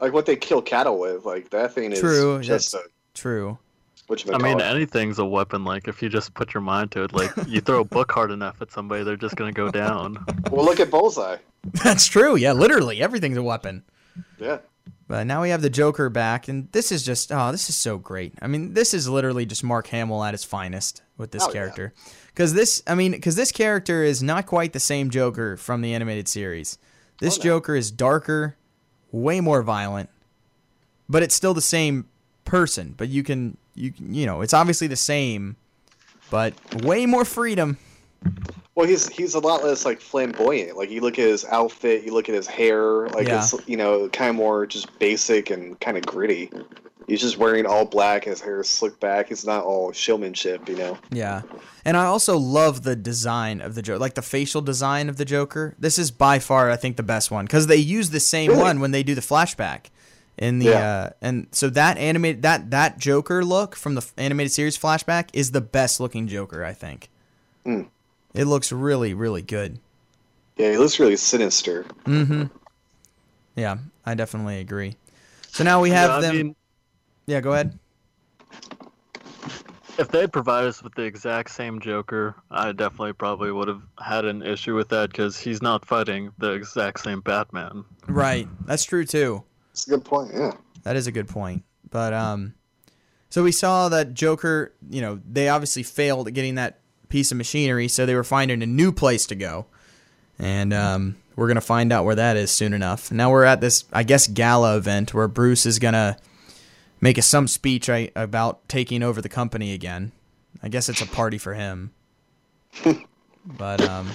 like 0.00 0.12
what 0.12 0.26
they 0.26 0.36
kill 0.36 0.62
cattle 0.62 0.98
with, 0.98 1.24
like 1.24 1.50
that 1.50 1.72
thing 1.72 1.92
is 1.92 2.00
True, 2.00 2.40
just 2.40 2.74
a 2.74 2.82
true. 3.16 3.58
which 4.06 4.28
I 4.30 4.38
mean, 4.38 4.60
anything's 4.60 5.18
a 5.18 5.24
weapon. 5.24 5.64
Like 5.64 5.88
if 5.88 6.02
you 6.02 6.08
just 6.08 6.32
put 6.34 6.54
your 6.54 6.60
mind 6.60 6.92
to 6.92 7.02
it, 7.04 7.12
like 7.12 7.30
you 7.48 7.60
throw 7.60 7.80
a 7.80 7.84
book 7.84 8.12
hard 8.12 8.30
enough 8.30 8.62
at 8.62 8.70
somebody, 8.70 9.02
they're 9.02 9.16
just 9.16 9.34
gonna 9.36 9.52
go 9.52 9.70
down. 9.70 10.24
well, 10.50 10.64
look 10.64 10.78
at 10.80 10.90
Bullseye. 10.90 11.38
That's 11.84 12.06
true. 12.06 12.36
Yeah, 12.36 12.52
literally 12.52 13.00
everything's 13.02 13.36
a 13.36 13.42
weapon. 13.42 13.82
Yeah, 14.38 14.58
But 15.08 15.26
now 15.26 15.42
we 15.42 15.50
have 15.50 15.60
the 15.62 15.68
Joker 15.70 16.08
back, 16.08 16.48
and 16.48 16.70
this 16.72 16.92
is 16.92 17.02
just 17.04 17.32
oh, 17.32 17.50
this 17.52 17.68
is 17.68 17.74
so 17.76 17.98
great. 17.98 18.32
I 18.40 18.46
mean, 18.46 18.72
this 18.74 18.94
is 18.94 19.08
literally 19.08 19.44
just 19.44 19.64
Mark 19.64 19.88
Hamill 19.88 20.22
at 20.24 20.32
his 20.32 20.44
finest 20.44 21.02
with 21.18 21.32
this 21.32 21.42
Oh, 21.42 21.48
yeah. 21.48 21.52
character. 21.52 21.92
Because 22.28 22.54
this, 22.54 22.82
I 22.86 22.94
mean, 22.94 23.12
because 23.12 23.34
this 23.34 23.50
character 23.50 24.02
is 24.04 24.22
not 24.22 24.46
quite 24.46 24.72
the 24.72 24.80
same 24.80 25.10
Joker 25.10 25.56
from 25.56 25.80
the 25.82 25.92
animated 25.94 26.28
series. 26.28 26.78
This 27.20 27.36
Oh, 27.36 27.38
no. 27.40 27.42
Joker 27.44 27.74
is 27.76 27.90
darker, 27.90 28.56
way 29.10 29.40
more 29.40 29.62
violent, 29.62 30.08
but 31.08 31.22
it's 31.22 31.34
still 31.34 31.54
the 31.54 31.60
same 31.62 32.06
person. 32.46 32.94
But 32.96 33.08
you 33.08 33.22
can, 33.22 33.58
you 33.74 33.92
you 34.00 34.24
know, 34.24 34.40
it's 34.40 34.54
obviously 34.54 34.86
the 34.86 34.96
same, 34.96 35.56
but 36.30 36.54
way 36.82 37.04
more 37.04 37.24
freedom. 37.26 37.76
well, 38.74 38.86
he's 38.86 39.08
he's 39.08 39.34
a 39.34 39.40
lot 39.40 39.62
less 39.62 39.84
like 39.84 40.00
flamboyant. 40.00 40.76
Like 40.78 40.90
you 40.90 41.02
look 41.02 41.18
at 41.18 41.28
his 41.28 41.44
outfit, 41.44 42.04
you 42.04 42.12
look 42.14 42.28
at 42.30 42.34
his 42.34 42.46
hair, 42.46 43.08
like 43.08 43.28
Yeah. 43.28 43.40
it's 43.42 43.54
you 43.68 43.76
know 43.76 44.08
kind 44.08 44.30
of 44.30 44.36
more 44.36 44.66
just 44.66 44.98
basic 44.98 45.50
and 45.50 45.78
kind 45.80 45.96
of 45.98 46.06
gritty. 46.06 46.50
He's 47.06 47.20
just 47.20 47.38
wearing 47.38 47.66
all 47.66 47.84
black, 47.84 48.24
his 48.24 48.40
hair 48.40 48.58
is 48.60 48.68
slicked 48.68 48.98
back. 48.98 49.30
It's 49.30 49.46
not 49.46 49.62
all 49.62 49.92
showmanship, 49.92 50.68
you 50.68 50.74
know. 50.74 50.98
Yeah. 51.12 51.42
And 51.84 51.96
I 51.96 52.06
also 52.06 52.36
love 52.36 52.82
the 52.82 52.96
design 52.96 53.60
of 53.60 53.76
the 53.76 53.82
Joker, 53.82 54.00
like 54.00 54.14
the 54.14 54.22
facial 54.22 54.60
design 54.60 55.08
of 55.08 55.16
the 55.16 55.24
Joker. 55.24 55.76
This 55.78 56.00
is 56.00 56.10
by 56.10 56.40
far, 56.40 56.68
I 56.68 56.74
think, 56.74 56.96
the 56.96 57.04
best 57.04 57.30
one 57.30 57.44
because 57.44 57.68
they 57.68 57.76
use 57.76 58.10
the 58.10 58.18
same 58.18 58.50
Really? 58.50 58.60
one 58.62 58.80
when 58.80 58.90
they 58.90 59.04
do 59.04 59.14
the 59.14 59.20
flashback. 59.20 59.82
In 60.38 60.58
the 60.58 60.66
Yeah. 60.66 60.80
uh, 60.80 61.10
and 61.22 61.46
so 61.52 61.70
that 61.70 61.96
animated 61.96 62.42
that 62.42 62.70
that 62.70 62.98
Joker 62.98 63.44
look 63.44 63.74
from 63.74 63.94
the 63.94 64.06
animated 64.18 64.52
series 64.52 64.76
flashback 64.76 65.28
is 65.32 65.52
the 65.52 65.62
best 65.62 65.98
looking 65.98 66.28
Joker, 66.28 66.62
I 66.64 66.74
think. 66.74 67.08
Hmm. 67.64 67.82
It 68.34 68.44
looks 68.44 68.70
really 68.70 69.14
really 69.14 69.42
good. 69.42 69.78
Yeah, 70.58 70.70
he 70.72 70.76
looks 70.78 70.98
really 71.00 71.16
sinister. 71.16 71.84
Mm-hmm. 72.04 72.44
Yeah, 73.56 73.78
I 74.04 74.14
definitely 74.14 74.60
agree. 74.60 74.96
So 75.48 75.64
now 75.64 75.80
we 75.80 75.90
have 75.90 76.10
Yeah, 76.10 76.20
them. 76.20 76.36
mean, 76.36 76.56
yeah, 77.26 77.40
go 77.40 77.52
ahead. 77.52 77.78
if 79.98 80.08
they'd 80.08 80.30
provided 80.30 80.68
us 80.68 80.82
with 80.82 80.94
the 80.94 81.02
exact 81.02 81.50
same 81.50 81.80
Joker, 81.80 82.34
I 82.50 82.72
definitely 82.72 83.14
probably 83.14 83.50
would 83.52 83.68
have 83.68 83.80
had 83.98 84.26
an 84.26 84.42
issue 84.42 84.74
with 84.74 84.90
that 84.90 85.10
because 85.10 85.38
he's 85.38 85.62
not 85.62 85.86
fighting 85.86 86.32
the 86.36 86.52
exact 86.52 87.00
same 87.00 87.22
Batman. 87.22 87.84
Right, 88.06 88.46
that's 88.66 88.84
true 88.84 89.06
too. 89.06 89.44
It's 89.76 89.86
a 89.86 89.90
good 89.90 90.06
point. 90.06 90.30
Yeah. 90.34 90.52
That 90.84 90.96
is 90.96 91.06
a 91.06 91.12
good 91.12 91.28
point. 91.28 91.62
But 91.90 92.14
um, 92.14 92.54
so 93.28 93.42
we 93.42 93.52
saw 93.52 93.90
that 93.90 94.14
Joker. 94.14 94.72
You 94.88 95.02
know, 95.02 95.20
they 95.30 95.50
obviously 95.50 95.82
failed 95.82 96.28
at 96.28 96.32
getting 96.32 96.54
that 96.54 96.80
piece 97.10 97.30
of 97.30 97.36
machinery, 97.36 97.86
so 97.88 98.06
they 98.06 98.14
were 98.14 98.24
finding 98.24 98.62
a 98.62 98.66
new 98.66 98.90
place 98.90 99.26
to 99.26 99.34
go, 99.34 99.66
and 100.38 100.72
um, 100.72 101.16
we're 101.36 101.46
gonna 101.46 101.60
find 101.60 101.92
out 101.92 102.06
where 102.06 102.14
that 102.14 102.38
is 102.38 102.50
soon 102.50 102.72
enough. 102.72 103.12
Now 103.12 103.30
we're 103.30 103.44
at 103.44 103.60
this, 103.60 103.84
I 103.92 104.02
guess, 104.02 104.26
gala 104.26 104.78
event 104.78 105.12
where 105.12 105.28
Bruce 105.28 105.66
is 105.66 105.78
gonna 105.78 106.16
make 107.02 107.18
a, 107.18 107.22
some 107.22 107.46
speech 107.46 107.90
I, 107.90 108.10
about 108.16 108.66
taking 108.70 109.02
over 109.02 109.20
the 109.20 109.28
company 109.28 109.74
again. 109.74 110.12
I 110.62 110.68
guess 110.68 110.88
it's 110.88 111.02
a 111.02 111.06
party 111.06 111.36
for 111.36 111.52
him. 111.52 111.92
but 113.46 113.82
um, 113.82 114.08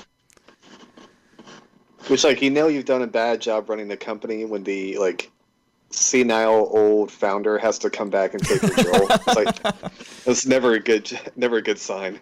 Which, 2.08 2.24
like, 2.24 2.42
you 2.42 2.50
know, 2.50 2.68
you've 2.68 2.86
done 2.86 3.04
a 3.04 3.08
bad 3.08 3.42
job 3.42 3.70
running 3.70 3.90
the 3.90 3.98
company 3.98 4.44
when 4.46 4.64
the 4.64 4.98
like 4.98 5.31
senile 5.92 6.70
old 6.72 7.12
founder 7.12 7.58
has 7.58 7.78
to 7.80 7.90
come 7.90 8.10
back 8.10 8.34
and 8.34 8.44
take 8.44 8.62
control. 8.62 9.08
it's 9.10 9.28
like 9.28 9.60
it's 10.26 10.46
never 10.46 10.74
a 10.74 10.80
good, 10.80 11.12
never 11.36 11.58
a 11.58 11.62
good 11.62 11.78
sign. 11.80 12.20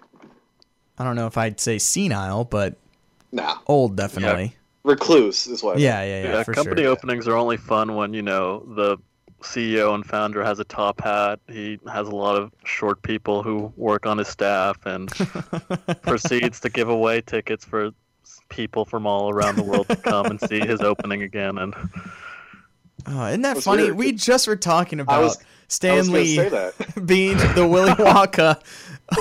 I 0.98 1.04
don't 1.04 1.16
know 1.16 1.28
if 1.28 1.38
I'd 1.38 1.60
say 1.60 1.78
senile, 1.80 2.44
but 2.46 2.76
Nah, 3.32 3.58
old 3.68 3.96
definitely. 3.96 4.56
recluse 4.84 5.46
is 5.48 5.62
what. 5.64 5.80
Yeah, 5.80 6.02
yeah, 6.04 6.24
yeah, 6.24 6.34
Yeah, 6.34 6.44
for 6.44 6.54
company 6.54 6.82
sure. 6.84 6.92
openings 6.92 7.28
are 7.28 7.36
only 7.38 7.58
fun 7.58 7.96
when 7.96 8.14
you 8.14 8.22
know 8.24 8.60
the 8.76 8.98
CEO 9.42 9.94
and 9.96 10.06
founder 10.06 10.44
has 10.44 10.60
a 10.60 10.66
top 10.66 11.00
hat. 11.02 11.40
He 11.48 11.80
has 11.90 12.08
a 12.08 12.16
lot 12.16 12.36
of 12.36 12.52
short 12.66 13.02
people 13.04 13.44
who 13.44 13.72
work 13.78 14.06
on 14.06 14.18
his 14.18 14.28
staff 14.28 14.78
and 14.86 15.10
proceeds 16.02 16.60
to 16.62 16.70
give 16.70 16.90
away 16.90 17.22
tickets 17.22 17.64
for 17.64 17.92
people 18.50 18.84
from 18.84 19.06
all 19.06 19.30
around 19.30 19.56
the 19.56 19.64
world 19.64 19.88
to 19.88 19.96
come 19.96 20.26
and 20.26 20.42
see 20.42 20.60
his 20.60 20.82
opening 20.82 21.22
again. 21.22 21.58
And 21.60 21.74
Oh, 23.08 23.26
isn't 23.28 23.42
that 23.42 23.58
funny? 23.60 23.84
weird. 23.84 23.98
We 23.98 24.12
just 24.14 24.48
were 24.48 24.56
talking 24.56 25.00
about 25.00 25.24
was- 25.24 25.38
Stan 25.68 26.12
Lee 26.12 26.36
being 27.06 27.38
the 27.38 27.68
Willy 27.70 27.92
Wonka 27.92 28.60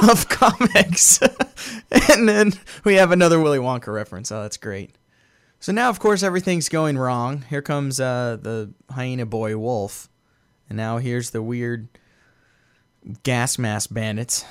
of 0.09 0.29
comics. 0.31 1.21
and 2.11 2.29
then 2.29 2.53
we 2.85 2.95
have 2.95 3.13
another 3.13 3.39
Willy 3.41 3.59
Wonka 3.59 3.93
reference. 3.93 4.33
Oh, 4.33 4.43
that's 4.43 4.57
great. 4.57 4.97
So 5.61 5.73
now, 5.73 5.89
of 5.91 5.99
course, 5.99 6.23
everything's 6.23 6.69
going 6.69 6.97
wrong. 6.97 7.45
Here 7.51 7.63
comes 7.63 7.99
uh, 8.01 8.39
the 8.41 8.73
hyena 8.91 9.27
boy 9.27 9.57
Woof. 9.57 10.09
And 10.69 10.77
now 10.77 10.99
here's 10.99 11.31
the 11.31 11.43
weird 11.43 11.89
gas 13.23 13.59
mask 13.59 13.93
bandits. 13.93 14.45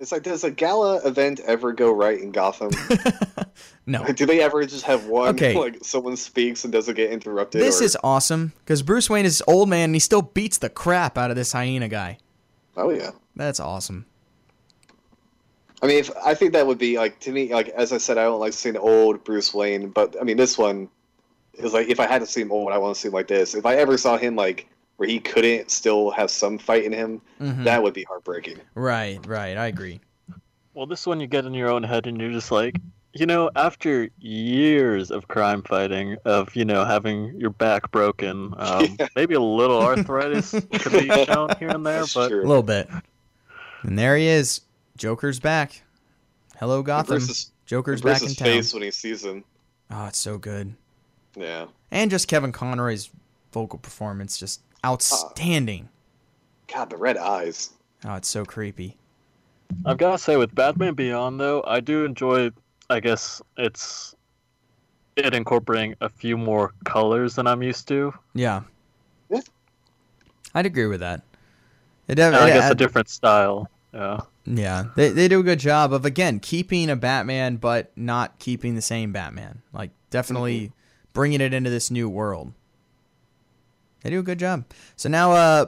It's 0.00 0.12
like, 0.12 0.22
does 0.22 0.44
a 0.44 0.50
gala 0.50 1.06
event 1.06 1.40
ever 1.40 1.72
go 1.72 1.92
right 1.92 2.18
in 2.18 2.32
Gotham? 2.32 2.70
No. 3.86 4.02
Like, 4.02 4.16
do 4.16 4.24
they 4.24 4.40
ever 4.40 4.64
just 4.66 4.84
have 4.84 5.06
one 5.06 5.30
Okay. 5.30 5.54
like 5.58 5.78
someone 5.82 6.16
speaks 6.16 6.62
and 6.64 6.72
doesn't 6.72 6.94
get 6.94 7.10
interrupted? 7.10 7.60
This 7.60 7.80
or- 7.80 7.84
is 7.84 7.98
awesome 8.04 8.52
because 8.60 8.82
Bruce 8.82 9.10
Wayne 9.10 9.24
is 9.24 9.42
old 9.48 9.68
man 9.68 9.84
and 9.84 9.94
he 9.94 9.98
still 9.98 10.22
beats 10.22 10.58
the 10.58 10.68
crap 10.68 11.18
out 11.18 11.30
of 11.30 11.36
this 11.36 11.52
hyena 11.52 11.88
guy. 11.88 12.18
oh 12.76 12.90
yeah. 12.90 13.10
That's 13.34 13.58
awesome. 13.58 14.06
I 15.82 15.86
mean, 15.86 15.98
if, 15.98 16.10
I 16.24 16.34
think 16.34 16.52
that 16.52 16.66
would 16.66 16.78
be 16.78 16.98
like 16.98 17.18
to 17.20 17.32
me, 17.32 17.52
like 17.52 17.68
as 17.70 17.92
I 17.92 17.98
said, 17.98 18.16
I 18.18 18.24
don't 18.24 18.38
like 18.38 18.52
seeing 18.52 18.76
old 18.76 19.24
Bruce 19.24 19.52
Wayne, 19.52 19.88
but 19.88 20.14
I 20.20 20.24
mean, 20.24 20.36
this 20.36 20.56
one 20.56 20.88
is 21.54 21.72
like 21.72 21.88
if 21.88 21.98
I 21.98 22.06
had 22.06 22.20
to 22.20 22.26
see 22.26 22.42
him 22.42 22.52
old, 22.52 22.70
I 22.72 22.78
want 22.78 22.94
to 22.94 23.00
see 23.00 23.08
him 23.08 23.14
like 23.14 23.28
this. 23.28 23.54
If 23.54 23.66
I 23.66 23.76
ever 23.76 23.98
saw 23.98 24.16
him 24.18 24.36
like 24.36 24.68
where 25.00 25.08
he 25.08 25.18
couldn't 25.18 25.70
still 25.70 26.10
have 26.10 26.30
some 26.30 26.58
fight 26.58 26.84
in 26.84 26.92
him, 26.92 27.22
Mhm. 27.40 27.64
that 27.64 27.82
would 27.82 27.94
be 27.94 28.02
heartbreaking. 28.04 28.58
Right, 28.74 29.18
right. 29.26 29.56
I 29.56 29.66
agree. 29.66 29.98
well, 30.74 30.84
this 30.86 31.06
one 31.06 31.20
you 31.20 31.26
get 31.26 31.46
in 31.46 31.54
your 31.54 31.70
own 31.70 31.82
head 31.82 32.06
and 32.06 32.20
you're 32.20 32.30
just 32.30 32.50
like, 32.52 32.76
you 33.14 33.24
know, 33.26 33.50
after 33.56 34.08
years 34.20 35.10
of 35.10 35.26
crime 35.26 35.62
fighting, 35.62 36.16
of 36.26 36.54
you 36.54 36.64
know 36.66 36.84
having 36.84 37.34
your 37.40 37.48
back 37.50 37.90
broken, 37.90 38.52
um, 38.58 38.96
Yeah. 39.00 39.08
maybe 39.16 39.34
a 39.34 39.40
little 39.40 39.80
arthritis 39.82 40.50
could 40.50 40.92
be 40.92 41.08
shown 41.24 41.48
here 41.58 41.70
and 41.70 41.84
there, 41.86 42.00
That's 42.00 42.12
but 42.14 42.28
true. 42.28 42.44
A 42.44 42.46
little 42.46 42.62
bit. 42.62 42.88
And 43.82 43.98
there 43.98 44.16
he 44.18 44.26
is. 44.26 44.60
Joker's 44.98 45.40
back. 45.40 45.82
Hello, 46.58 46.82
Gotham. 46.82 47.16
Bruce's, 47.16 47.52
Joker's 47.64 48.02
back 48.02 48.20
in 48.20 48.28
town. 48.34 48.46
face 48.46 48.74
when 48.74 48.82
he 48.82 48.90
sees 48.90 49.24
him. 49.24 49.44
Oh, 49.90 50.04
it's 50.06 50.18
so 50.18 50.36
good. 50.36 50.74
Yeah. 51.34 51.66
And 51.90 52.10
just 52.10 52.28
Kevin 52.28 52.52
Conroy's 52.52 53.08
vocal 53.52 53.78
performance, 53.78 54.38
just 54.38 54.60
outstanding. 54.84 55.84
Uh, 55.84 56.74
God, 56.74 56.90
the 56.90 56.96
red 56.96 57.16
eyes. 57.16 57.70
Oh, 58.04 58.14
it's 58.14 58.28
so 58.28 58.44
creepy. 58.44 58.96
I've 59.84 59.98
got 59.98 60.12
to 60.12 60.18
say, 60.18 60.36
with 60.36 60.54
Batman 60.54 60.94
Beyond, 60.94 61.40
though, 61.40 61.62
I 61.66 61.80
do 61.80 62.04
enjoy. 62.04 62.50
I 62.88 62.98
guess 63.00 63.40
it's 63.56 64.14
it 65.16 65.34
incorporating 65.34 65.94
a 66.00 66.08
few 66.08 66.36
more 66.36 66.72
colors 66.84 67.36
than 67.36 67.46
I'm 67.46 67.62
used 67.62 67.86
to. 67.88 68.12
Yeah. 68.34 68.62
Yeah. 69.28 69.40
I'd 70.54 70.66
agree 70.66 70.86
with 70.86 71.00
that. 71.00 71.22
It 72.08 72.12
And 72.12 72.16
definitely. 72.16 72.52
I 72.52 72.54
guess 72.54 72.70
a 72.70 72.74
different 72.74 73.08
style. 73.08 73.68
Yeah. 73.92 74.20
Yeah, 74.46 74.86
they 74.96 75.10
they 75.10 75.28
do 75.28 75.40
a 75.40 75.44
good 75.44 75.60
job 75.60 75.92
of 75.92 76.04
again 76.04 76.40
keeping 76.40 76.90
a 76.90 76.96
Batman, 76.96 77.56
but 77.56 77.92
not 77.96 78.38
keeping 78.38 78.74
the 78.74 78.82
same 78.82 79.12
Batman. 79.12 79.62
Like 79.72 79.90
definitely 80.10 80.60
mm-hmm. 80.60 80.74
bringing 81.12 81.40
it 81.40 81.54
into 81.54 81.70
this 81.70 81.90
new 81.90 82.08
world. 82.08 82.52
They 84.02 84.10
do 84.10 84.20
a 84.20 84.22
good 84.22 84.38
job. 84.38 84.64
So 84.96 85.08
now, 85.08 85.32
uh, 85.32 85.66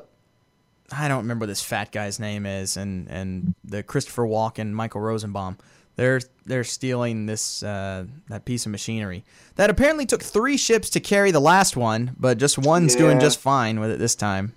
I 0.90 1.08
don't 1.08 1.18
remember 1.22 1.44
what 1.44 1.48
this 1.48 1.62
fat 1.62 1.92
guy's 1.92 2.18
name 2.20 2.46
is, 2.46 2.76
and 2.76 3.08
and 3.08 3.54
the 3.64 3.82
Christopher 3.82 4.24
Walken, 4.24 4.72
Michael 4.72 5.00
Rosenbaum. 5.00 5.58
They're 5.96 6.20
they're 6.46 6.64
stealing 6.64 7.26
this 7.26 7.62
uh, 7.62 8.06
that 8.28 8.44
piece 8.44 8.64
of 8.66 8.72
machinery 8.72 9.24
that 9.56 9.70
apparently 9.70 10.06
took 10.06 10.22
three 10.22 10.56
ships 10.56 10.88
to 10.90 11.00
carry 11.00 11.30
the 11.30 11.40
last 11.40 11.76
one, 11.76 12.16
but 12.18 12.38
just 12.38 12.58
one's 12.58 12.96
doing 12.96 13.20
just 13.20 13.38
fine 13.38 13.78
with 13.80 13.90
it 13.90 13.98
this 13.98 14.14
time. 14.14 14.54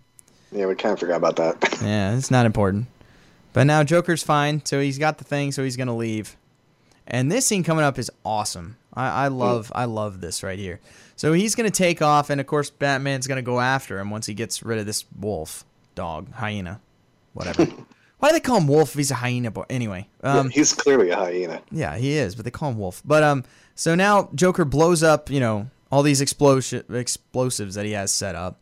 Yeah, 0.52 0.68
we 0.68 0.76
kind 0.76 0.94
of 0.94 1.00
forgot 1.00 1.18
about 1.18 1.36
that. 1.38 1.80
Yeah, 1.82 2.16
it's 2.16 2.32
not 2.32 2.46
important. 2.46 2.88
But 3.52 3.66
now 3.66 3.84
Joker's 3.84 4.24
fine, 4.24 4.66
so 4.66 4.80
he's 4.80 4.98
got 4.98 5.18
the 5.18 5.24
thing, 5.26 5.52
so 5.52 5.64
he's 5.64 5.76
gonna 5.76 5.96
leave. 5.96 6.38
And 7.08 7.32
this 7.32 7.46
scene 7.46 7.64
coming 7.64 7.84
up 7.84 8.00
is 8.00 8.10
awesome. 8.24 8.78
I, 8.94 9.26
I 9.26 9.28
love 9.28 9.72
I 9.76 9.86
love 9.86 10.22
this 10.22 10.42
right 10.42 10.58
here. 10.58 10.80
So 11.16 11.32
he's 11.34 11.56
gonna 11.56 11.70
take 11.70 12.02
off, 12.02 12.30
and 12.30 12.42
of 12.42 12.48
course 12.48 12.70
Batman's 12.70 13.28
gonna 13.28 13.42
go 13.42 13.60
after 13.60 14.00
him 14.00 14.10
once 14.10 14.26
he 14.26 14.34
gets 14.34 14.64
rid 14.64 14.80
of 14.80 14.86
this 14.86 15.06
wolf, 15.18 15.64
dog, 15.96 16.32
hyena, 16.34 16.82
whatever. 17.34 17.66
Why 18.20 18.30
do 18.30 18.34
they 18.34 18.40
call 18.40 18.58
him 18.58 18.68
wolf 18.68 18.90
if 18.92 18.96
he's 18.96 19.12
a 19.12 19.16
hyena? 19.16 19.52
Boy? 19.52 19.66
Anyway, 19.70 20.08
um, 20.24 20.48
Yeah, 20.48 20.54
he's 20.54 20.74
clearly 20.74 21.10
a 21.12 21.16
hyena. 21.18 21.62
yeah, 21.72 21.96
he 21.98 22.14
is, 22.14 22.36
but 22.36 22.46
they 22.46 22.52
call 22.52 22.70
him 22.72 22.78
Wolf. 22.78 23.02
But 23.06 23.24
um, 23.24 23.44
so 23.76 23.94
now 23.94 24.30
Joker 24.34 24.66
blows 24.66 25.04
up, 25.04 25.30
you 25.30 25.40
know, 25.40 25.70
all 25.92 26.02
these 26.02 26.22
explosion 26.22 26.84
explosives 26.90 27.76
that 27.76 27.86
he 27.86 27.92
has 27.92 28.12
set 28.12 28.36
up, 28.36 28.60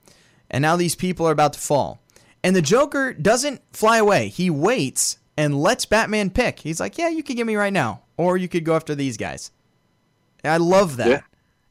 and 0.50 0.62
now 0.62 0.76
these 0.76 0.96
people 0.96 1.28
are 1.28 1.32
about 1.32 1.54
to 1.54 1.60
fall, 1.60 2.02
and 2.44 2.56
the 2.56 2.62
Joker 2.62 3.14
doesn't 3.14 3.62
fly 3.72 3.98
away. 3.98 4.28
He 4.28 4.50
waits 4.50 5.18
and 5.38 5.60
lets 5.60 5.86
Batman 5.86 6.30
pick. 6.30 6.60
He's 6.60 6.80
like, 6.80 6.98
"Yeah, 6.98 7.10
you 7.10 7.24
could 7.24 7.36
get 7.38 7.48
me 7.48 7.56
right 7.56 7.74
now, 7.74 8.02
or 8.18 8.38
you 8.38 8.48
could 8.48 8.66
go 8.66 8.76
after 8.76 8.94
these 8.96 9.18
guys." 9.18 9.52
I 10.44 10.58
love 10.58 10.98
that. 10.98 11.08
Yeah. 11.08 11.22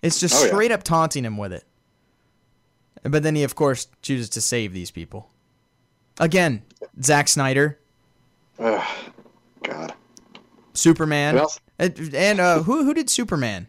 It's 0.02 0.18
just 0.20 0.34
Oh, 0.34 0.42
yeah. 0.44 0.48
straight 0.48 0.70
up 0.72 0.82
taunting 0.82 1.24
him 1.24 1.36
with 1.38 1.52
it. 1.52 1.64
But 3.04 3.22
then 3.22 3.34
he, 3.34 3.42
of 3.42 3.54
course, 3.54 3.86
chooses 4.02 4.28
to 4.30 4.40
save 4.40 4.72
these 4.72 4.90
people. 4.90 5.28
Again, 6.20 6.62
Zack 7.02 7.26
Snyder, 7.28 7.78
Ugh, 8.58 8.84
God. 9.62 9.94
Superman, 10.74 11.40
and, 11.78 12.14
and 12.14 12.40
uh, 12.40 12.62
who 12.62 12.84
who 12.84 12.94
did 12.94 13.08
Superman? 13.10 13.66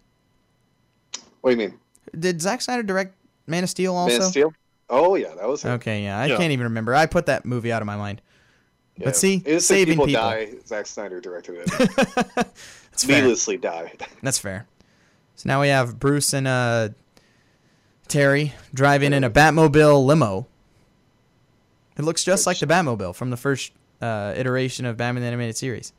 What 1.42 1.52
do 1.56 1.62
you 1.62 1.70
mean? 1.70 1.80
Did 2.20 2.42
Zack 2.42 2.62
Snyder 2.62 2.84
direct 2.84 3.16
Man 3.48 3.64
of 3.64 3.70
Steel 3.70 3.96
also? 3.96 4.14
Man 4.18 4.22
of 4.22 4.28
Steel? 4.30 4.54
Oh 4.90 5.16
yeah, 5.16 5.34
that 5.36 5.48
was. 5.48 5.64
it. 5.66 5.70
Okay, 5.70 6.04
yeah, 6.04 6.20
I 6.20 6.26
Yeah. 6.28 6.38
can't 6.38 6.52
even 6.52 6.66
remember. 6.66 6.94
I 6.94 7.06
put 7.06 7.26
that 7.28 7.46
movie 7.46 7.72
out 7.72 7.82
of 7.82 7.86
my 7.86 7.96
mind. 7.96 8.22
Yeah. 8.98 9.06
But 9.06 9.16
see, 9.16 9.38
it 9.38 9.48
is 9.48 9.66
saving 9.66 9.94
people, 9.94 10.06
people. 10.06 10.22
die. 10.22 10.50
Zack 10.68 10.86
Snyder 10.86 11.20
directed 11.20 11.56
it. 11.66 11.66
That's 12.36 13.04
fair. 13.04 13.22
Needlessly 13.22 13.58
die. 13.58 13.94
That's 14.22 14.38
fair. 14.38 14.68
So 15.36 15.48
now 15.50 15.62
we 15.62 15.68
have 15.70 16.00
Bruce 16.00 16.34
and 16.34 16.48
uh, 16.48 16.90
Terry 18.08 18.54
driving 18.74 19.14
in 19.14 19.24
a 19.24 19.30
Batmobile 19.30 20.06
limo. 20.06 20.48
It 21.98 22.04
looks 22.04 22.24
just 22.24 22.48
like 22.48 22.60
the 22.60 22.66
Batmobile 22.68 23.16
from 23.16 23.30
the 23.30 23.38
first 23.38 23.72
uh, 24.02 24.34
iteration 24.36 24.86
of 24.86 24.98
Batman 24.98 25.22
the 25.22 25.28
Animated 25.28 25.58
Series. 25.58 25.94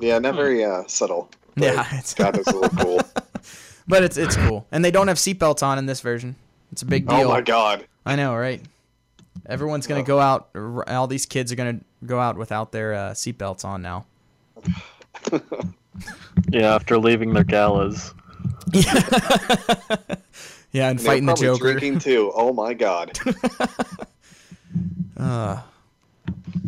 Yeah, 0.00 0.18
not 0.18 0.34
very 0.34 0.64
uh, 0.64 0.84
subtle. 0.86 1.30
Yeah, 1.56 1.80
it's- 1.88 2.14
God, 2.14 2.34
that's 2.34 2.48
a 2.48 2.56
little 2.56 2.68
cool. 2.84 3.00
But 3.88 4.04
it's 4.04 4.16
it's 4.16 4.36
cool, 4.36 4.66
and 4.70 4.84
they 4.84 4.90
don't 4.92 5.08
have 5.08 5.16
seatbelts 5.16 5.62
on 5.64 5.76
in 5.78 5.86
this 5.86 6.00
version. 6.00 6.36
It's 6.70 6.82
a 6.82 6.86
big 6.86 7.08
deal. 7.08 7.22
oh 7.22 7.28
my 7.28 7.40
God. 7.40 7.84
I 8.06 8.14
know, 8.14 8.36
right? 8.36 8.62
Everyone's 9.46 9.86
gonna 9.88 10.02
Oh. 10.02 10.04
go 10.04 10.20
out. 10.20 10.48
All 10.86 11.08
these 11.08 11.26
kids 11.26 11.50
are 11.50 11.56
gonna 11.56 11.80
go 12.06 12.20
out 12.20 12.36
without 12.38 12.70
their 12.70 12.94
uh, 12.94 13.10
seatbelts 13.12 13.64
on 13.64 13.82
now. 13.82 14.06
Yeah, 16.48 16.74
after 16.74 16.98
leaving 16.98 17.32
their 17.34 17.44
galas. 17.44 18.14
yeah, 20.72 20.88
and 20.88 20.98
And 20.98 21.00
fighting 21.00 21.26
the 21.26 21.32
probably 21.34 21.46
Joker. 21.46 21.72
Drinking 21.72 21.98
too. 22.00 22.32
Oh 22.34 22.52
my 22.52 22.74
God. 22.74 23.16
Uh, 25.16 25.60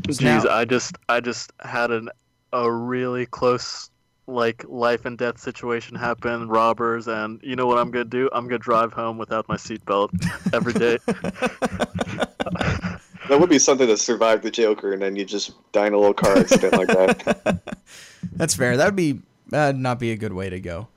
Jeez, 0.08 0.44
now- 0.44 0.50
I 0.50 0.64
just 0.66 0.96
I 1.08 1.20
just 1.20 1.52
had 1.60 1.90
an 1.90 2.10
a 2.52 2.70
really 2.70 3.24
close 3.24 3.88
like 4.26 4.62
life 4.68 5.06
and 5.06 5.16
death 5.16 5.38
situation 5.40 5.96
happen, 5.96 6.48
robbers, 6.48 7.08
and 7.08 7.40
you 7.42 7.56
know 7.56 7.66
what 7.66 7.78
I'm 7.78 7.90
gonna 7.90 8.04
do? 8.04 8.28
I'm 8.32 8.44
gonna 8.46 8.58
drive 8.58 8.92
home 8.92 9.16
without 9.16 9.48
my 9.48 9.56
seatbelt 9.56 10.10
every 10.52 10.74
day. 10.74 10.98
That 13.28 13.38
would 13.40 13.48
be 13.48 13.58
something 13.60 13.86
to 13.86 13.96
survive 13.96 14.42
the 14.42 14.50
Joker, 14.50 14.92
and 14.92 15.00
then 15.00 15.14
you 15.16 15.24
just 15.24 15.52
die 15.72 15.86
in 15.86 15.94
a 15.94 15.96
little 15.96 16.12
car 16.12 16.36
accident 16.36 16.72
like 16.74 16.88
that. 16.88 17.62
That's 18.32 18.54
fair. 18.54 18.76
That 18.76 18.84
would 18.86 18.96
be 18.96 19.20
that'd 19.48 19.80
not 19.80 19.98
be 20.00 20.10
a 20.10 20.16
good 20.16 20.32
way 20.34 20.50
to 20.50 20.58
go. 20.60 20.88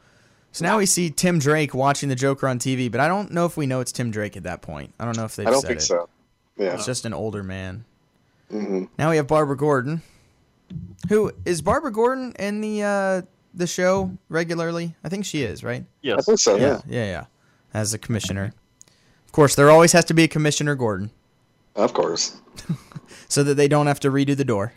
So 0.55 0.63
now 0.63 0.77
we 0.77 0.85
see 0.85 1.09
Tim 1.09 1.37
Drake 1.37 1.73
watching 1.73 2.07
the 2.07 2.15
Joker 2.15 2.47
on 2.47 2.59
TV, 2.59 2.89
but 2.89 3.01
I 3.01 3.09
don't 3.09 3.29
know 3.31 3.45
if 3.45 3.57
we 3.57 3.65
know 3.65 3.81
it's 3.81 3.91
Tim 3.91 4.09
Drake 4.09 4.37
at 4.37 4.43
that 4.43 4.61
point. 4.61 4.93
I 4.97 5.03
don't 5.03 5.17
know 5.17 5.25
if 5.25 5.35
they've 5.35 5.45
I 5.45 5.51
don't 5.51 5.59
said 5.59 5.67
think 5.67 5.79
it. 5.81 5.83
so. 5.83 6.07
Yeah. 6.57 6.75
It's 6.75 6.85
just 6.85 7.03
an 7.03 7.13
older 7.13 7.43
man. 7.43 7.83
hmm 8.49 8.85
Now 8.97 9.09
we 9.09 9.17
have 9.17 9.27
Barbara 9.27 9.57
Gordon. 9.57 10.01
Who 11.09 11.33
is 11.43 11.61
Barbara 11.61 11.91
Gordon 11.91 12.31
in 12.39 12.61
the 12.61 12.83
uh, 12.83 13.21
the 13.53 13.67
show 13.67 14.11
regularly? 14.29 14.95
I 15.03 15.09
think 15.09 15.25
she 15.25 15.43
is, 15.43 15.61
right? 15.61 15.83
I 16.05 16.21
think 16.21 16.39
so. 16.39 16.55
Yeah. 16.55 16.79
yeah, 16.87 17.03
yeah. 17.05 17.25
As 17.73 17.93
a 17.93 17.97
commissioner. 17.97 18.53
Of 19.25 19.33
course, 19.33 19.55
there 19.55 19.69
always 19.69 19.91
has 19.91 20.05
to 20.05 20.13
be 20.13 20.23
a 20.23 20.27
Commissioner 20.29 20.75
Gordon, 20.75 21.11
Of 21.75 21.93
course. 21.93 22.37
so 23.27 23.43
that 23.43 23.55
they 23.55 23.67
don't 23.67 23.87
have 23.87 23.99
to 23.99 24.09
redo 24.09 24.37
the 24.37 24.45
door. 24.45 24.71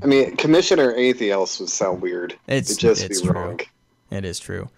I 0.00 0.06
mean, 0.06 0.36
commissioner 0.36 0.92
anything 0.92 1.30
else 1.30 1.58
would 1.58 1.70
sound 1.70 2.00
weird. 2.02 2.34
It's- 2.46 2.70
It'd 2.70 2.78
just 2.78 3.02
it's 3.02 3.20
be 3.20 3.26
true. 3.26 3.34
wrong. 3.34 3.60
It 4.12 4.24
is 4.24 4.38
true. 4.38 4.68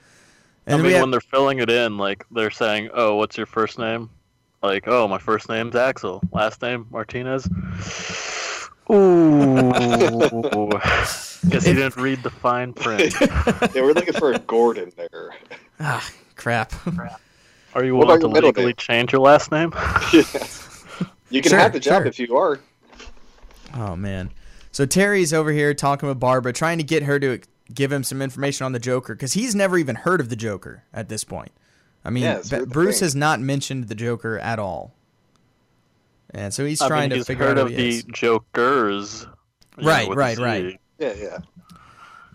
I 0.67 0.77
mean, 0.77 0.93
have, 0.93 1.01
when 1.03 1.11
they're 1.11 1.21
filling 1.21 1.59
it 1.59 1.69
in, 1.71 1.99
like 1.99 2.25
they're 2.31 2.51
saying, 2.51 2.91
"Oh, 2.95 3.17
what's 3.17 3.37
your 3.37 3.47
first 3.47 3.79
name?" 3.79 4.09
Like, 4.62 4.89
"Oh, 4.89 5.07
my 5.09 5.19
first 5.19 5.49
name's 5.49 5.75
Axel. 5.77 6.23
Last 6.33 6.62
name 6.62 6.87
Martinez." 6.91 7.47
Ooh. 8.91 9.71
Guess 11.49 11.67
you 11.67 11.75
didn't 11.75 11.97
read 11.97 12.23
the 12.23 12.31
fine 12.31 12.73
print. 12.73 13.15
yeah, 13.21 13.69
we're 13.83 13.93
looking 13.93 14.15
for 14.15 14.33
a 14.33 14.39
Gordon 14.39 14.93
there. 14.97 15.31
ah, 15.81 16.07
crap. 16.37 16.73
Are 17.75 17.85
you 17.85 17.97
What 17.97 18.07
willing 18.07 18.21
to 18.21 18.29
your 18.29 18.43
legally 18.43 18.67
name? 18.67 18.75
change 18.77 19.12
your 19.12 19.21
last 19.21 19.51
name? 19.53 19.73
You 21.31 21.43
can 21.43 21.51
Sure, 21.51 21.59
have 21.59 21.73
the 21.73 21.81
job 21.81 22.03
sure. 22.03 22.07
if 22.07 22.19
you 22.19 22.37
are. 22.37 22.61
Oh 23.75 23.97
man. 23.97 24.31
So 24.73 24.87
Terry's 24.87 25.33
over 25.33 25.53
here 25.53 25.75
talking 25.75 26.09
with 26.09 26.21
Barbara, 26.21 26.53
trying 26.53 26.79
to 26.79 26.85
get 26.85 27.03
her 27.05 27.19
to 27.21 27.41
give 27.73 27.91
him 27.93 28.03
some 28.05 28.21
information 28.21 28.65
on 28.67 28.73
the 28.73 28.79
Joker 28.79 29.15
because 29.15 29.33
he's 29.35 29.55
never 29.55 29.79
even 29.79 29.97
heard 29.97 30.21
of 30.21 30.29
the 30.29 30.37
Joker 30.37 30.83
at 30.93 31.09
this 31.09 31.25
point. 31.25 31.53
I 32.05 32.11
mean, 32.11 32.25
Yeah, 32.25 32.37
it's 32.39 32.51
Ba- 32.51 32.67
Bruce 32.67 32.97
think. 32.97 33.05
has 33.05 33.15
not 33.15 33.41
mentioned 33.41 33.89
the 33.89 33.95
Joker 33.95 34.39
at 34.39 34.59
all, 34.59 34.93
and 36.31 36.53
so 36.53 36.65
he's 36.65 36.81
I 36.83 36.89
trying 36.89 37.03
mean, 37.03 37.11
to 37.11 37.17
he's 37.17 37.27
figure 37.27 37.47
heard 37.47 37.59
out 37.59 37.67
of 37.67 37.71
who 37.73 37.77
he 37.77 37.83
the 37.83 37.89
is. 37.97 38.05
Jokers. 38.05 39.27
you 39.79 39.85
know, 39.85 39.89
Right, 39.89 40.09
right, 40.15 40.39
right. 40.39 40.81
Yeah, 40.99 41.12
yeah. 41.17 41.39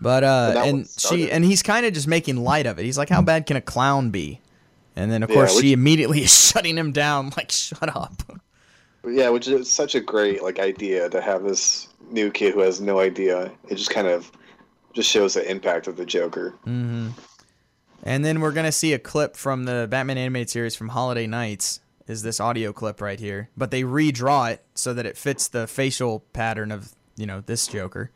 But 0.00 0.24
uh, 0.24 0.52
But 0.54 0.66
and 0.68 0.88
she 0.88 1.30
and 1.30 1.44
he's 1.44 1.62
kind 1.62 1.84
of 1.84 1.92
just 1.92 2.08
making 2.08 2.36
light 2.38 2.66
of 2.66 2.78
it. 2.78 2.84
He's 2.84 2.96
like, 2.98 3.10
"How 3.10 3.20
bad 3.22 3.44
can 3.46 3.56
a 3.56 3.60
clown 3.60 4.10
be?" 4.10 4.40
And 4.96 5.10
then 5.12 5.22
of 5.22 5.28
Yeah, 5.30 5.36
course 5.36 5.54
which- 5.54 5.62
she 5.64 5.72
immediately 5.72 6.22
is 6.24 6.32
shutting 6.34 6.76
him 6.76 6.90
down, 6.92 7.32
like, 7.36 7.50
"Shut 7.52 7.94
up." 7.94 8.22
Yeah, 9.06 9.28
which 9.30 9.46
is 9.48 9.70
such 9.70 9.94
a 9.94 10.00
great 10.00 10.42
like 10.42 10.58
idea 10.58 11.08
to 11.10 11.20
have 11.20 11.42
this 11.44 11.88
new 12.10 12.30
kid 12.30 12.54
who 12.54 12.60
has 12.60 12.80
no 12.80 12.98
idea. 12.98 13.50
It 13.68 13.74
just 13.76 13.90
kind 13.90 14.06
of 14.08 14.32
just 14.92 15.10
shows 15.10 15.34
the 15.34 15.48
impact 15.50 15.86
of 15.86 15.96
the 15.96 16.04
Joker. 16.04 16.50
hmm 16.64 17.08
And 18.02 18.24
then 18.24 18.40
we're 18.40 18.52
gonna 18.52 18.72
see 18.72 18.92
a 18.92 18.98
clip 18.98 19.36
from 19.36 19.64
the 19.64 19.86
Batman 19.90 20.18
animated 20.18 20.50
series 20.50 20.74
from 20.74 20.88
Holiday 20.88 21.26
Knights. 21.26 21.80
Is 22.06 22.22
this 22.22 22.40
audio 22.40 22.72
clip 22.72 23.00
right 23.00 23.20
here? 23.20 23.50
But 23.56 23.70
they 23.70 23.82
redraw 23.82 24.52
it 24.52 24.64
so 24.74 24.92
that 24.94 25.06
it 25.06 25.16
fits 25.16 25.46
the 25.48 25.66
facial 25.66 26.20
pattern 26.32 26.72
of 26.72 26.92
you 27.16 27.26
know 27.26 27.40
this 27.40 27.66
Joker. 27.68 28.10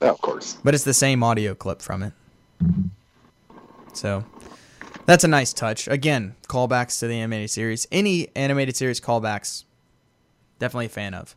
Oh, 0.00 0.08
of 0.10 0.20
course. 0.20 0.56
But 0.64 0.74
it's 0.74 0.84
the 0.84 0.94
same 0.94 1.22
audio 1.22 1.54
clip 1.54 1.82
from 1.82 2.02
it. 2.02 2.12
So 3.92 4.24
that's 5.06 5.24
a 5.24 5.28
nice 5.28 5.52
touch. 5.52 5.88
Again, 5.88 6.34
callbacks 6.48 6.98
to 7.00 7.06
the 7.08 7.14
animated 7.14 7.50
series. 7.50 7.86
Any 7.90 8.28
animated 8.36 8.76
series 8.76 9.00
callbacks, 9.00 9.64
definitely 10.58 10.86
a 10.86 10.90
fan 10.90 11.14
of. 11.14 11.34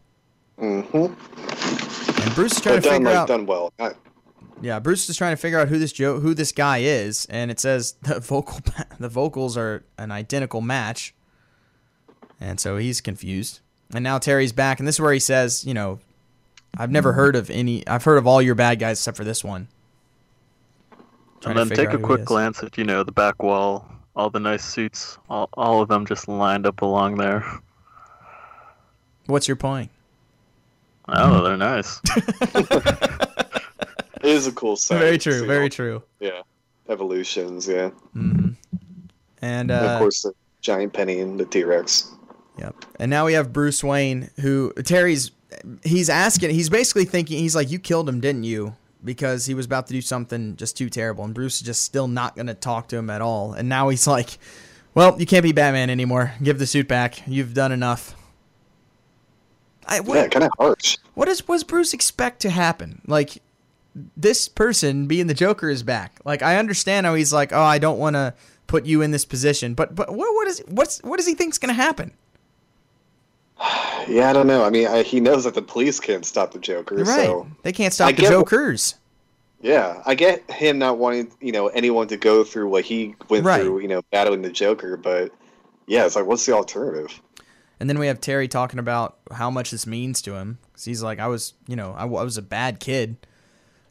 Mm-hmm. 0.60 2.22
And 2.22 2.36
Bruce 2.36 2.54
is 2.54 2.62
trying 2.62 2.76
But 2.78 2.82
to 2.84 2.90
done 2.90 2.94
figure 3.00 3.10
like 3.10 3.16
out. 3.18 3.28
done 3.28 3.46
well. 3.46 3.74
Not, 3.80 3.96
Yeah, 4.62 4.80
Bruce 4.80 5.10
is 5.10 5.18
trying 5.18 5.34
to 5.34 5.42
figure 5.42 5.60
out 5.60 5.70
who 5.70 5.80
this 5.80 5.92
Joe, 5.92 6.20
who 6.20 6.34
this 6.34 6.52
guy 6.52 6.80
is, 6.80 7.26
and 7.30 7.50
it 7.50 7.60
says 7.60 7.94
the 8.04 8.20
vocal, 8.20 8.60
the 9.00 9.10
vocals 9.10 9.58
are 9.58 9.84
an 9.98 10.12
identical 10.12 10.62
match, 10.62 11.14
and 12.40 12.60
so 12.60 12.78
he's 12.78 13.02
confused. 13.02 13.60
And 13.94 14.04
now 14.04 14.20
Terry's 14.20 14.54
back, 14.54 14.80
and 14.80 14.88
this 14.88 14.96
is 14.96 15.02
where 15.02 15.14
he 15.14 15.20
says, 15.20 15.66
you 15.66 15.74
know, 15.74 16.00
I've 16.78 16.92
never 16.92 17.14
heard 17.14 17.36
of 17.36 17.50
any. 17.50 17.86
I've 17.88 18.04
heard 18.04 18.18
of 18.18 18.26
all 18.26 18.42
your 18.42 18.56
bad 18.56 18.80
guys 18.80 19.00
except 19.00 19.18
for 19.18 19.24
this 19.24 19.44
one. 19.44 19.68
Trying 21.42 21.58
and 21.58 21.70
then 21.70 21.78
take 21.78 21.94
a 21.94 21.98
quick 21.98 22.24
glance 22.24 22.64
at 22.64 22.78
you 22.78 22.84
know 22.84 23.04
the 23.04 23.12
back 23.12 23.42
wall, 23.42 23.86
all 24.16 24.30
the 24.30 24.40
nice 24.40 24.64
suits, 24.64 25.18
all, 25.30 25.50
all 25.54 25.82
of 25.82 25.90
them 25.90 26.06
just 26.06 26.28
lined 26.28 26.66
up 26.66 26.82
along 26.82 27.18
there. 27.18 27.44
What's 29.26 29.48
your 29.48 29.58
point? 29.58 29.90
Oh, 31.08 31.44
they're 31.44 31.58
nice. 31.58 32.00
It 34.24 34.30
is 34.30 34.48
a 34.48 34.52
cool 34.52 34.76
sight. 34.76 35.00
very 35.00 35.18
true. 35.18 35.46
Very 35.46 35.64
all- 35.64 35.70
true. 35.70 36.04
Yeah, 36.20 36.42
evolutions. 36.90 37.68
Yeah, 37.68 37.90
hmm 38.14 38.50
And, 39.42 39.70
and 39.70 39.72
of 39.72 39.84
uh, 39.84 40.00
course 40.00 40.22
the 40.24 40.34
giant 40.62 40.94
penny 40.94 41.20
and 41.20 41.40
the 41.40 41.46
T 41.46 41.64
Rex. 41.64 42.12
Yep. 42.60 42.76
And 43.00 43.10
now 43.10 43.26
we 43.26 43.34
have 43.34 43.52
Bruce 43.54 43.84
Wayne, 43.84 44.30
who 44.42 44.74
Terry's 44.84 45.32
he's 45.84 46.10
asking. 46.10 46.52
He's 46.52 46.70
basically 46.70 47.06
thinking. 47.06 47.40
He's 47.40 47.56
like, 47.56 47.72
"You 47.72 47.80
killed 47.80 48.08
him, 48.08 48.20
didn't 48.20 48.44
you?" 48.44 48.76
Because 49.04 49.48
he 49.48 49.56
was 49.56 49.66
about 49.66 49.88
to 49.88 49.94
do 49.94 50.02
something 50.02 50.56
just 50.58 50.78
too 50.78 50.88
terrible, 50.90 51.24
and 51.24 51.34
Bruce 51.34 51.56
is 51.56 51.62
just 51.62 51.82
still 51.84 52.08
not 52.08 52.36
going 52.36 52.46
to 52.48 52.54
talk 52.54 52.88
to 52.90 52.98
him 52.98 53.10
at 53.10 53.22
all. 53.22 53.54
And 53.54 53.68
now 53.68 53.90
he's 53.90 54.06
like, 54.06 54.38
"Well, 54.94 55.20
you 55.20 55.26
can't 55.26 55.42
be 55.44 55.54
Batman 55.54 55.90
anymore. 55.90 56.34
Give 56.44 56.60
the 56.60 56.68
suit 56.68 56.88
back. 56.88 57.26
You've 57.28 57.54
done 57.56 57.72
enough." 57.72 58.16
I, 59.88 60.00
what, 60.02 60.16
Yeah, 60.16 60.28
kind 60.28 60.44
of 60.46 60.52
harsh. 60.60 60.98
what 61.16 61.26
does 61.26 61.48
was 61.48 61.64
Bruce 61.64 61.94
expect 61.94 62.42
to 62.42 62.50
happen? 62.52 63.02
Like 63.08 63.42
this 64.16 64.48
person 64.48 65.08
being 65.08 65.28
the 65.28 65.34
Joker 65.34 65.70
is 65.70 65.84
back. 65.84 66.20
Like 66.26 66.42
I 66.42 66.58
understand 66.58 67.06
how 67.06 67.16
he's 67.16 67.34
like, 67.34 67.52
"Oh, 67.54 67.62
I 67.62 67.78
don't 67.78 68.00
want 68.00 68.16
to 68.16 68.34
put 68.68 68.86
you 68.86 69.02
in 69.02 69.12
this 69.12 69.26
position," 69.26 69.74
but 69.74 69.96
but 69.96 70.10
what 70.14 70.34
what 70.36 70.48
is 70.48 70.64
what's 70.68 71.00
what 71.04 71.18
does 71.18 71.28
he 71.28 71.34
think's 71.36 71.58
going 71.58 71.70
to 71.76 71.82
happen? 71.82 72.12
Yeah, 74.08 74.30
I 74.30 74.34
don't 74.34 74.48
know. 74.48 74.64
I 74.64 74.70
mean, 74.72 74.88
I, 74.88 75.04
he 75.04 75.20
knows 75.20 75.44
that 75.44 75.54
the 75.54 75.62
police 75.62 76.00
can't 76.00 76.26
stop 76.26 76.52
the 76.52 76.60
Joker. 76.60 76.96
Right. 76.96 77.06
So 77.26 77.48
They 77.64 77.72
can't 77.72 77.94
stop 77.94 78.10
I 78.10 78.12
the 78.14 78.22
get- 78.24 78.32
Jokers. 78.32 78.96
yeah, 79.62 80.02
I 80.06 80.16
get 80.16 80.50
him 80.50 80.80
not 80.80 80.98
wanting 80.98 81.32
you 81.40 81.52
know 81.52 81.68
anyone 81.68 82.08
to 82.08 82.18
go 82.18 82.44
through 82.44 82.70
what 82.70 82.84
he 82.84 83.16
went 83.30 83.46
Right. 83.46 83.62
through. 83.62 83.80
You 83.80 83.88
know, 83.88 84.02
battling 84.12 84.42
the 84.42 84.52
Joker, 84.52 84.98
but 84.98 85.32
yeah, 85.86 86.06
it's 86.06 86.16
like, 86.16 86.26
what's 86.26 86.46
the 86.46 86.54
alternative? 86.54 87.22
And 87.80 87.90
then 87.90 88.00
we 88.00 88.08
have 88.08 88.22
Terry 88.22 88.48
talking 88.48 88.80
about 88.80 89.18
how 89.32 89.50
much 89.52 89.72
this 89.72 89.86
means 89.88 90.22
to 90.24 90.36
him. 90.36 90.58
'Cause 90.74 90.86
he's 90.86 91.04
like, 91.04 91.20
I 91.20 91.28
was, 91.28 91.54
you 91.68 91.76
know, 91.76 91.94
I 91.98 92.06
was 92.06 92.38
a 92.38 92.42
bad 92.42 92.80
kid 92.80 93.18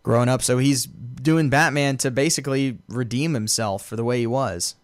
growing 0.02 0.28
up. 0.28 0.42
So 0.42 0.58
he's 0.58 0.86
doing 0.86 1.50
Batman 1.50 1.96
to 1.98 2.10
basically 2.10 2.78
redeem 2.88 3.34
himself 3.34 3.84
for 3.84 3.96
the 3.96 4.04
way 4.04 4.20
he 4.20 4.26
was. 4.26 4.74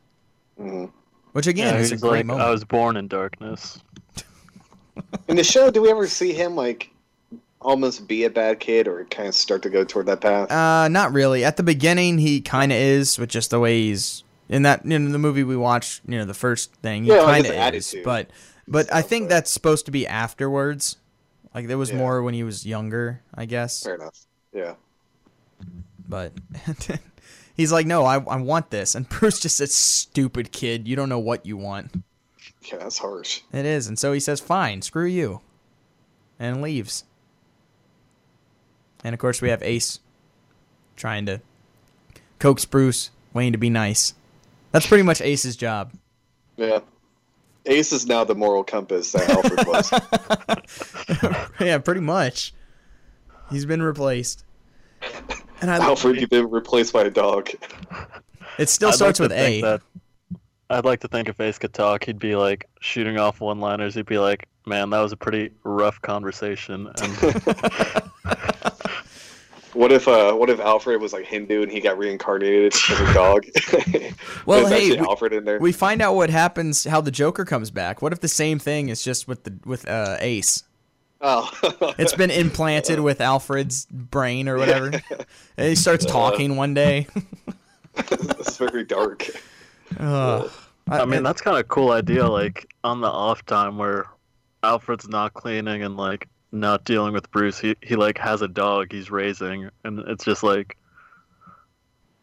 Mhm. 0.61 0.91
Which 1.33 1.47
again 1.47 1.75
yeah, 1.75 1.81
is 1.81 1.93
a 1.93 1.97
great 1.97 2.11
like, 2.11 2.27
moment. 2.27 2.47
I 2.47 2.51
was 2.51 2.65
born 2.65 2.97
in 2.97 3.09
darkness. 3.09 3.79
In 5.29 5.37
the 5.37 5.45
show, 5.45 5.71
do 5.71 5.83
we 5.83 5.91
ever 5.91 6.07
see 6.07 6.33
him 6.33 6.57
like 6.57 6.91
almost 7.61 8.09
be 8.09 8.25
a 8.25 8.31
bad 8.31 8.61
kid 8.61 8.89
or 8.89 9.05
kind 9.07 9.29
of 9.29 9.35
start 9.35 9.63
to 9.63 9.71
go 9.71 9.85
toward 9.85 10.07
that 10.07 10.21
path? 10.23 10.51
Uh, 10.51 10.89
not 10.89 11.13
really. 11.13 11.45
At 11.45 11.57
the 11.59 11.63
beginning, 11.63 12.17
he 12.19 12.41
kind 12.41 12.73
of 12.73 12.79
is, 12.79 13.19
with 13.19 13.29
just 13.29 13.51
the 13.51 13.61
way 13.61 13.83
he's 13.83 14.25
in 14.49 14.63
that 14.63 14.85
in 14.87 15.13
the 15.13 15.19
movie 15.19 15.45
we 15.45 15.57
watched. 15.57 16.01
You 16.09 16.19
know, 16.19 16.25
the 16.25 16.33
first 16.35 16.73
thing 16.77 17.05
he 17.05 17.11
Yeah, 17.11 17.25
kind 17.25 17.45
his 17.45 17.51
of 17.51 17.57
is, 17.57 17.61
attitude 17.61 18.05
but 18.05 18.31
but 18.67 18.93
I 18.93 19.03
think 19.03 19.25
but- 19.25 19.35
that's 19.35 19.51
supposed 19.51 19.85
to 19.87 19.93
be 19.93 20.07
afterwards. 20.07 20.97
Like 21.55 21.67
there 21.69 21.79
was 21.79 21.91
Yeah. 21.91 21.99
more 21.99 22.23
when 22.23 22.33
he 22.35 22.43
was 22.43 22.65
younger, 22.67 23.21
I 23.35 23.45
guess. 23.45 23.83
Fair 23.83 23.97
enough. 23.97 24.19
Yeah. 24.55 24.75
But 26.09 26.33
he's 27.57 27.73
like, 27.73 27.87
no, 27.87 28.05
I, 28.05 28.17
I 28.17 28.37
want 28.37 28.71
this. 28.71 28.95
And 28.95 29.09
Bruce 29.09 29.41
just 29.41 29.57
says, 29.57 29.75
stupid 29.75 30.53
kid, 30.53 30.87
you 30.87 30.97
don't 30.97 31.09
know 31.09 31.19
what 31.19 31.47
you 31.47 31.57
want. 31.57 32.03
Yeah, 32.63 32.79
that's 32.79 32.99
harsh. 32.99 33.43
It 33.53 33.65
is. 33.65 33.87
And 33.87 33.99
so 33.99 34.13
he 34.13 34.21
says, 34.21 34.41
fine, 34.41 34.83
screw 34.83 35.07
you. 35.07 35.41
And 36.39 36.61
leaves. 36.61 37.05
And 39.05 39.15
of 39.15 39.21
course, 39.21 39.41
we 39.41 39.51
have 39.51 39.63
Ace 39.63 40.01
trying 40.97 41.27
to 41.27 41.41
coax 42.39 42.65
Bruce 42.65 43.11
Wayne 43.33 43.53
to 43.53 43.59
be 43.59 43.71
nice. 43.71 44.15
That's 44.73 44.87
pretty 44.87 45.05
much 45.05 45.21
Ace's 45.21 45.57
job. 45.57 45.93
Yeah. 46.57 46.81
Ace 47.67 47.93
is 47.93 48.07
now 48.07 48.25
the 48.25 48.35
moral 48.35 48.65
compass 48.65 49.13
that 49.13 49.29
Alfred 49.29 49.67
was. 49.67 49.93
yeah, 51.61 51.79
pretty 51.79 52.01
much. 52.01 52.53
He's 53.51 53.65
been 53.65 53.83
replaced. 53.83 54.45
And 55.61 55.71
I, 55.71 55.77
Alfred, 55.79 56.21
you've 56.21 56.31
been 56.31 56.51
replaced 56.51 56.93
by 56.93 57.03
a 57.05 57.11
dog. 57.11 57.51
it 58.59 58.69
still 58.69 58.89
I'd 58.91 58.95
starts 58.95 59.21
like 59.21 59.31
with 59.31 59.39
to 59.39 59.45
think 59.45 59.65
A. 59.65 59.67
That, 59.67 59.81
I'd 60.69 60.85
like 60.85 61.01
to 61.01 61.09
think 61.09 61.29
if 61.29 61.41
Ace 61.41 61.59
could 61.59 61.73
talk, 61.73 62.05
he'd 62.05 62.19
be 62.19 62.37
like 62.37 62.69
shooting 62.81 63.19
off 63.19 63.41
one-liners. 63.41 63.95
He'd 63.95 64.07
be 64.07 64.19
like, 64.19 64.49
"Man, 64.67 64.91
that 64.91 65.01
was 65.01 65.13
a 65.13 65.17
pretty 65.17 65.51
rough 65.65 66.01
conversation." 66.03 66.91
And 67.01 67.17
What 69.77 69.93
if 69.93 70.09
uh 70.09 70.33
what 70.33 70.49
if 70.49 70.59
Alfred 70.59 71.03
was 71.03 71.13
like 71.13 71.27
Hindu 71.27 71.63
and 71.63 71.71
he 71.71 71.81
got 71.81 71.99
reincarnated 71.99 72.73
as 72.73 73.01
a 73.01 73.13
dog? 73.13 73.45
Well, 74.47 74.67
hey, 74.69 74.93
we- 74.93 74.99
Alfred 74.99 75.33
in 75.33 75.45
there. 75.45 75.59
We 75.59 75.73
find 75.73 76.01
out 76.01 76.15
what 76.15 76.31
happens, 76.31 76.85
how 76.85 77.01
the 77.01 77.11
Joker 77.11 77.45
comes 77.45 77.71
back. 77.71 78.01
What 78.01 78.13
if 78.13 78.21
the 78.21 78.29
same 78.29 78.59
thing 78.61 78.89
is 78.89 79.03
just 79.03 79.29
with 79.29 79.43
the 79.45 79.59
with 79.67 79.87
uh, 79.89 80.17
Ace? 80.21 80.63
Oh, 81.21 81.95
It's 81.99 82.15
been 82.15 82.31
implanted 82.31 83.01
with 83.01 83.21
Alfred's 83.21 83.87
brain 83.87 84.49
or 84.49 84.57
whatever. 84.57 85.01
And 85.57 85.69
he 85.69 85.75
starts 85.75 86.05
uh-huh. 86.05 86.31
talking 86.31 86.57
one 86.57 86.75
day. 86.75 87.07
it's 87.97 88.57
very 88.57 88.85
dark. 88.85 89.29
Ugh. 89.99 90.51
I 90.89 91.05
mean, 91.05 91.23
that's 91.23 91.41
kind 91.41 91.57
of 91.57 91.61
a 91.61 91.65
cool 91.65 91.91
idea. 91.91 92.27
Like 92.27 92.73
on 92.85 93.01
the 93.01 93.09
off 93.09 93.45
time 93.47 93.77
where 93.79 94.07
Alfred's 94.63 95.09
not 95.09 95.35
cleaning 95.35 95.83
and 95.83 95.97
like 95.97 96.29
not 96.53 96.85
dealing 96.85 97.13
with 97.13 97.31
Bruce, 97.31 97.59
he 97.59 97.77
he 97.83 97.97
like 97.97 98.19
has 98.19 98.43
a 98.43 98.49
dog 98.49 98.93
he's 98.93 99.11
raising, 99.11 99.71
and 99.85 100.01
it's 100.07 100.25
just 100.25 100.43
like 100.43 100.77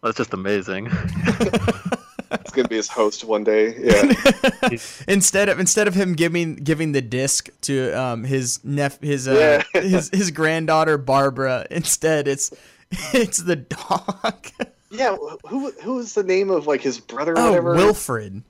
that's 0.02 0.18
just 0.18 0.34
amazing. 0.34 0.90
It's 2.34 2.52
gonna 2.52 2.68
be 2.68 2.76
his 2.76 2.88
host 2.88 3.24
one 3.24 3.44
day. 3.44 3.76
Yeah. 3.78 4.78
instead 5.08 5.50
of 5.50 5.60
instead 5.60 5.88
of 5.88 5.94
him 5.94 6.14
giving 6.14 6.56
giving 6.56 6.92
the 6.92 7.02
disc 7.02 7.50
to 7.62 7.92
um 7.92 8.24
his 8.24 8.64
nep 8.64 9.02
his 9.04 9.28
uh, 9.28 9.64
Yeah. 9.74 9.82
his 9.82 10.10
his 10.10 10.32
granddaughter 10.32 10.98
Barbara, 10.98 11.66
instead 11.70 12.28
it's 12.28 12.52
it's 13.14 13.38
the 13.38 13.58
dog. 13.58 14.48
yeah. 14.92 15.16
Who 15.48 15.72
who 15.72 15.96
was 15.96 16.14
the 16.14 16.24
name 16.24 16.50
of 16.50 16.68
like 16.68 16.82
his 16.82 17.00
brother 17.00 17.34
or 17.34 17.40
oh, 17.40 17.50
whatever? 17.50 17.76
Wilfred. 17.76 18.44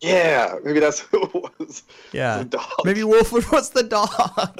Yeah, 0.00 0.54
maybe 0.64 0.80
that's 0.80 1.00
who 1.00 1.22
it 1.22 1.34
was. 1.58 1.82
Yeah. 2.12 2.44
Maybe 2.84 3.04
Wilfred 3.04 3.50
was 3.52 3.70
the 3.70 3.82
dog. 3.82 4.58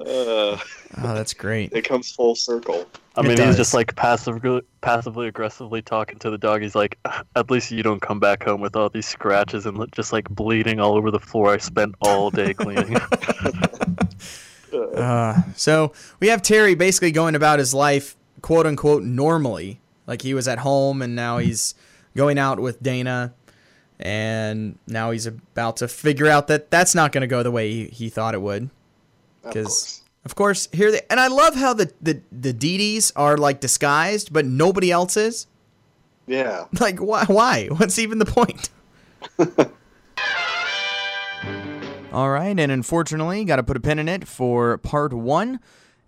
Uh, 0.00 0.56
oh, 1.02 1.14
that's 1.14 1.34
great. 1.34 1.72
it 1.72 1.82
comes 1.82 2.10
full 2.12 2.34
circle. 2.34 2.86
I 3.16 3.22
It 3.22 3.26
mean, 3.26 3.36
does. 3.36 3.46
he's 3.48 3.56
just 3.56 3.74
like 3.74 3.94
passively 3.96 4.62
passively 4.80 5.28
aggressively 5.28 5.82
talking 5.82 6.18
to 6.20 6.30
the 6.30 6.38
dog. 6.38 6.62
He's 6.62 6.74
like, 6.74 6.98
"At 7.36 7.50
least 7.50 7.70
you 7.70 7.82
don't 7.82 8.00
come 8.00 8.20
back 8.20 8.44
home 8.44 8.60
with 8.60 8.76
all 8.76 8.88
these 8.88 9.06
scratches 9.06 9.66
and 9.66 9.84
just 9.92 10.12
like 10.12 10.28
bleeding 10.30 10.80
all 10.80 10.94
over 10.96 11.10
the 11.10 11.20
floor. 11.20 11.52
I 11.52 11.58
spent 11.58 11.94
all 12.00 12.30
day 12.30 12.54
cleaning." 12.54 12.96
Uh, 14.94 15.42
so 15.56 15.92
we 16.20 16.28
have 16.28 16.42
Terry 16.42 16.74
basically 16.76 17.10
going 17.10 17.34
about 17.34 17.58
his 17.58 17.74
life, 17.74 18.16
quote 18.40 18.66
unquote, 18.66 19.02
normally. 19.02 19.80
Like 20.06 20.22
he 20.22 20.32
was 20.32 20.46
at 20.46 20.60
home 20.60 21.02
and 21.02 21.16
now 21.16 21.38
he's 21.38 21.74
going 22.16 22.38
out 22.38 22.60
with 22.60 22.80
Dana. 22.82 23.34
And 23.98 24.78
now 24.86 25.10
he's 25.10 25.26
about 25.26 25.76
to 25.78 25.88
figure 25.88 26.28
out 26.28 26.46
that 26.46 26.70
that's 26.70 26.94
not 26.94 27.10
going 27.12 27.22
to 27.22 27.26
go 27.26 27.42
the 27.42 27.50
way 27.50 27.70
he, 27.70 27.84
he 27.86 28.08
thought 28.08 28.34
it 28.34 28.40
would. 28.42 28.70
Of 29.44 29.54
'Cause- 29.54 29.64
course. 29.64 29.96
Of 30.22 30.34
course, 30.34 30.68
here 30.72 30.90
they 30.92 31.00
and 31.08 31.18
I 31.18 31.28
love 31.28 31.54
how 31.54 31.72
the 31.72 31.90
the 32.02 32.20
the 32.30 32.52
Dee 32.52 32.76
Dees 32.76 33.10
are 33.16 33.38
like 33.38 33.58
disguised, 33.60 34.32
but 34.34 34.44
nobody 34.44 34.90
else 34.92 35.16
is. 35.16 35.46
Yeah. 36.26 36.66
Like 36.80 36.98
why? 36.98 37.24
Why? 37.24 37.68
What's 37.68 37.98
even 37.98 38.18
the 38.18 38.26
point? 38.26 38.68
All 42.12 42.28
right, 42.30 42.58
and 42.58 42.72
unfortunately, 42.72 43.44
got 43.44 43.56
to 43.56 43.62
put 43.62 43.76
a 43.76 43.80
pin 43.80 43.98
in 44.00 44.08
it 44.08 44.26
for 44.26 44.76
part 44.78 45.12
one. 45.14 45.60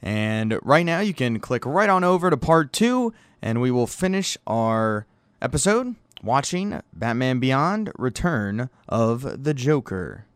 And 0.03 0.59
right 0.63 0.85
now, 0.85 0.99
you 0.99 1.15
can 1.15 1.39
click 1.39 1.65
right 1.65 1.89
on 1.89 2.03
over 2.03 2.29
to 2.29 2.37
part 2.37 2.73
two, 2.73 3.15
and 3.41 3.61
we 3.61 3.71
will 3.71 3.87
finish 3.87 4.37
our 4.47 5.07
episode 5.41 5.95
watching 6.23 6.83
Batman 6.93 7.39
Beyond: 7.39 7.93
Return 7.97 8.69
of 8.89 9.45
the 9.45 9.55
Joker. 9.55 10.27